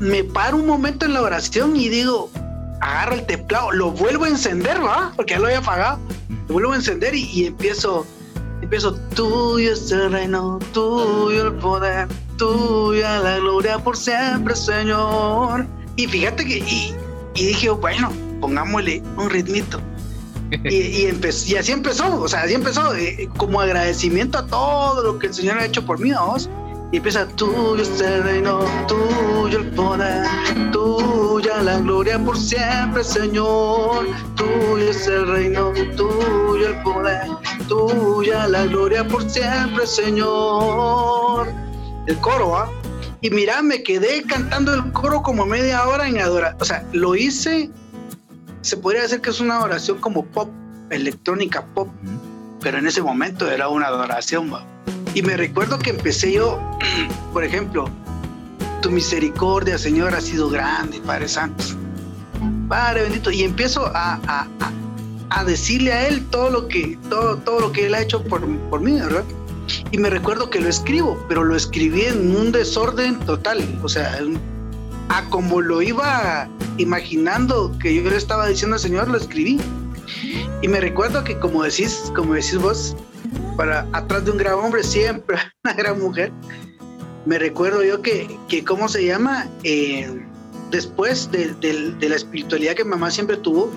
me 0.00 0.24
paro 0.24 0.56
un 0.56 0.66
momento 0.66 1.04
en 1.04 1.12
la 1.12 1.20
oración 1.20 1.76
y 1.76 1.90
digo, 1.90 2.30
agarro 2.80 3.14
el 3.14 3.26
templado, 3.26 3.72
lo 3.72 3.90
vuelvo 3.90 4.24
a 4.24 4.28
encender, 4.28 4.82
¿va? 4.82 5.12
Porque 5.16 5.34
ya 5.34 5.40
lo 5.40 5.46
había 5.46 5.58
apagado. 5.58 5.98
Lo 6.48 6.54
vuelvo 6.54 6.72
a 6.72 6.76
encender 6.76 7.14
y, 7.14 7.46
empiezo, 7.46 8.06
empiezo, 8.62 8.94
tuyo 9.14 9.72
es 9.72 9.90
el 9.90 10.12
reino, 10.12 10.58
tuyo 10.72 11.48
el 11.48 11.54
poder, 11.54 12.08
tuya 12.38 13.18
la 13.18 13.38
gloria 13.38 13.78
por 13.78 13.96
siempre, 13.96 14.54
Señor. 14.54 15.66
Y 15.96 16.06
fíjate 16.06 16.44
que, 16.44 16.58
y, 16.58 16.94
dije, 17.34 17.70
bueno, 17.70 18.12
pongámosle 18.40 19.02
un 19.16 19.30
ritmito. 19.30 19.80
y, 20.64 20.76
y, 20.76 21.20
y, 21.46 21.56
así 21.56 21.72
empezó, 21.72 22.20
o 22.20 22.28
sea, 22.28 22.42
así 22.42 22.54
empezó, 22.54 22.94
eh, 22.94 23.28
como 23.36 23.60
agradecimiento 23.60 24.38
a 24.38 24.46
todo 24.46 25.02
lo 25.02 25.18
que 25.18 25.26
el 25.26 25.34
Señor 25.34 25.58
ha 25.58 25.64
hecho 25.64 25.84
por 25.84 25.98
mí, 25.98 26.12
vamos 26.12 26.48
y 26.92 26.98
empieza 26.98 27.26
tuyo 27.26 27.82
es 27.82 28.00
el 28.00 28.22
reino, 28.22 28.60
tuyo 28.86 29.58
el 29.58 29.70
poder, 29.70 30.24
tuya 30.72 31.60
la 31.62 31.78
gloria 31.80 32.18
por 32.18 32.38
siempre, 32.38 33.02
Señor. 33.02 34.06
Tuyo 34.36 34.90
es 34.90 35.06
el 35.08 35.26
reino, 35.26 35.72
tuyo 35.96 36.68
el 36.68 36.82
poder, 36.82 37.26
tuya 37.68 38.46
la 38.46 38.66
gloria 38.66 39.06
por 39.06 39.28
siempre, 39.28 39.84
Señor. 39.86 41.48
El 42.06 42.16
coro, 42.18 42.56
¿ah? 42.56 42.70
Y 43.20 43.30
mira, 43.30 43.62
me 43.62 43.82
quedé 43.82 44.22
cantando 44.22 44.72
el 44.72 44.92
coro 44.92 45.22
como 45.22 45.44
media 45.44 45.88
hora 45.88 46.06
en 46.06 46.20
adoración. 46.20 46.62
O 46.62 46.64
sea, 46.64 46.84
lo 46.92 47.16
hice, 47.16 47.68
se 48.60 48.76
podría 48.76 49.02
decir 49.02 49.20
que 49.20 49.30
es 49.30 49.40
una 49.40 49.60
oración 49.60 49.98
como 49.98 50.24
pop, 50.24 50.48
electrónica 50.90 51.66
pop, 51.74 51.88
pero 52.60 52.78
en 52.78 52.86
ese 52.86 53.02
momento 53.02 53.50
era 53.50 53.68
una 53.68 53.86
adoración, 53.86 54.52
¿va? 54.52 54.64
Y 55.14 55.22
me 55.22 55.36
recuerdo 55.36 55.78
que 55.78 55.90
empecé 55.90 56.32
yo, 56.32 56.60
por 57.32 57.44
ejemplo, 57.44 57.88
tu 58.82 58.90
misericordia, 58.90 59.78
Señor, 59.78 60.14
ha 60.14 60.20
sido 60.20 60.48
grande, 60.48 61.00
Padre 61.04 61.28
Santo. 61.28 61.64
Padre 62.68 63.02
bendito. 63.02 63.30
Y 63.30 63.42
empiezo 63.42 63.90
a, 63.94 64.46
a, 65.30 65.44
decirle 65.44 65.92
a 65.92 66.08
Él 66.08 66.24
todo 66.26 66.50
lo 66.50 66.68
que, 66.68 66.98
todo, 67.08 67.36
todo 67.38 67.60
lo 67.60 67.72
que 67.72 67.86
Él 67.86 67.94
ha 67.94 68.00
hecho 68.00 68.22
por, 68.24 68.46
por 68.70 68.80
mí, 68.80 68.92
¿verdad? 68.92 69.24
Y 69.90 69.98
me 69.98 70.10
recuerdo 70.10 70.50
que 70.50 70.60
lo 70.60 70.68
escribo, 70.68 71.24
pero 71.28 71.44
lo 71.44 71.56
escribí 71.56 72.02
en 72.02 72.36
un 72.36 72.52
desorden 72.52 73.18
total. 73.20 73.64
O 73.82 73.88
sea, 73.88 74.18
a 75.08 75.24
como 75.30 75.60
lo 75.60 75.82
iba 75.82 76.48
imaginando 76.78 77.76
que 77.78 77.94
yo 77.94 78.08
le 78.08 78.16
estaba 78.16 78.46
diciendo 78.46 78.76
al 78.76 78.80
Señor, 78.80 79.08
lo 79.08 79.16
escribí. 79.16 79.60
Y 80.62 80.68
me 80.68 80.80
recuerdo 80.80 81.24
que 81.24 81.38
como 81.38 81.62
decís, 81.62 82.12
como 82.14 82.34
decís 82.34 82.58
vos, 82.58 82.96
para 83.56 83.86
atrás 83.92 84.24
de 84.24 84.30
un 84.30 84.38
gran 84.38 84.54
hombre 84.54 84.82
siempre 84.82 85.38
una 85.64 85.74
gran 85.74 86.00
mujer. 86.00 86.32
Me 87.24 87.38
recuerdo 87.38 87.82
yo 87.82 88.02
que, 88.02 88.38
que 88.48 88.64
¿cómo 88.64 88.88
se 88.88 89.04
llama? 89.04 89.48
Eh, 89.64 90.08
después 90.70 91.30
de, 91.30 91.96
la 92.00 92.14
espiritualidad 92.14 92.74
que 92.74 92.84
mamá 92.84 93.10
siempre 93.10 93.36
tuvo, 93.36 93.70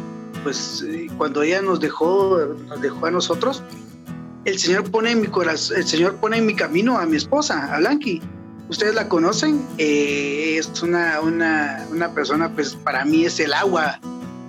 pues 0.43 0.85
eh, 0.87 1.07
cuando 1.17 1.41
ella 1.41 1.61
nos 1.61 1.79
dejó, 1.79 2.37
nos 2.67 2.81
dejó 2.81 3.05
a 3.07 3.11
nosotros, 3.11 3.63
el 4.45 4.59
Señor 4.59 4.89
pone 4.89 5.11
en 5.11 5.21
mi 5.21 5.27
corazón, 5.27 5.77
el 5.77 5.87
Señor 5.87 6.15
pone 6.15 6.37
en 6.37 6.45
mi 6.45 6.55
camino 6.55 6.97
a 6.97 7.05
mi 7.05 7.17
esposa, 7.17 7.73
a 7.73 7.79
Blanqui. 7.79 8.21
Ustedes 8.69 8.93
la 8.93 9.09
conocen, 9.09 9.65
eh, 9.79 10.57
es 10.59 10.83
una, 10.83 11.19
una, 11.21 11.87
una 11.91 12.13
persona, 12.13 12.53
pues 12.53 12.75
para 12.75 13.03
mí 13.03 13.25
es 13.25 13.39
el 13.39 13.53
agua. 13.53 13.99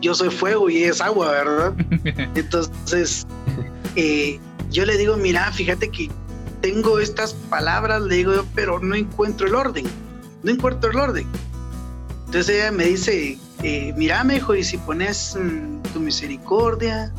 Yo 0.03 0.15
soy 0.15 0.31
fuego 0.31 0.69
y 0.69 0.85
es 0.85 1.01
agua, 1.01 1.31
¿verdad? 1.31 1.75
Entonces, 2.35 3.27
eh, 3.97 4.39
yo 4.71 4.85
le 4.85 4.97
digo, 4.97 5.17
mira, 5.17 5.51
fíjate 5.53 5.91
que 5.91 6.11
tengo 6.61 6.99
estas 7.01 7.35
palabras, 7.35 8.03
le 8.03 8.17
digo, 8.17 8.45
pero 8.55 8.79
no 8.79 8.95
encuentro 8.95 9.47
el 9.47 9.55
orden, 9.55 9.87
no 10.43 10.51
encuentro 10.51 10.91
el 10.91 10.99
orden. 10.99 11.27
Entonces 12.27 12.57
ella 12.57 12.71
me 12.71 12.85
dice, 12.85 13.39
eh, 13.63 13.93
mira, 13.97 14.23
me 14.25 14.41
y 14.57 14.65
si 14.65 14.79
pones 14.79 15.37
mm, 15.37 15.83
tu 15.93 16.01
misericordia, 16.01 17.13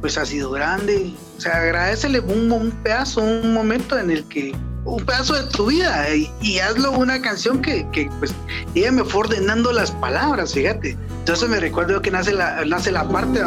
pues 0.00 0.16
ha 0.18 0.24
sido 0.24 0.50
grande. 0.50 1.12
O 1.36 1.40
sea, 1.40 1.56
agradecele 1.58 2.20
un, 2.20 2.72
pedazo, 2.82 3.22
un 3.22 3.52
momento 3.52 3.98
en 3.98 4.10
el 4.10 4.24
que, 4.24 4.54
un 4.84 5.04
pedazo 5.04 5.34
de 5.34 5.48
tu 5.50 5.66
vida 5.66 6.06
y, 6.14 6.58
hazlo 6.58 6.92
una 6.92 7.20
canción 7.20 7.60
que, 7.60 7.86
pues, 8.18 8.34
ella 8.74 8.92
me 8.92 9.04
fue 9.04 9.22
ordenando 9.22 9.72
las 9.72 9.90
palabras, 9.90 10.54
fíjate. 10.54 10.96
Entonces 11.20 11.48
me 11.48 11.60
recuerdo 11.60 12.00
que 12.02 12.10
nace 12.10 12.32
la, 12.32 12.64
nace 12.64 12.92
la 12.92 13.08
parte. 13.08 13.40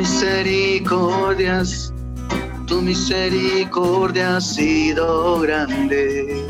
Misericordias, 0.00 1.92
tu 2.66 2.80
misericordia 2.80 4.36
ha 4.38 4.40
sido 4.40 5.40
grande. 5.40 6.46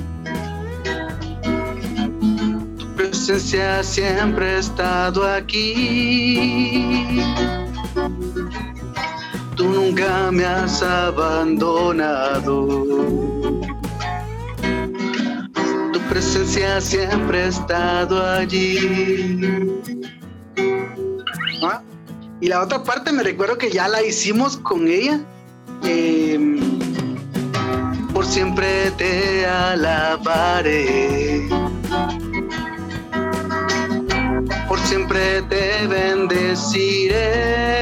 Tu 2.79 2.87
presencia 2.95 3.83
siempre 3.83 4.51
ha 4.55 4.59
estado 4.59 5.27
aquí. 5.27 7.21
Tú 9.57 9.65
nunca 9.65 10.31
me 10.31 10.45
has 10.45 10.81
abandonado. 10.81 12.69
Tu 15.93 16.01
presencia 16.09 16.81
siempre 16.81 17.43
ha 17.43 17.49
estado 17.49 18.25
allí. 18.25 19.81
Y 22.41 22.49
la 22.49 22.63
otra 22.63 22.83
parte 22.83 23.13
me 23.13 23.23
recuerdo 23.23 23.59
que 23.59 23.71
ya 23.71 23.87
la 23.87 24.03
hicimos 24.03 24.57
con 24.57 24.89
ella. 24.89 25.21
Em, 25.85 26.59
por 28.15 28.25
siempre 28.25 28.91
te 28.93 29.45
alabaré. 29.45 31.47
Por 34.67 34.79
siempre 34.81 35.43
te 35.51 35.87
bendeciré. 35.87 37.81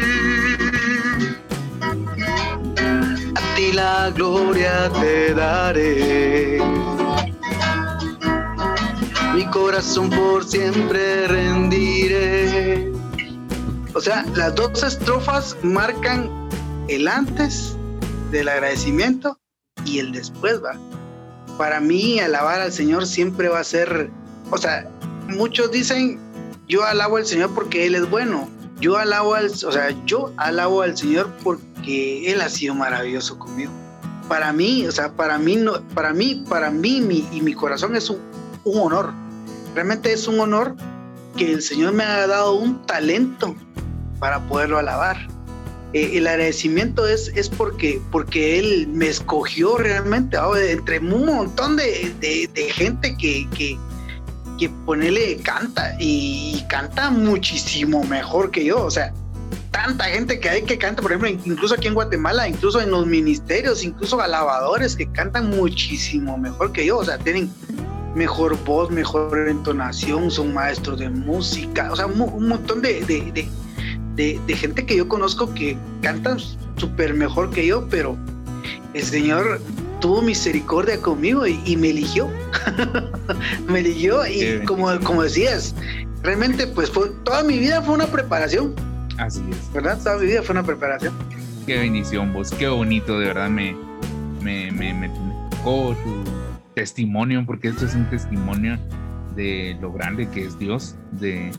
A 3.34 3.54
ti 3.54 3.72
la 3.72 4.10
gloria 4.10 4.90
te 5.00 5.34
daré. 5.34 6.60
Mi 9.34 9.46
corazón 9.46 10.10
por 10.10 10.44
siempre 10.44 11.28
rendiré 11.28 12.87
o 13.98 14.00
sea, 14.00 14.24
las 14.36 14.54
dos 14.54 14.84
estrofas 14.84 15.56
marcan 15.64 16.30
el 16.86 17.08
antes 17.08 17.76
del 18.30 18.48
agradecimiento 18.48 19.36
y 19.84 19.98
el 19.98 20.12
después, 20.12 20.62
va. 20.62 20.78
Para 21.58 21.80
mí, 21.80 22.20
alabar 22.20 22.60
al 22.60 22.70
Señor 22.70 23.08
siempre 23.08 23.48
va 23.48 23.58
a 23.58 23.64
ser, 23.64 24.08
o 24.52 24.56
sea, 24.56 24.88
muchos 25.26 25.72
dicen, 25.72 26.20
yo 26.68 26.84
alabo 26.84 27.16
al 27.16 27.26
Señor 27.26 27.52
porque 27.56 27.86
Él 27.86 27.96
es 27.96 28.08
bueno. 28.08 28.48
Yo 28.80 28.96
alabo 28.96 29.34
al, 29.34 29.46
o 29.46 29.72
sea, 29.72 29.90
yo 30.06 30.32
alabo 30.36 30.82
al 30.82 30.96
Señor 30.96 31.28
porque 31.42 32.30
Él 32.30 32.40
ha 32.40 32.48
sido 32.48 32.76
maravilloso 32.76 33.36
conmigo. 33.36 33.72
Para 34.28 34.52
mí, 34.52 34.86
o 34.86 34.92
sea, 34.92 35.10
para 35.10 35.38
mí, 35.38 35.56
no, 35.56 35.82
para 35.94 36.12
mí, 36.12 36.44
para 36.48 36.70
mí 36.70 36.98
y 37.32 37.40
mi 37.40 37.52
corazón 37.52 37.96
es 37.96 38.08
un, 38.10 38.20
un 38.62 38.78
honor. 38.78 39.12
Realmente 39.74 40.12
es 40.12 40.28
un 40.28 40.38
honor 40.38 40.76
que 41.36 41.52
el 41.52 41.62
Señor 41.62 41.94
me 41.94 42.04
ha 42.04 42.28
dado 42.28 42.54
un 42.54 42.86
talento 42.86 43.56
para 44.18 44.40
poderlo 44.40 44.78
alabar. 44.78 45.16
Eh, 45.94 46.18
el 46.18 46.26
agradecimiento 46.26 47.06
es, 47.06 47.32
es 47.34 47.48
porque, 47.48 48.00
porque 48.10 48.58
Él 48.58 48.88
me 48.88 49.08
escogió 49.08 49.78
realmente 49.78 50.36
entre 50.70 50.98
un 50.98 51.24
montón 51.24 51.76
de, 51.76 52.12
gente 52.74 53.16
que, 53.16 53.48
que, 53.56 53.78
que 54.58 54.68
ponele 54.84 55.38
canta 55.38 55.96
y 55.98 56.62
canta 56.68 57.10
muchísimo 57.10 58.04
mejor 58.04 58.50
que 58.50 58.66
yo. 58.66 58.84
O 58.84 58.90
sea, 58.90 59.14
tanta 59.70 60.04
gente 60.04 60.40
que 60.40 60.48
hay 60.48 60.62
que 60.62 60.76
canta, 60.76 61.00
por 61.00 61.12
ejemplo, 61.12 61.30
incluso 61.50 61.74
aquí 61.74 61.88
en 61.88 61.94
Guatemala, 61.94 62.48
incluso 62.48 62.80
en 62.80 62.90
los 62.90 63.06
ministerios, 63.06 63.82
incluso 63.82 64.20
alabadores 64.20 64.94
que 64.94 65.10
cantan 65.12 65.48
muchísimo 65.48 66.36
mejor 66.36 66.72
que 66.72 66.84
yo. 66.84 66.98
O 66.98 67.04
sea, 67.04 67.16
tienen 67.16 67.50
mejor 68.14 68.62
voz, 68.64 68.90
mejor 68.90 69.48
entonación, 69.48 70.30
son 70.30 70.52
maestros 70.52 70.98
de 70.98 71.08
música, 71.08 71.90
o 71.92 71.96
sea, 71.96 72.06
un, 72.06 72.48
montón 72.48 72.82
de, 72.82 73.02
de, 73.04 73.48
gente 74.48 74.84
que 74.84 74.96
yo 74.96 75.08
conozco 75.08 75.52
que 75.54 75.76
cantan 76.02 76.38
súper 76.76 77.14
mejor 77.14 77.50
que 77.50 77.66
yo, 77.66 77.88
pero 77.88 78.16
el 78.94 79.02
Señor 79.02 79.60
tuvo 80.00 80.22
misericordia 80.22 81.00
conmigo 81.00 81.46
y, 81.46 81.76
me 81.76 81.90
eligió. 81.90 82.28
me 83.68 83.80
eligió 83.80 84.26
y 84.26 84.64
como, 84.64 84.88
como 85.00 85.22
decías, 85.22 85.74
realmente 86.22 86.66
pues 86.66 86.90
fue, 86.90 87.10
toda 87.24 87.42
mi 87.42 87.58
vida 87.58 87.82
fue 87.82 87.94
una 87.94 88.06
preparación. 88.06 88.74
Así 89.18 89.42
es. 89.50 89.72
¿Verdad? 89.72 89.98
Toda 90.02 90.18
mi 90.18 90.26
vida 90.26 90.42
fue 90.42 90.52
una 90.52 90.64
preparación. 90.64 91.14
Qué 91.66 91.78
bendición 91.78 92.32
vos, 92.32 92.50
qué 92.50 92.68
bonito, 92.68 93.18
de 93.18 93.26
verdad 93.26 93.50
me, 93.50 93.76
me, 94.42 94.70
me, 94.72 94.94
me 94.94 95.10
tocó 95.50 95.94
tu 96.02 96.24
testimonio, 96.74 97.44
porque 97.44 97.68
esto 97.68 97.84
es 97.84 97.94
un 97.94 98.08
testimonio 98.08 98.78
de 99.36 99.76
lo 99.80 99.92
grande 99.92 100.28
que 100.30 100.44
es 100.44 100.58
Dios, 100.58 100.96
de, 101.12 101.50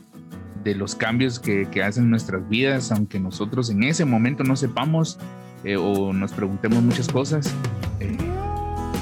de 0.62 0.74
los 0.74 0.94
cambios 0.94 1.38
que, 1.38 1.68
que, 1.70 1.82
hacen 1.82 2.10
nuestras 2.10 2.48
vidas, 2.48 2.92
aunque 2.92 3.18
nosotros 3.18 3.70
en 3.70 3.82
ese 3.82 4.04
momento 4.04 4.44
no 4.44 4.56
sepamos 4.56 5.18
eh, 5.64 5.76
o 5.76 6.12
nos 6.12 6.32
preguntemos 6.32 6.82
muchas 6.82 7.08
cosas. 7.08 7.54
Eh, 8.00 8.16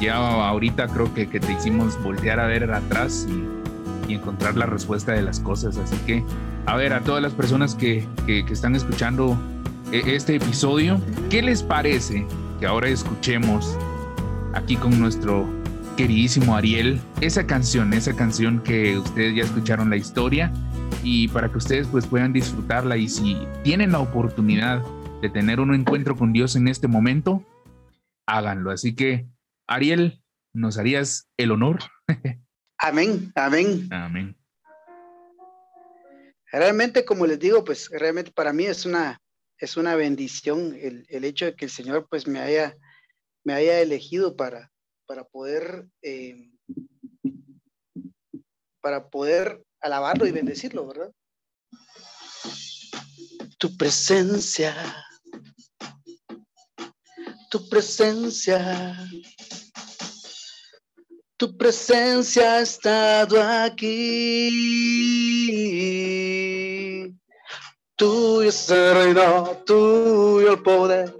ya 0.01 0.17
ahorita 0.17 0.87
creo 0.89 1.13
que, 1.13 1.29
que, 1.29 1.41
te 1.41 1.53
hicimos 1.53 2.01
voltear 2.03 2.39
a 2.41 2.47
ver 2.47 2.71
atrás 2.73 3.27
y, 3.29 3.59
encontrar 4.13 4.57
la 4.57 4.65
respuesta 4.65 5.13
de 5.13 5.21
las 5.21 5.39
cosas. 5.39 5.77
Así 5.77 5.95
que, 6.07 6.25
a 6.65 6.77
ver, 6.77 6.95
a 6.95 7.01
todas 7.01 7.23
las 7.23 7.35
personas 7.35 7.75
que, 7.75 8.07
que 8.27 8.43
están 8.51 8.75
escuchando 8.75 9.37
eh, 9.93 10.03
este 10.07 10.37
episodio, 10.37 10.99
¿qué 11.29 11.43
les 11.43 11.63
parece 11.63 12.27
que 12.59 12.67
ahora 12.67 12.89
escuchemos 12.89 13.77
aquí 14.55 14.77
con 14.77 14.99
nuestro 14.99 15.47
queridísimo 15.99 16.57
Ariel 16.57 17.01
esa 17.21 17.47
canción, 17.47 17.93
esa 17.93 18.15
canción 18.15 18.61
que 18.61 18.97
ustedes 18.97 19.35
ya 19.37 19.43
escucharon 19.43 19.91
la 19.91 19.97
historia 19.97 20.53
y 21.03 21.29
para 21.29 21.51
que 21.51 21.59
ustedes 21.59 21.87
pues 21.89 22.07
puedan 22.07 22.33
disfrutarla 22.33 22.97
y 22.97 23.09
si 23.09 23.37
tienen 23.63 23.93
la 23.93 24.01
oportunidad 24.01 24.83
de 25.21 25.31
tener 25.31 25.61
un 25.61 25.75
encuentro 25.75 26.17
con 26.17 26.33
Dios 26.33 26.57
en 26.57 26.69
este 26.69 26.89
momento, 26.89 27.45
háganlo. 28.27 28.71
Así 28.71 28.95
que, 28.95 29.27
Ariel, 29.67 30.23
¿nos 30.53 30.79
harías 30.79 31.29
el 31.37 31.51
honor? 31.51 31.79
amén, 32.79 33.33
amén. 33.35 33.89
Amén. 33.91 34.37
Realmente, 36.51 37.05
como 37.05 37.27
les 37.27 37.39
digo, 37.39 37.65
pues 37.65 37.91
realmente 37.91 38.31
para 38.31 38.53
mí 38.53 38.65
es 38.65 38.87
una, 38.87 39.21
es 39.59 39.77
una 39.77 39.97
bendición 39.97 40.75
el, 40.81 41.05
el 41.09 41.25
hecho 41.25 41.47
de 41.47 41.55
que 41.55 41.67
el 41.67 41.71
Señor 41.71 42.07
pues 42.09 42.27
me 42.27 42.41
haya, 42.41 42.77
me 43.45 43.55
haya 43.55 43.81
elegido 43.81 44.37
para, 44.37 44.71
para 45.07 45.25
poder, 45.25 45.87
eh, 46.03 46.51
para 48.81 49.11
poder 49.11 49.63
alabarlo 49.81 50.27
y 50.27 50.33
bendecirlo, 50.33 50.87
¿verdad? 50.87 51.13
Tu 53.59 53.77
presencia, 53.77 54.75
tu 57.51 57.69
presencia, 57.69 58.97
tu 61.37 61.57
presencia 61.57 62.55
ha 62.55 62.61
estado 62.61 63.43
aquí. 63.43 64.49
Tuyo 67.97 68.49
es 68.49 68.71
el 68.71 68.95
reino, 68.95 69.63
tuyo 69.67 70.53
el 70.53 70.63
poder 70.63 71.18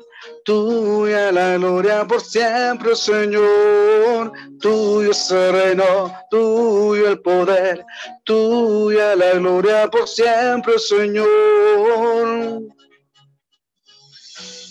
Tuya 0.49 1.31
la 1.31 1.59
gloria 1.59 2.07
por 2.07 2.23
siempre, 2.23 2.97
Señor. 2.97 4.33
Tuyo 4.59 5.11
es 5.11 5.31
el 5.31 5.53
reino, 5.53 6.11
tuyo 6.31 7.11
el 7.11 7.21
poder. 7.21 7.85
Tuya 8.25 9.15
la 9.15 9.33
gloria 9.35 9.91
por 9.91 10.09
siempre, 10.09 10.79
Señor. 10.79 12.63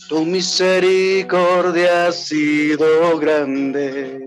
Tu 0.10 0.26
misericordia 0.26 2.08
ha 2.08 2.12
sido 2.12 3.20
grande. 3.20 4.26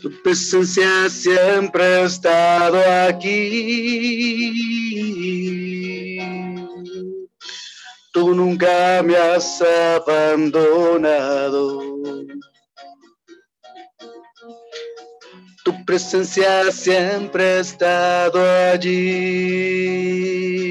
Tu 0.00 0.22
presencia 0.22 1.10
siempre 1.10 1.84
ha 1.84 2.04
estado 2.04 2.80
aquí 3.06 4.62
tú 8.12 8.34
nunca 8.34 9.02
me 9.02 9.16
has 9.16 9.62
abandonado. 9.96 11.80
Tu 15.64 15.84
presencia 15.84 16.70
siempre 16.70 17.44
ha 17.44 17.60
estado 17.60 18.40
allí. 18.72 20.61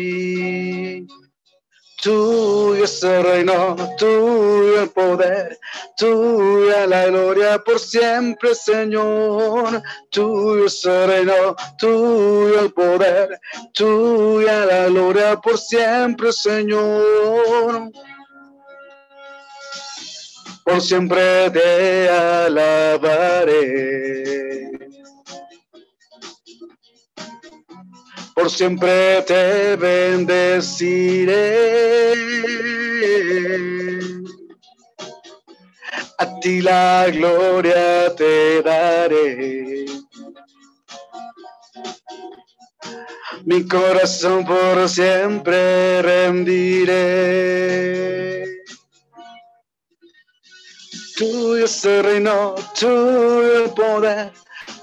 Tuyo 2.02 2.84
es 2.84 3.04
el 3.04 3.24
reino, 3.24 3.76
tuyo 3.96 4.82
el 4.82 4.90
poder, 4.90 5.60
tuya 5.96 6.88
la 6.88 7.06
gloria 7.06 7.60
por 7.60 7.80
siempre, 7.80 8.56
Señor. 8.56 9.84
Tuyo 10.10 10.66
es 10.66 10.84
el 10.84 11.08
reino, 11.08 11.56
tuyo 11.78 12.60
el 12.60 12.74
poder, 12.74 13.40
tuya 13.74 14.66
la 14.66 14.88
gloria 14.88 15.40
por 15.40 15.60
siempre, 15.60 16.34
Señor. 16.34 17.92
Por 20.64 20.82
siempre 20.82 21.52
te 21.52 22.10
alabaré. 22.10 24.21
Por 28.42 28.50
siempre 28.50 29.22
te 29.22 29.76
bendeciré. 29.76 31.36
A 36.18 36.40
ti 36.40 36.62
la 36.62 37.08
gloria 37.12 38.16
te 38.16 38.64
daré. 38.64 39.86
Mi 43.46 43.68
corazón 43.68 44.44
por 44.46 44.90
siempre 44.90 46.02
rendiré. 46.02 46.98
Tuyo 51.16 51.66
es 51.66 51.86
el 51.86 52.04
reino, 52.04 52.56
tuyo 52.80 53.66
el 53.66 53.70
poder 53.72 54.41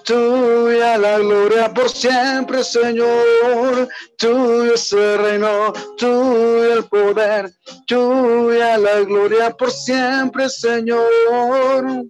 Tuya 0.09 0.96
la 0.96 1.18
gloria 1.18 1.68
por 1.74 1.90
siempre, 1.90 2.64
Señor. 2.64 3.86
Tuyo 4.16 4.72
es 4.72 4.90
el 4.94 5.18
reino, 5.18 5.70
tuyo 5.98 6.72
el 6.72 6.84
poder. 6.84 7.52
Tuya 7.86 8.78
la 8.78 9.00
gloria 9.00 9.50
por 9.50 9.70
siempre, 9.70 10.48
Señor. 10.48 12.06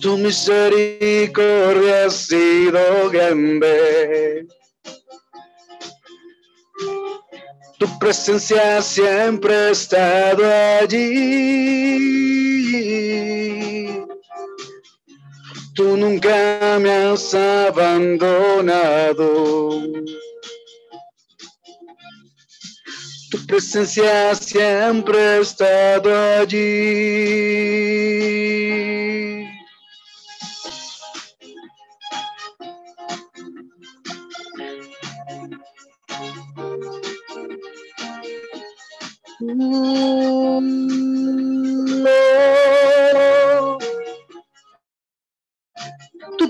Tu 0.00 0.16
misericordia 0.18 2.04
ha 2.04 2.10
sido 2.10 3.10
grande. 3.10 4.46
Tu 7.76 7.98
presencia 7.98 8.80
siempre 8.80 9.52
ha 9.52 9.70
estado 9.70 10.44
allí 10.80 12.36
tú 15.76 15.96
nunca 15.96 16.78
me 16.80 16.90
has 16.90 17.32
abandonado. 17.34 19.82
Tu 23.30 23.46
presencia 23.46 24.34
siempre 24.34 25.20
ha 25.20 25.38
estado 25.38 26.10
allí. 26.40 27.76
tu 39.38 40.06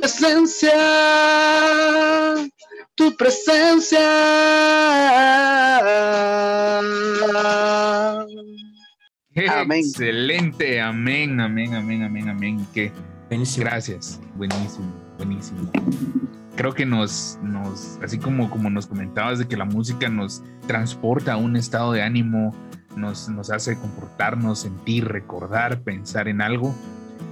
presencia, 0.07 0.71
tu 2.95 3.17
presencia. 3.17 3.99
Amén. 9.51 9.81
Excelente, 9.81 10.81
amén, 10.81 11.41
amén, 11.41 11.75
amén, 11.75 12.05
amén, 12.05 12.29
amén. 12.29 12.67
Qué 12.73 12.93
gracias, 13.57 14.21
buenísimo, 14.37 14.95
buenísimo. 15.17 15.73
Creo 16.55 16.73
que 16.73 16.87
nos, 16.87 17.41
nos, 17.43 17.99
así 18.01 18.19
como, 18.19 18.49
como 18.49 18.71
nos 18.71 18.87
comentabas 18.87 19.41
de 19.41 19.49
que 19.49 19.57
la 19.57 19.65
música 19.65 20.09
nos 20.09 20.41
transporta 20.69 21.33
a 21.33 21.37
un 21.37 21.57
estado 21.57 21.91
de 21.91 22.03
ánimo, 22.03 22.55
nos, 22.95 23.29
nos 23.29 23.51
hace 23.51 23.77
comportarnos, 23.77 24.61
sentir, 24.61 25.09
recordar, 25.09 25.83
pensar 25.83 26.29
en 26.29 26.43
algo. 26.43 26.73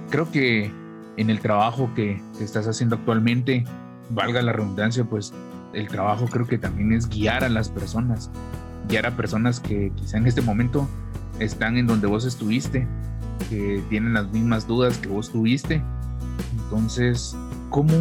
Creo 0.09 0.29
que 0.29 0.73
en 1.17 1.29
el 1.29 1.39
trabajo 1.39 1.89
que, 1.95 2.21
estás 2.39 2.67
haciendo 2.67 2.95
actualmente, 2.95 3.65
valga 4.09 4.41
la 4.41 4.53
redundancia, 4.53 5.03
pues 5.03 5.33
el 5.73 5.87
trabajo 5.87 6.25
creo 6.25 6.45
que 6.45 6.57
también 6.57 6.93
es 6.93 7.09
guiar 7.09 7.43
a 7.43 7.49
las 7.49 7.69
personas, 7.69 8.29
guiar 8.87 9.05
a 9.05 9.11
personas 9.11 9.59
que 9.59 9.91
quizá 9.95 10.17
en 10.17 10.27
este 10.27 10.41
momento 10.41 10.87
están 11.39 11.77
en 11.77 11.87
donde 11.87 12.07
vos 12.07 12.25
estuviste, 12.25 12.87
que 13.49 13.83
tienen 13.89 14.13
las 14.13 14.27
mismas 14.31 14.67
dudas 14.67 14.97
que 14.97 15.09
vos 15.09 15.31
tuviste. 15.31 15.81
Entonces, 16.63 17.35
¿cómo, 17.69 17.93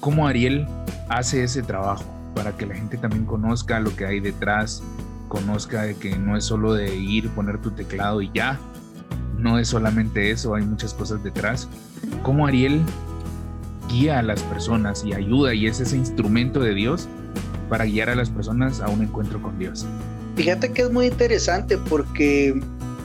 cómo 0.00 0.26
Ariel 0.26 0.66
hace 1.08 1.44
ese 1.44 1.62
trabajo 1.62 2.04
para 2.34 2.56
que 2.56 2.66
la 2.66 2.74
gente 2.74 2.96
también 2.96 3.24
conozca 3.24 3.80
lo 3.80 3.94
que 3.94 4.06
hay 4.06 4.20
detrás? 4.20 4.82
conozca 5.32 5.84
de 5.84 5.94
que 5.94 6.14
no 6.18 6.36
es 6.36 6.44
solo 6.44 6.74
de 6.74 6.94
ir, 6.94 7.30
poner 7.30 7.56
tu 7.56 7.70
teclado 7.70 8.20
y 8.20 8.30
ya. 8.34 8.60
No 9.42 9.58
es 9.58 9.68
solamente 9.68 10.30
eso, 10.30 10.54
hay 10.54 10.62
muchas 10.62 10.94
cosas 10.94 11.22
detrás. 11.24 11.68
¿Cómo 12.22 12.46
Ariel 12.46 12.80
guía 13.88 14.20
a 14.20 14.22
las 14.22 14.40
personas 14.44 15.04
y 15.04 15.12
ayuda 15.12 15.52
y 15.52 15.66
es 15.66 15.80
ese 15.80 15.96
instrumento 15.96 16.60
de 16.60 16.74
Dios 16.74 17.08
para 17.68 17.84
guiar 17.84 18.08
a 18.08 18.14
las 18.14 18.30
personas 18.30 18.80
a 18.80 18.88
un 18.88 19.02
encuentro 19.02 19.42
con 19.42 19.58
Dios? 19.58 19.84
Fíjate 20.36 20.72
que 20.72 20.82
es 20.82 20.92
muy 20.92 21.06
interesante 21.06 21.76
porque 21.76 22.58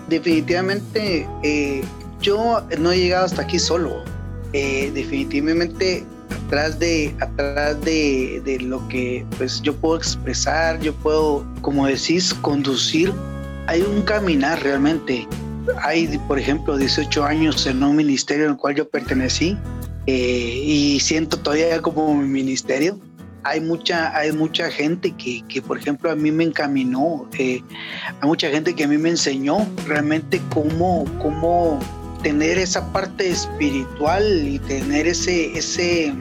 definitivamente 0.10 1.28
eh, 1.42 1.84
yo 2.22 2.64
no 2.80 2.92
he 2.92 3.00
llegado 3.00 3.26
hasta 3.26 3.42
aquí 3.42 3.58
solo. 3.58 4.04
Eh, 4.54 4.92
definitivamente 4.94 6.06
atrás 6.46 6.78
de 6.78 7.16
atrás 7.20 7.82
de, 7.82 8.42
de, 8.46 8.60
lo 8.60 8.88
que 8.88 9.26
pues 9.38 9.62
yo 9.62 9.76
puedo 9.76 9.98
expresar, 9.98 10.80
yo 10.82 10.94
puedo, 10.94 11.44
como 11.62 11.88
decís, 11.88 12.32
conducir. 12.36 13.12
Hay 13.66 13.82
un 13.82 14.04
caminar 14.04 14.62
realmente. 14.62 15.28
Hay, 15.82 16.18
por 16.28 16.40
ejemplo, 16.40 16.78
18 16.78 17.24
años 17.24 17.66
en 17.68 17.84
un 17.84 17.96
ministerio 17.96 18.48
al 18.50 18.58
cual 18.58 18.76
yo 18.76 18.90
pertenecí 18.90 19.58
eh, 20.06 20.62
y 20.64 21.00
siento 21.00 21.38
todavía 21.38 21.82
como 21.82 22.14
mi 22.16 22.28
ministerio 22.28 23.00
hay 23.48 23.62
mucha, 23.62 24.16
hay 24.16 24.34
mucha 24.34 24.70
gente 24.70 25.12
que, 25.12 25.42
que, 25.48 25.62
por 25.62 25.78
ejemplo, 25.78 26.12
a 26.12 26.16
mí 26.16 26.32
me 26.32 26.44
encaminó, 26.44 27.30
eh, 27.38 27.62
hay 28.22 28.28
mucha 28.28 28.50
gente 28.50 28.76
que 28.76 28.84
a 28.84 28.88
mí 28.88 28.98
me 28.98 29.10
enseñó 29.10 29.66
realmente 29.86 30.42
cómo, 30.54 31.06
cómo 31.22 31.80
tener 32.24 32.58
esa 32.58 32.92
parte 32.92 33.30
espiritual 33.30 34.24
y 34.46 34.60
tener 34.60 35.08
ese, 35.08 35.58
ese, 35.58 36.14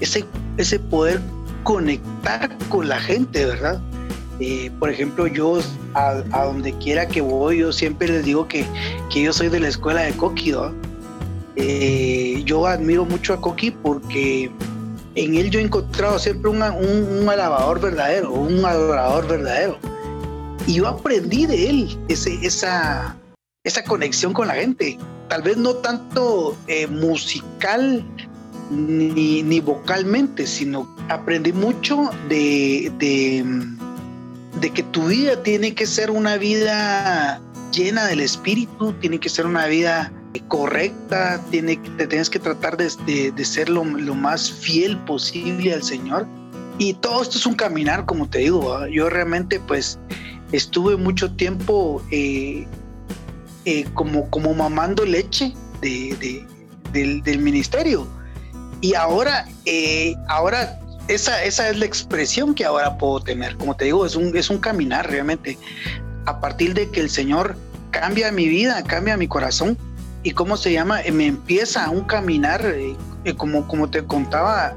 ese, 0.00 0.24
ese 0.58 0.78
poder 0.78 1.20
conectar 1.62 2.50
con 2.68 2.88
la 2.88 3.00
gente, 3.00 3.46
¿verdad? 3.46 3.80
Eh, 4.40 4.70
por 4.78 4.90
ejemplo, 4.90 5.26
yo 5.26 5.60
a, 5.94 6.44
donde 6.44 6.72
quiera 6.74 7.08
que 7.08 7.20
voy, 7.20 7.58
yo 7.58 7.72
siempre 7.72 8.08
les 8.08 8.24
digo 8.24 8.46
que, 8.46 8.66
que 9.10 9.22
yo 9.22 9.32
soy 9.32 9.48
de 9.48 9.60
la 9.60 9.68
escuela 9.68 10.02
de 10.02 10.12
Coqui, 10.12 10.52
eh, 11.56 12.42
yo 12.44 12.66
admiro 12.66 13.06
mucho 13.06 13.32
a 13.32 13.40
Coqui 13.40 13.70
porque 13.70 14.50
en 15.14 15.34
él 15.34 15.50
yo 15.50 15.58
he 15.58 15.62
encontrado 15.62 16.18
siempre 16.18 16.50
un, 16.50 16.62
un, 16.62 17.28
alabador 17.28 17.80
verdadero, 17.80 18.32
un 18.32 18.64
adorador 18.64 19.26
verdadero. 19.26 19.78
Y 20.66 20.74
yo 20.74 20.88
aprendí 20.88 21.46
de 21.46 21.70
él 21.70 21.98
ese, 22.08 22.34
esa, 22.42 23.16
esa 23.64 23.82
conexión 23.84 24.34
con 24.34 24.48
la 24.48 24.54
gente. 24.54 24.98
Tal 25.28 25.42
vez 25.42 25.56
no 25.56 25.74
tanto 25.76 26.56
eh, 26.66 26.86
musical 26.86 28.04
ni, 28.70 29.42
ni, 29.42 29.60
vocalmente, 29.60 30.46
sino 30.46 30.94
aprendí 31.08 31.52
mucho 31.52 32.10
de, 32.28 32.92
de, 32.98 33.44
de 34.60 34.70
que 34.70 34.82
tu 34.84 35.06
vida 35.06 35.42
tiene 35.42 35.74
que 35.74 35.86
ser 35.86 36.10
una 36.10 36.36
vida 36.36 37.40
llena 37.72 38.06
del 38.06 38.20
espíritu, 38.20 38.92
tiene 38.94 39.20
que 39.20 39.28
ser 39.28 39.46
una 39.46 39.66
vida 39.66 40.12
correcta, 40.48 41.40
tiene, 41.50 41.76
te 41.96 42.06
tienes 42.06 42.30
que 42.30 42.38
tratar 42.38 42.76
de, 42.76 43.32
de, 43.32 43.44
ser 43.44 43.68
lo, 43.68 43.84
lo, 43.84 44.14
más 44.14 44.50
fiel 44.50 44.96
posible 45.04 45.72
al 45.72 45.82
Señor. 45.82 46.26
Y 46.78 46.94
todo 46.94 47.22
esto 47.22 47.38
es 47.38 47.46
un 47.46 47.54
caminar, 47.54 48.04
como 48.04 48.28
te 48.28 48.38
digo. 48.40 48.86
yo 48.88 49.08
realmente 49.08 49.60
pues 49.60 49.98
estuve 50.52 50.96
mucho 50.96 51.32
tiempo 51.34 52.02
eh, 52.10 52.66
eh, 53.64 53.84
como, 53.94 54.28
como 54.30 54.54
mamando 54.54 55.04
leche 55.04 55.54
de, 55.80 56.44
del, 56.92 57.22
del, 57.22 57.38
ministerio. 57.38 58.06
Y 58.80 58.94
ahora, 58.94 59.48
eh, 59.64 60.14
ahora 60.28 60.78
esa, 61.08 61.44
esa 61.44 61.68
es 61.68 61.78
la 61.78 61.84
expresión 61.84 62.54
que 62.54 62.64
ahora 62.64 62.98
puedo 62.98 63.20
tener. 63.20 63.56
Como 63.56 63.76
te 63.76 63.86
digo, 63.86 64.06
es 64.06 64.16
un, 64.16 64.36
es 64.36 64.50
un 64.50 64.58
caminar 64.58 65.10
realmente. 65.10 65.58
A 66.26 66.40
partir 66.40 66.74
de 66.74 66.90
que 66.90 67.00
el 67.00 67.10
Señor 67.10 67.56
cambia 67.90 68.32
mi 68.32 68.48
vida, 68.48 68.82
cambia 68.82 69.16
mi 69.16 69.28
corazón, 69.28 69.78
y 70.26 70.32
cómo 70.32 70.56
se 70.56 70.72
llama, 70.72 71.02
eh, 71.02 71.12
me 71.12 71.26
empieza 71.26 71.88
un 71.88 72.02
caminar, 72.02 72.60
eh, 72.66 72.96
eh, 73.24 73.34
como, 73.36 73.68
como 73.68 73.88
te 73.88 74.04
contaba 74.04 74.74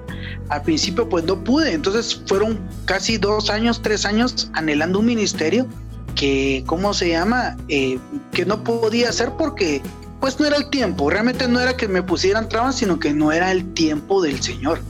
al 0.50 0.62
principio, 0.62 1.10
pues 1.10 1.24
no 1.24 1.44
pude. 1.44 1.74
Entonces 1.74 2.22
fueron 2.28 2.60
casi 2.86 3.18
dos 3.18 3.50
años, 3.50 3.82
tres 3.82 4.06
años 4.06 4.52
anhelando 4.54 5.00
un 5.00 5.08
ministerio 5.08 5.66
que, 6.14 6.64
¿cómo 6.68 6.94
se 6.94 7.10
llama? 7.10 7.58
que 7.68 8.46
no 8.46 8.64
podía 8.64 9.10
hacer 9.10 9.32
porque 9.40 9.82
pues 10.20 10.40
no 10.40 10.46
era 10.46 10.58
el 10.58 10.70
tiempo. 10.70 11.10
Realmente 11.10 11.48
no 11.48 11.60
era 11.60 11.76
que 11.76 11.88
me 11.88 12.04
pusieran 12.04 12.48
trabas, 12.48 12.76
sino 12.76 13.00
que 13.00 13.12
no 13.12 13.32
era 13.32 13.52
el 13.52 13.74
tiempo 13.74 14.22
del 14.22 14.40
Señor. 14.44 14.82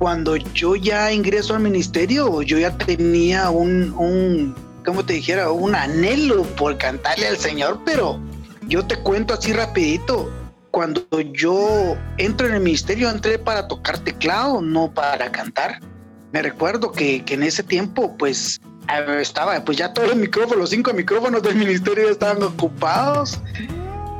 Cuando 0.00 0.34
yo 0.36 0.76
ya 0.76 1.12
ingreso 1.12 1.54
al 1.54 1.60
ministerio, 1.60 2.40
yo 2.40 2.58
ya 2.58 2.74
tenía 2.78 3.50
un, 3.50 3.92
un 3.98 4.54
como 4.82 5.04
te 5.04 5.12
dijera, 5.12 5.52
un 5.52 5.74
anhelo 5.74 6.42
por 6.56 6.78
cantarle 6.78 7.28
al 7.28 7.36
Señor, 7.36 7.82
pero 7.84 8.18
yo 8.66 8.82
te 8.86 8.96
cuento 8.96 9.34
así 9.34 9.52
rapidito. 9.52 10.30
Cuando 10.70 11.02
yo 11.34 11.98
entro 12.16 12.46
en 12.46 12.54
el 12.54 12.60
ministerio, 12.60 13.10
entré 13.10 13.38
para 13.38 13.68
tocar 13.68 13.98
teclado, 13.98 14.62
no 14.62 14.90
para 14.90 15.30
cantar. 15.30 15.80
Me 16.32 16.40
recuerdo 16.40 16.92
que, 16.92 17.22
en 17.28 17.42
ese 17.42 17.62
tiempo, 17.62 18.16
pues, 18.16 18.58
estaba, 19.20 19.62
pues 19.66 19.76
ya 19.76 19.92
todos 19.92 20.08
los 20.08 20.16
micrófonos, 20.16 20.60
los 20.60 20.70
cinco 20.70 20.94
micrófonos 20.94 21.42
del 21.42 21.56
ministerio 21.56 22.08
estaban 22.08 22.42
ocupados. 22.42 23.38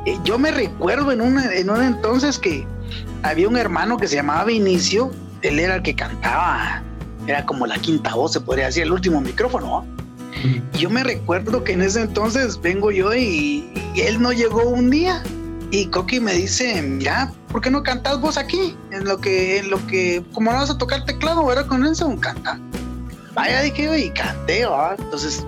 Eh, 0.05 0.15
yo 0.25 0.37
me 0.37 0.51
recuerdo 0.51 1.11
en 1.11 1.21
un, 1.21 1.39
en 1.39 1.71
un 1.71 1.81
entonces 1.81 2.37
que 2.37 2.67
había 3.23 3.47
un 3.47 3.57
hermano 3.57 3.97
que 3.97 4.07
se 4.07 4.17
llamaba 4.17 4.45
Vinicio, 4.45 5.11
él 5.41 5.59
era 5.59 5.75
el 5.75 5.83
que 5.83 5.95
cantaba, 5.95 6.83
era 7.27 7.45
como 7.45 7.65
la 7.65 7.77
quinta 7.77 8.15
voz, 8.15 8.33
se 8.33 8.41
podría 8.41 8.67
decir, 8.67 8.83
el 8.83 8.91
último 8.91 9.21
micrófono. 9.21 9.85
Yo 10.73 10.89
me 10.89 11.03
recuerdo 11.03 11.63
que 11.63 11.73
en 11.73 11.81
ese 11.81 12.01
entonces 12.01 12.59
vengo 12.59 12.91
yo 12.91 13.13
y, 13.13 13.71
él 13.95 14.21
no 14.21 14.31
llegó 14.31 14.63
un 14.63 14.89
día. 14.89 15.21
Y 15.71 15.85
Coqui 15.85 16.19
me 16.19 16.33
dice, 16.33 16.81
mira, 16.81 17.31
¿por 17.49 17.61
qué 17.61 17.71
no 17.71 17.81
cantas 17.81 18.19
vos 18.19 18.37
aquí? 18.37 18.75
En 18.91 19.05
lo 19.05 19.19
que, 19.19 19.59
en 19.59 19.69
lo 19.69 19.85
que, 19.87 20.23
como 20.33 20.51
no 20.51 20.57
vas 20.57 20.69
a 20.69 20.77
tocar 20.77 21.05
teclado, 21.05 21.49
era 21.51 21.65
con 21.65 21.85
eso, 21.85 22.13
canta. 22.19 22.59
Vaya, 23.33 23.61
dije 23.61 23.85
yo, 23.85 23.95
y 23.95 24.09
canté, 24.09 24.65
Entonces, 24.97 25.45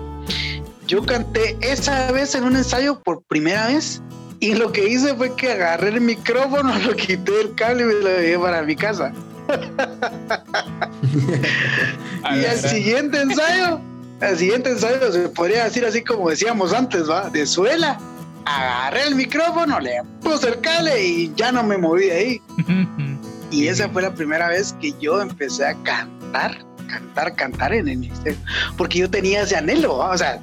yo 0.86 1.04
canté 1.04 1.58
esa 1.60 2.10
vez 2.12 2.34
en 2.34 2.44
un 2.44 2.56
ensayo 2.56 3.00
por 3.02 3.22
primera 3.24 3.66
vez. 3.66 4.00
Y 4.40 4.54
lo 4.54 4.72
que 4.72 4.88
hice 4.88 5.14
fue 5.14 5.34
que 5.36 5.52
agarré 5.52 5.88
el 5.88 6.00
micrófono, 6.00 6.78
lo 6.86 6.94
quité 6.96 7.32
del 7.32 7.54
cable 7.54 7.82
y 7.82 7.86
me 7.86 7.94
lo 7.94 8.08
llevé 8.08 8.38
para 8.38 8.62
mi 8.62 8.76
casa. 8.76 9.12
y 12.34 12.44
al 12.44 12.58
siguiente 12.58 13.20
ensayo 13.20 13.80
el 14.20 14.38
siguiente 14.38 14.70
ensayo 14.70 15.12
se 15.12 15.28
podría 15.28 15.64
decir 15.64 15.84
así 15.84 16.02
como 16.02 16.30
decíamos 16.30 16.72
antes, 16.72 17.08
¿va? 17.08 17.30
De 17.30 17.46
suela. 17.46 17.98
Agarré 18.46 19.08
el 19.08 19.14
micrófono, 19.14 19.80
le 19.80 20.02
puse 20.22 20.48
el 20.48 20.60
cable 20.60 21.02
y 21.02 21.32
ya 21.34 21.50
no 21.50 21.62
me 21.62 21.78
moví 21.78 22.06
de 22.06 22.12
ahí. 22.12 22.42
y 23.50 23.66
esa 23.68 23.88
fue 23.88 24.02
la 24.02 24.14
primera 24.14 24.48
vez 24.48 24.74
que 24.80 24.92
yo 25.00 25.20
empecé 25.20 25.66
a 25.66 25.74
cantar, 25.82 26.58
cantar, 26.86 27.34
cantar 27.36 27.72
en 27.72 27.88
el 27.88 27.98
ministerio. 27.98 28.38
Porque 28.76 28.98
yo 28.98 29.10
tenía 29.10 29.42
ese 29.42 29.56
anhelo, 29.56 29.96
o 29.96 30.18
sea, 30.18 30.40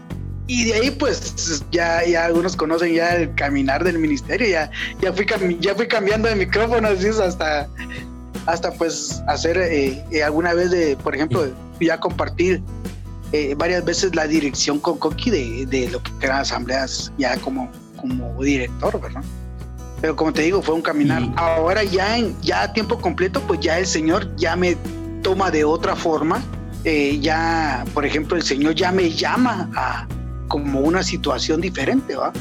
y 0.48 0.66
de 0.66 0.74
ahí 0.74 0.92
pues 0.92 1.64
ya, 1.72 2.04
ya 2.06 2.26
algunos 2.26 2.56
conocen 2.56 2.94
ya 2.94 3.16
el 3.16 3.34
caminar 3.36 3.84
del 3.84 4.00
ministerio, 4.00 4.48
ya, 4.48 4.72
ya, 5.00 5.14
fui, 5.14 5.26
ya 5.60 5.76
fui 5.76 5.88
cambiando 5.88 6.28
de 6.28 6.36
micrófono 6.36 6.90
hasta, 6.90 7.70
hasta 8.46 8.72
pues 8.72 9.22
hacer 9.28 9.58
eh, 9.58 10.04
eh, 10.12 10.24
alguna 10.24 10.54
vez 10.54 10.72
de, 10.72 10.98
por 10.98 11.16
ejemplo, 11.16 11.48
ya 11.80 12.00
compartir 12.00 12.62
eh, 13.32 13.56
varias 13.58 13.86
veces 13.86 14.16
la 14.16 14.28
dirección 14.28 14.80
con 14.80 14.98
Coqui 14.98 15.30
de, 15.30 15.66
de, 15.66 15.90
lo 15.90 16.04
que 16.04 16.12
eran 16.22 16.42
asambleas 16.42 17.12
ya 17.18 17.38
como, 17.38 17.72
como 17.96 18.44
director, 18.44 19.00
¿verdad? 19.00 19.24
Pero 20.02 20.16
como 20.16 20.34
te 20.34 20.42
digo, 20.42 20.62
fue 20.62 20.76
un 20.76 20.82
caminar. 20.82 21.24
Ahora 21.38 21.84
ya 21.84 22.18
en 22.18 22.36
ya 22.42 22.64
a 22.64 22.74
tiempo 22.74 23.00
completo, 23.00 23.40
pues 23.48 23.60
ya 23.60 23.78
el 23.78 23.86
Señor 23.86 24.36
ya 24.36 24.56
me 24.56 24.76
toma 25.22 25.52
de 25.52 25.64
otra 25.64 25.96
forma. 25.96 26.42
Eh, 26.84 27.20
ya, 27.22 27.86
por 27.94 28.06
ejemplo, 28.06 28.36
el 28.36 28.44
Señor 28.44 28.74
ya 28.74 28.92
me 28.92 29.12
llama 29.12 29.70
a 29.76 30.08
como 30.48 30.82
una 30.82 31.04
situación 31.04 31.62
diferente, 31.62 32.16
¿va? 32.16 32.34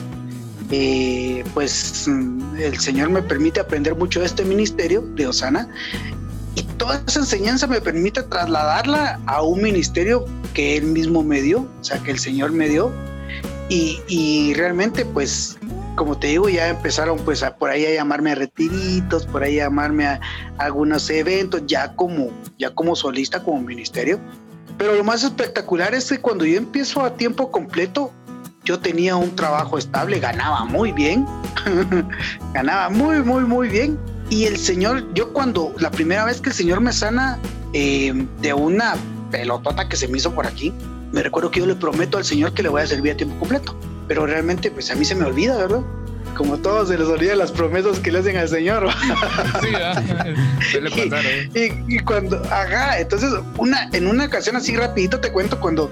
Eh, 0.71 1.45
pues 1.53 2.07
mm, 2.07 2.57
el 2.59 2.79
Señor 2.79 3.11
me 3.11 3.23
permite 3.23 3.61
aprender 3.61 3.95
mucho 3.97 4.21
de 4.21 4.27
este 4.27 4.45
ministerio 4.45 5.03
de 5.17 5.27
Osana 5.27 5.69
y 6.55 6.63
toda 6.63 7.03
esa 7.07 7.21
enseñanza 7.21 7.67
me 7.67 7.81
permite 7.81 8.23
trasladarla 8.23 9.21
a 9.27 9.43
un 9.43 9.63
ministerio 9.63 10.25
que 10.55 10.77
él 10.77 10.85
mismo 10.85 11.23
me 11.23 11.41
dio, 11.43 11.61
o 11.61 11.85
sea, 11.85 11.99
que 11.99 12.11
el 12.11 12.19
Señor 12.19 12.53
me 12.53 12.69
dio. 12.69 12.93
Y, 13.73 14.53
realmente, 14.55 15.05
pues, 15.05 15.57
como 15.95 16.19
te 16.19 16.27
digo, 16.27 16.49
ya 16.49 16.69
empezaron 16.69 17.19
pues 17.21 17.45
a, 17.45 17.55
por 17.55 17.71
ahí 17.71 17.87
a 17.87 17.95
llamarme 17.95 18.33
a 18.33 18.35
retiritos, 18.35 19.27
por 19.27 19.45
ahí 19.45 19.61
a 19.61 19.65
llamarme 19.65 20.07
a, 20.07 20.21
algunos 20.59 21.09
eventos, 21.09 21.63
ya 21.67 21.95
como, 21.95 22.31
ya 22.59 22.75
como 22.75 22.97
solista, 22.97 23.45
como 23.45 23.61
ministerio. 23.61 24.19
Pero 24.77 24.97
lo 24.97 25.05
más 25.05 25.23
espectacular 25.23 25.95
es 25.95 26.09
que 26.09 26.19
cuando 26.19 26.45
yo 26.45 26.59
empiezo 26.59 27.05
a 27.05 27.15
tiempo 27.15 27.53
completo, 27.53 28.13
yo 28.65 28.79
tenía 28.79 29.17
un 29.17 29.35
trabajo 29.35 29.79
estable, 29.79 30.21
ganaba 30.21 30.65
muy 30.65 30.93
bien, 30.93 31.27
ganaba 32.55 32.91
muy, 32.91 33.23
muy, 33.23 33.45
muy 33.45 33.69
bien. 33.69 33.99
Y 34.29 34.45
el 34.45 34.57
Señor, 34.59 35.13
yo 35.15 35.33
cuando, 35.33 35.75
la 35.79 35.91
primera 35.91 36.25
vez 36.25 36.41
que 36.41 36.51
el 36.51 36.55
Señor 36.55 36.81
me 36.81 36.93
sana 36.93 37.39
eh, 37.73 38.13
de 38.41 38.55
una 38.55 38.95
pelotota 39.31 39.89
que 39.89 39.97
se 39.97 40.07
me 40.09 40.19
hizo 40.19 40.33
por 40.35 40.47
aquí, 40.47 40.73
me 41.13 41.23
recuerdo 41.23 41.51
que 41.51 41.61
yo 41.61 41.67
le 41.67 41.75
prometo 41.75 42.19
al 42.19 42.25
Señor 42.25 42.53
que 42.53 42.63
le 42.63 42.69
voy 42.69 42.83
a 42.83 42.87
servir 42.87 43.13
a 43.13 43.17
tiempo 43.17 43.39
completo, 43.41 43.75
pero 44.07 44.27
realmente 44.27 44.71
pues 44.71 44.91
a 44.91 44.95
mí 44.95 45.05
se 45.05 45.15
me 45.15 45.25
olvida, 45.25 45.57
¿verdad? 45.57 45.81
Como 46.37 46.59
todos 46.59 46.89
se 46.89 46.97
les 46.99 47.09
olvidan 47.09 47.39
las 47.39 47.51
promesas 47.51 47.99
que 47.99 48.13
le 48.13 48.21
hacen 48.21 48.37
al 48.37 48.49
Señor. 48.49 48.89
Sí, 49.61 50.79
y, 51.55 51.97
y, 51.97 51.99
cuando, 52.01 52.41
ajá, 52.51 53.01
entonces 53.01 53.33
una, 53.57 53.89
en 53.93 54.07
una 54.07 54.27
ocasión 54.27 54.55
así 54.57 54.77
rapidito 54.77 55.19
te 55.19 55.33
cuento 55.33 55.59
cuando 55.59 55.91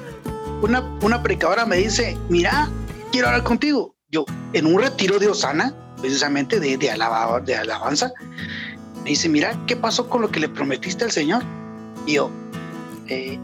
una, 0.63 0.81
una 1.03 1.23
predicadora 1.23 1.67
me 1.67 1.77
dice, 1.77 2.17
mira, 2.29 2.69
quiero 3.13 3.29
hablar 3.29 3.45
contigo. 3.45 3.95
Yo, 4.11 4.25
en 4.53 4.67
un 4.67 4.81
retiro 4.81 5.19
de 5.19 5.29
Osana, 5.29 5.75
precisamente 6.01 6.61
de, 6.61 6.77
de, 6.77 6.89
de 7.45 7.55
alabanza, 7.57 8.13
me 9.03 9.11
dice, 9.11 9.29
mira, 9.29 9.59
¿qué 9.67 9.77
pasó 9.77 10.09
con 10.09 10.23
lo 10.23 10.31
que 10.31 10.41
le 10.41 10.49
prometiste 10.49 11.05
al 11.05 11.11
Señor? 11.11 11.43
Y 12.07 12.15
yo, 12.15 12.31
eh, 13.07 13.39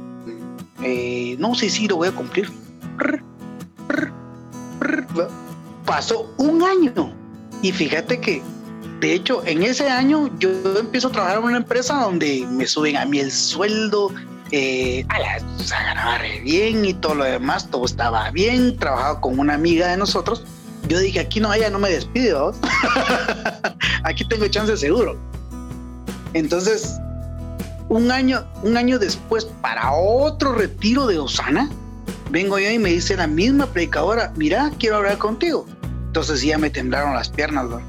eh, 0.82 1.36
no 1.38 1.54
sé 1.54 1.70
si 1.70 1.86
lo 1.86 1.96
voy 1.96 2.08
a 2.08 2.12
cumplir. 2.12 2.50
Pasó 5.84 6.34
un 6.38 6.62
año 6.62 7.12
y 7.62 7.72
fíjate 7.72 8.20
que, 8.20 8.42
de 9.00 9.14
hecho, 9.14 9.42
en 9.44 9.62
ese 9.62 9.88
año 9.88 10.30
yo 10.38 10.50
empiezo 10.78 11.08
a 11.08 11.12
trabajar 11.12 11.38
en 11.38 11.44
una 11.44 11.56
empresa 11.58 11.94
donde 12.02 12.46
me 12.50 12.66
suben 12.66 12.96
a 12.96 13.04
mí 13.04 13.20
el 13.20 13.30
sueldo, 13.30 14.10
eh, 14.50 15.04
a 15.08 15.18
la, 15.18 15.38
o 15.58 15.62
sea, 15.62 15.82
ganaba 15.82 16.18
re 16.18 16.40
bien 16.40 16.84
y 16.84 16.94
todo 16.94 17.14
lo 17.14 17.24
demás, 17.24 17.70
todo 17.70 17.84
estaba 17.84 18.30
bien, 18.30 18.76
trabajaba 18.78 19.20
con 19.20 19.38
una 19.38 19.54
amiga 19.54 19.88
de 19.88 19.96
nosotros. 19.96 20.44
Yo 20.88 20.98
dije, 20.98 21.20
aquí 21.20 21.40
no, 21.40 21.52
ella 21.52 21.70
no 21.70 21.78
me 21.78 21.90
despido, 21.90 22.54
aquí 24.04 24.24
tengo 24.26 24.46
chance 24.48 24.76
seguro. 24.76 25.18
Entonces, 26.34 26.98
un 27.88 28.10
año, 28.10 28.44
un 28.62 28.76
año 28.76 28.98
después, 28.98 29.46
para 29.62 29.92
otro 29.92 30.52
retiro 30.52 31.06
de 31.06 31.18
Osana, 31.18 31.70
vengo 32.30 32.58
yo 32.58 32.70
y 32.70 32.78
me 32.78 32.90
dice 32.90 33.16
la 33.16 33.26
misma 33.26 33.66
predicadora, 33.66 34.32
mira, 34.36 34.70
quiero 34.78 34.96
hablar 34.96 35.18
contigo. 35.18 35.66
Entonces 36.06 36.42
ya 36.42 36.58
me 36.58 36.70
temblaron 36.70 37.14
las 37.14 37.28
piernas, 37.28 37.66
¿no? 37.66 37.80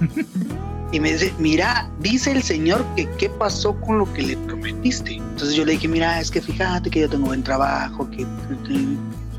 y 0.92 1.00
me 1.00 1.12
dice, 1.12 1.32
mira, 1.38 1.88
dice 2.00 2.32
el 2.32 2.42
Señor 2.42 2.84
que 2.96 3.08
qué 3.18 3.28
pasó 3.30 3.74
con 3.80 3.98
lo 3.98 4.12
que 4.12 4.22
le 4.22 4.36
prometiste. 4.36 5.14
Entonces 5.14 5.54
yo 5.54 5.64
le 5.64 5.72
dije, 5.72 5.88
mira, 5.88 6.20
es 6.20 6.30
que 6.30 6.40
fíjate 6.40 6.90
que 6.90 7.00
yo 7.00 7.08
tengo 7.08 7.26
buen 7.26 7.42
trabajo, 7.42 8.08
que... 8.10 8.26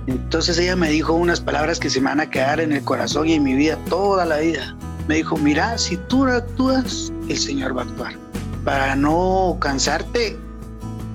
Entonces 0.08 0.58
ella 0.58 0.76
me 0.76 0.90
dijo 0.90 1.14
unas 1.14 1.40
palabras 1.40 1.80
que 1.80 1.90
se 1.90 2.00
me 2.02 2.10
van 2.10 2.22
a 2.22 2.30
quedar 2.30 2.60
en 2.60 2.72
el 2.72 2.84
corazón 2.84 3.30
y 3.30 3.34
en 3.34 3.44
mi 3.44 3.54
vida 3.54 3.78
toda 3.90 4.26
la 4.26 4.38
vida. 4.38 4.76
Me 5.08 5.16
dijo, 5.16 5.38
mira, 5.38 5.78
si 5.78 5.98
tú 5.98 6.26
actúas, 6.26 7.12
el 7.30 7.38
Señor 7.38 7.78
va 7.78 7.82
a 7.82 7.86
actuar 7.86 8.32
para 8.64 8.96
no 8.96 9.58
cansarte, 9.60 10.38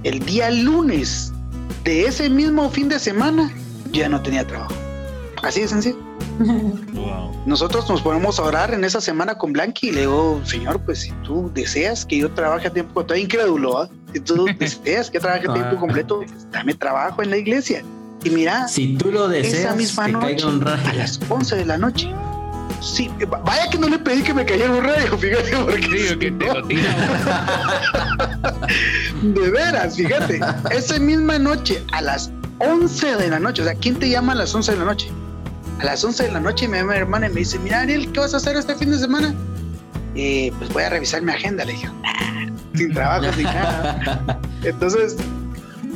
el 0.03 0.19
día 0.21 0.51
lunes 0.51 1.33
de 1.85 2.07
ese 2.07 2.29
mismo 2.29 2.71
fin 2.71 2.89
de 2.89 2.99
semana 2.99 3.53
ya 3.93 4.09
no 4.09 4.21
tenía 4.23 4.47
trabajo. 4.47 4.75
Así 5.43 5.61
de 5.61 5.69
sencillo. 5.69 6.06
Nosotros 7.47 7.89
nos 7.89 8.03
ponemos 8.03 8.39
a 8.39 8.43
orar 8.43 8.75
en 8.75 8.85
esa 8.85 9.01
semana 9.01 9.37
con 9.37 9.53
Blanqui 9.53 9.89
y 9.89 9.93
le 9.93 10.01
digo, 10.03 10.41
Señor, 10.45 10.81
pues 10.85 11.01
si 11.01 11.13
tú 11.23 11.51
deseas 11.55 12.05
que 12.05 12.19
yo 12.19 12.31
trabaje 12.33 12.69
a 12.69 12.73
tiempo, 12.73 13.01
estoy 13.01 13.21
incrédulo, 13.21 13.79
¿ah? 13.83 13.89
si 14.13 14.21
tú 14.21 14.47
deseas 14.59 15.11
que 15.11 15.21
trabaje 15.21 15.49
a 15.49 15.53
tiempo 15.53 15.77
completo, 15.77 16.23
pues, 16.27 16.51
dame 16.51 16.75
trabajo 16.75 17.23
en 17.23 17.31
la 17.31 17.37
iglesia. 17.37 17.83
Y 18.25 18.31
mira, 18.31 18.67
si 18.67 18.97
tú 18.97 19.13
lo 19.13 19.29
deseas, 19.29 19.61
esa 19.61 19.75
misma 19.77 20.09
noche, 20.09 20.47
a 20.87 20.93
las 20.95 21.21
11 21.29 21.57
de 21.57 21.65
la 21.65 21.79
noche, 21.79 22.11
Sí, 22.81 23.11
vaya 23.45 23.71
que 23.71 23.79
no 23.79 23.89
le 23.89 23.99
pedí 23.99 24.23
que 24.23 24.35
me 24.35 24.45
cayera 24.45 24.71
un 24.71 24.85
radio, 24.85 25.17
fíjate, 25.17 25.57
porque. 25.57 26.17
que 26.19 26.31
te 26.31 26.47
De 29.41 29.51
veras, 29.51 29.97
fíjate. 29.97 30.41
Esa 30.71 30.99
misma 30.99 31.39
noche, 31.39 31.83
a 31.93 32.03
las 32.03 32.31
11 32.59 33.17
de 33.17 33.29
la 33.29 33.39
noche, 33.41 33.63
o 33.63 33.65
sea, 33.65 33.75
¿quién 33.75 33.97
te 33.97 34.09
llama 34.09 34.33
a 34.33 34.37
las 34.37 34.55
11 34.55 34.73
de 34.73 34.79
la 34.79 34.85
noche? 34.85 35.11
A 35.79 35.85
las 35.85 36.03
11 36.03 36.25
de 36.25 36.33
la 36.33 36.41
noche 36.41 36.69
me 36.69 36.79
llama 36.79 36.93
mi 36.93 36.99
hermana 36.99 37.27
y 37.27 37.31
me 37.31 37.41
dice: 37.41 37.59
Mira, 37.59 37.81
Ariel, 37.81 38.11
¿qué 38.13 38.21
vas 38.21 38.35
a 38.35 38.39
hacer 38.39 38.57
este 38.57 38.75
fin 38.75 38.91
de 38.91 38.99
semana? 38.99 39.35
Eh, 40.15 40.53
pues 40.59 40.73
voy 40.73 40.83
a 40.85 40.91
revisar 40.91 41.23
mi 41.23 41.33
agenda. 41.33 41.65
Le 41.65 41.73
dije: 41.73 41.91
Sin 42.75 42.93
trabajo, 42.93 43.33
sin 43.35 43.45
nada. 43.45 44.41
Entonces, 44.63 45.17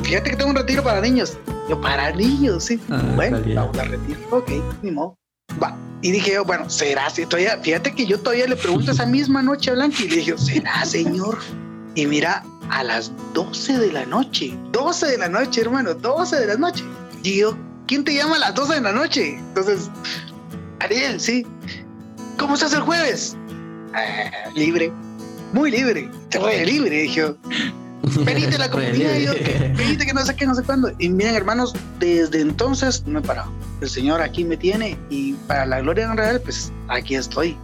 fíjate 0.02 0.30
que 0.30 0.36
tengo 0.36 0.50
un 0.50 0.56
retiro 0.56 0.82
para 0.82 1.00
niños. 1.00 1.38
Yo, 1.68 1.80
para 1.80 2.12
niños, 2.12 2.64
sí. 2.64 2.80
Ah, 2.90 3.02
bueno, 3.14 3.40
vamos 3.54 3.78
a 3.78 3.84
retiro. 3.84 4.18
Ok, 4.30 4.50
ni 4.82 4.90
modo. 4.90 5.16
Va. 5.62 5.76
Y 6.02 6.12
dije 6.12 6.32
yo, 6.34 6.44
bueno, 6.44 6.68
será 6.70 7.06
así. 7.06 7.26
Todavía, 7.26 7.58
fíjate 7.58 7.94
que 7.94 8.06
yo 8.06 8.18
todavía 8.18 8.46
le 8.46 8.56
pregunto 8.56 8.90
esa 8.90 9.06
misma 9.06 9.42
noche 9.42 9.70
a 9.70 9.74
Blanqui 9.74 10.04
y 10.04 10.08
le 10.08 10.16
dije, 10.16 10.38
¿será, 10.38 10.84
señor? 10.84 11.38
Y 11.94 12.06
mira, 12.06 12.42
a 12.70 12.84
las 12.84 13.12
12 13.34 13.78
de 13.78 13.92
la 13.92 14.06
noche, 14.06 14.56
12 14.72 15.06
de 15.06 15.18
la 15.18 15.28
noche, 15.28 15.60
hermano, 15.60 15.94
12 15.94 16.36
de 16.36 16.46
la 16.46 16.56
noche. 16.56 16.84
Y 17.22 17.40
yo, 17.40 17.56
¿quién 17.90 18.04
te 18.04 18.14
llama 18.14 18.36
a 18.36 18.38
las 18.38 18.54
12 18.54 18.74
de 18.74 18.80
la 18.82 18.92
noche? 18.92 19.34
Entonces, 19.34 19.90
Ariel, 20.78 21.20
sí. 21.20 21.44
¿Cómo 22.38 22.54
estás 22.54 22.72
el 22.72 22.82
jueves? 22.82 23.36
Ah, 23.92 24.48
libre, 24.54 24.92
muy 25.52 25.72
libre, 25.72 26.08
libre, 26.64 27.02
dije 27.02 27.14
yo. 27.16 27.36
Venite 28.24 28.58
la 28.58 28.70
comunidad, 28.70 29.16
yo, 29.18 29.32
venite 29.76 30.06
que 30.06 30.14
no 30.14 30.24
sé 30.24 30.34
qué, 30.34 30.46
no 30.46 30.54
sé 30.54 30.62
cuándo. 30.62 30.90
Y 30.98 31.08
miren, 31.08 31.34
hermanos, 31.34 31.74
desde 31.98 32.40
entonces 32.40 33.04
no 33.06 33.18
he 33.18 33.22
parado. 33.22 33.52
El 33.80 33.90
Señor 33.90 34.20
aquí 34.20 34.44
me 34.44 34.56
tiene 34.56 34.96
y 35.10 35.34
para 35.46 35.66
la 35.66 35.80
gloria 35.80 36.08
de 36.08 36.14
real, 36.14 36.40
pues 36.40 36.72
aquí 36.88 37.14
estoy. 37.14 37.56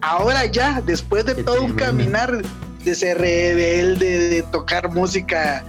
Ahora 0.00 0.46
ya, 0.46 0.80
después 0.84 1.24
de 1.24 1.34
todo 1.34 1.62
un 1.62 1.74
caminar 1.74 2.42
de 2.84 2.94
ser 2.94 3.18
rebelde, 3.18 4.30
de 4.30 4.42
tocar 4.42 4.90
música, 4.90 5.64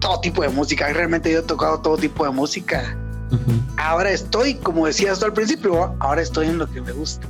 todo 0.00 0.20
tipo 0.20 0.42
de 0.42 0.48
música, 0.48 0.92
realmente 0.92 1.32
yo 1.32 1.38
he 1.40 1.42
tocado 1.42 1.80
todo 1.80 1.96
tipo 1.96 2.24
de 2.24 2.30
música. 2.30 2.96
Ahora 3.76 4.10
estoy, 4.10 4.54
como 4.54 4.86
decías 4.86 5.18
tú 5.18 5.26
al 5.26 5.32
principio, 5.32 5.94
ahora 5.98 6.22
estoy 6.22 6.46
en 6.46 6.58
lo 6.58 6.70
que 6.70 6.80
me 6.80 6.92
gusta. 6.92 7.26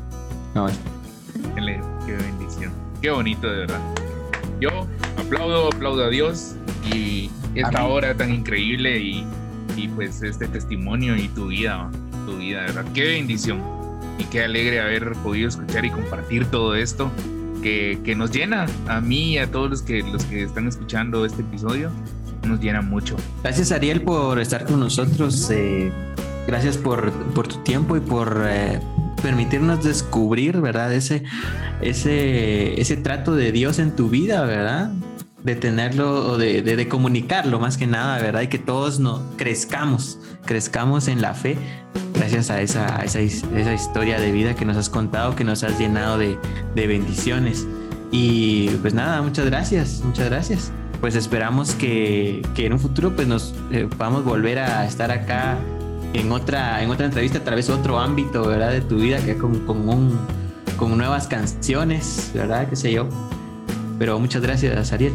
Qué 2.06 2.12
bendición. 2.12 2.72
Qué 3.00 3.10
bonito, 3.10 3.48
de 3.48 3.58
verdad. 3.60 3.80
Yo 4.60 4.86
aplaudo, 5.16 5.68
aplaudo 5.68 6.04
a 6.04 6.08
Dios 6.08 6.54
y 6.92 7.30
esta 7.54 7.84
hora 7.84 8.14
tan 8.14 8.32
increíble 8.32 9.00
y, 9.00 9.26
y, 9.76 9.88
pues 9.88 10.22
este 10.22 10.46
testimonio 10.48 11.16
y 11.16 11.28
tu 11.28 11.48
vida, 11.48 11.90
tu 12.26 12.36
vida, 12.36 12.62
verdad. 12.62 12.84
Qué 12.94 13.04
bendición 13.04 13.60
y 14.18 14.24
qué 14.24 14.44
alegre 14.44 14.80
haber 14.80 15.12
podido 15.22 15.48
escuchar 15.48 15.84
y 15.84 15.90
compartir 15.90 16.46
todo 16.46 16.74
esto 16.74 17.10
que, 17.62 17.98
que 18.04 18.14
nos 18.14 18.30
llena 18.30 18.66
a 18.86 19.00
mí 19.00 19.32
y 19.32 19.38
a 19.38 19.50
todos 19.50 19.70
los 19.70 19.82
que, 19.82 20.02
los 20.02 20.24
que 20.24 20.42
están 20.42 20.68
escuchando 20.68 21.24
este 21.24 21.42
episodio. 21.42 21.90
Nos 22.44 22.60
llena 22.60 22.82
mucho. 22.82 23.16
Gracias 23.42 23.72
Ariel 23.72 24.02
por 24.02 24.38
estar 24.40 24.64
con 24.64 24.80
nosotros. 24.80 25.50
Eh, 25.50 25.92
gracias 26.46 26.76
por, 26.76 27.12
por, 27.34 27.48
tu 27.48 27.58
tiempo 27.58 27.96
y 27.96 28.00
por 28.00 28.44
eh, 28.46 28.80
permitirnos 29.22 29.82
descubrir, 29.82 30.60
¿verdad? 30.60 30.92
Ese, 30.92 31.24
ese, 31.80 32.80
ese 32.80 32.96
trato 32.96 33.34
de 33.34 33.52
Dios 33.52 33.78
en 33.78 33.96
tu 33.96 34.08
vida, 34.08 34.44
¿verdad? 34.44 34.92
de 35.42 35.54
tenerlo 35.54 36.26
o 36.26 36.38
de, 36.38 36.62
de, 36.62 36.88
comunicarlo 36.88 37.60
más 37.60 37.76
que 37.76 37.86
nada, 37.86 38.18
¿verdad? 38.18 38.40
Y 38.40 38.46
que 38.46 38.58
todos 38.58 38.98
nos 38.98 39.20
crezcamos, 39.36 40.18
crezcamos 40.46 41.06
en 41.06 41.20
la 41.20 41.34
fe 41.34 41.58
gracias 42.14 42.50
a 42.50 42.60
esa, 42.62 43.04
esa, 43.04 43.20
esa, 43.20 43.74
historia 43.74 44.18
de 44.18 44.32
vida 44.32 44.54
que 44.54 44.64
nos 44.64 44.76
has 44.76 44.88
contado, 44.88 45.36
que 45.36 45.44
nos 45.44 45.62
has 45.62 45.78
llenado 45.78 46.16
de, 46.16 46.38
de 46.74 46.86
bendiciones. 46.86 47.66
Y 48.10 48.68
pues 48.80 48.94
nada, 48.94 49.20
muchas 49.20 49.44
gracias, 49.46 50.00
muchas 50.04 50.30
gracias. 50.30 50.72
Pues 51.04 51.16
esperamos 51.16 51.74
que, 51.74 52.40
que 52.54 52.64
en 52.64 52.72
un 52.72 52.80
futuro 52.80 53.14
pues 53.14 53.28
nos 53.28 53.54
eh, 53.70 53.86
podamos 53.94 54.24
volver 54.24 54.58
a 54.58 54.86
estar 54.86 55.10
acá 55.10 55.58
en 56.14 56.32
otra, 56.32 56.82
en 56.82 56.88
otra 56.88 57.04
entrevista, 57.04 57.40
a 57.40 57.44
través 57.44 57.66
de 57.66 57.74
otro 57.74 57.98
ámbito, 57.98 58.46
¿verdad? 58.46 58.70
De 58.70 58.80
tu 58.80 58.96
vida, 58.96 59.22
que 59.22 59.36
con, 59.36 59.66
con, 59.66 59.86
un, 59.86 60.18
con 60.78 60.96
nuevas 60.96 61.28
canciones, 61.28 62.30
¿verdad? 62.32 62.70
Qué 62.70 62.76
sé 62.76 62.90
yo. 62.90 63.06
Pero 63.98 64.18
muchas 64.18 64.40
gracias, 64.40 64.94
Ariel. 64.94 65.12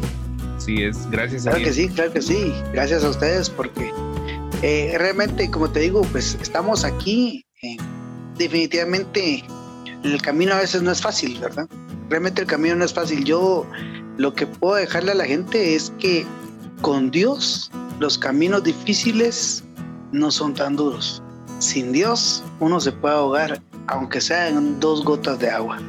Sí, 0.60 0.84
es, 0.84 1.10
gracias. 1.10 1.42
Claro 1.42 1.58
que 1.58 1.74
sí, 1.74 1.90
claro 1.90 2.14
que 2.14 2.22
sí. 2.22 2.54
Gracias 2.72 3.04
a 3.04 3.10
ustedes 3.10 3.50
porque 3.50 3.92
eh, 4.62 4.94
realmente, 4.96 5.50
como 5.50 5.72
te 5.72 5.80
digo, 5.80 6.04
pues 6.12 6.38
estamos 6.40 6.86
aquí. 6.86 7.44
Eh, 7.64 7.78
definitivamente, 8.38 9.44
el 10.04 10.22
camino 10.22 10.54
a 10.54 10.60
veces 10.60 10.84
no 10.84 10.92
es 10.92 11.02
fácil, 11.02 11.40
¿verdad? 11.40 11.68
Realmente 12.12 12.42
el 12.42 12.48
camino 12.48 12.76
no 12.76 12.86
es 12.86 12.94
fácil. 12.94 13.24
Yo 13.24 13.66
lo 14.20 14.34
que 14.34 14.46
puedo 14.46 14.76
dejarle 14.76 15.14
a 15.14 15.16
la 15.16 15.24
gente 15.24 15.76
es 15.76 15.94
que 15.98 16.26
con 16.82 17.10
Dios 17.10 17.72
los 18.00 18.18
caminos 18.18 18.66
difíciles 18.66 19.64
no 20.12 20.30
son 20.30 20.54
tan 20.54 20.76
duros. 20.76 21.24
Sin 21.60 21.94
Dios 21.94 22.44
uno 22.60 22.82
se 22.82 22.92
puede 22.92 23.16
ahogar, 23.16 23.62
aunque 23.88 24.20
sea 24.20 24.50
en 24.50 24.78
dos 24.82 25.06
gotas 25.06 25.40
de 25.40 25.50
agua. 25.50 25.80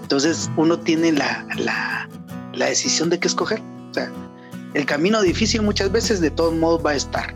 Entonces 0.00 0.50
uno 0.56 0.78
tiene 0.78 1.12
la, 1.12 1.46
la, 1.58 2.08
la 2.54 2.66
decisión 2.66 3.10
de 3.10 3.20
qué 3.20 3.28
escoger. 3.28 3.60
O 3.90 3.94
sea, 3.94 4.10
el 4.72 4.86
camino 4.86 5.20
difícil 5.20 5.60
muchas 5.60 5.92
veces 5.92 6.22
de 6.22 6.30
todos 6.30 6.54
modos 6.54 6.80
va 6.84 6.92
a 6.92 6.96
estar. 6.96 7.34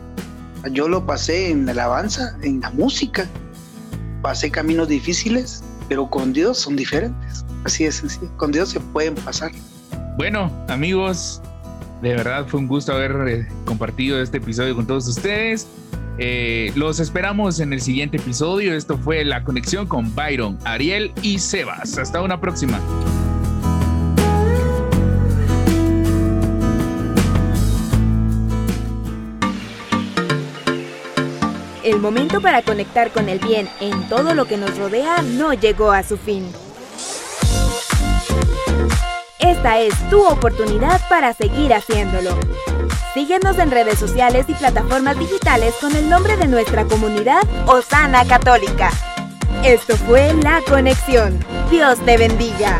Yo 0.71 0.87
lo 0.87 1.05
pasé 1.05 1.51
en 1.51 1.67
la 1.67 1.73
alabanza, 1.73 2.35
en 2.41 2.59
la 2.59 2.71
música. 2.71 3.29
Pasé 4.23 4.49
caminos 4.49 4.87
difíciles, 4.87 5.63
pero 5.89 6.09
con 6.09 6.33
Dios 6.33 6.57
son 6.57 6.75
diferentes. 6.75 7.45
Así 7.65 7.85
es 7.85 7.97
sencillo. 7.97 8.35
Con 8.37 8.51
Dios 8.51 8.69
se 8.69 8.79
pueden 8.79 9.13
pasar. 9.13 9.51
Bueno, 10.15 10.51
amigos, 10.67 11.41
De 12.01 12.09
verdad 12.15 12.45
fue 12.45 12.59
un 12.59 12.67
gusto 12.67 12.91
haber 12.91 13.27
eh, 13.29 13.47
compartido 13.65 14.21
este 14.21 14.37
episodio 14.37 14.75
con 14.75 14.85
todos 14.85 15.07
ustedes. 15.07 15.67
Eh, 16.17 16.71
los 16.75 16.99
esperamos 16.99 17.61
en 17.61 17.71
el 17.71 17.81
siguiente 17.81 18.17
episodio. 18.17 18.75
Esto 18.75 18.97
fue 18.97 19.23
la 19.23 19.43
conexión 19.43 19.87
con 19.87 20.13
Byron, 20.13 20.59
Ariel 20.65 21.13
y 21.21 21.39
Sebas. 21.39 21.97
Hasta 21.97 22.21
una 22.21 22.41
próxima. 22.41 22.79
El 31.83 31.99
momento 31.99 32.41
para 32.41 32.61
conectar 32.61 33.11
con 33.11 33.29
el 33.29 33.39
bien 33.39 33.69
en 33.79 34.09
todo 34.09 34.35
lo 34.35 34.45
que 34.45 34.57
nos 34.57 34.77
rodea 34.77 35.21
no 35.21 35.53
llegó 35.53 35.91
a 35.93 36.03
su 36.03 36.17
fin. 36.17 36.45
Esta 39.43 39.77
es 39.77 39.93
tu 40.09 40.25
oportunidad 40.25 41.01
para 41.09 41.33
seguir 41.33 41.73
haciéndolo. 41.73 42.39
Síguenos 43.13 43.59
en 43.59 43.71
redes 43.71 43.99
sociales 43.99 44.45
y 44.47 44.53
plataformas 44.53 45.19
digitales 45.19 45.75
con 45.81 45.93
el 45.97 46.09
nombre 46.09 46.37
de 46.37 46.47
nuestra 46.47 46.85
comunidad 46.85 47.43
Osana 47.65 48.23
Católica. 48.25 48.89
Esto 49.65 49.97
fue 49.97 50.33
La 50.35 50.61
Conexión. 50.65 51.43
Dios 51.69 51.99
te 52.05 52.15
bendiga. 52.17 52.79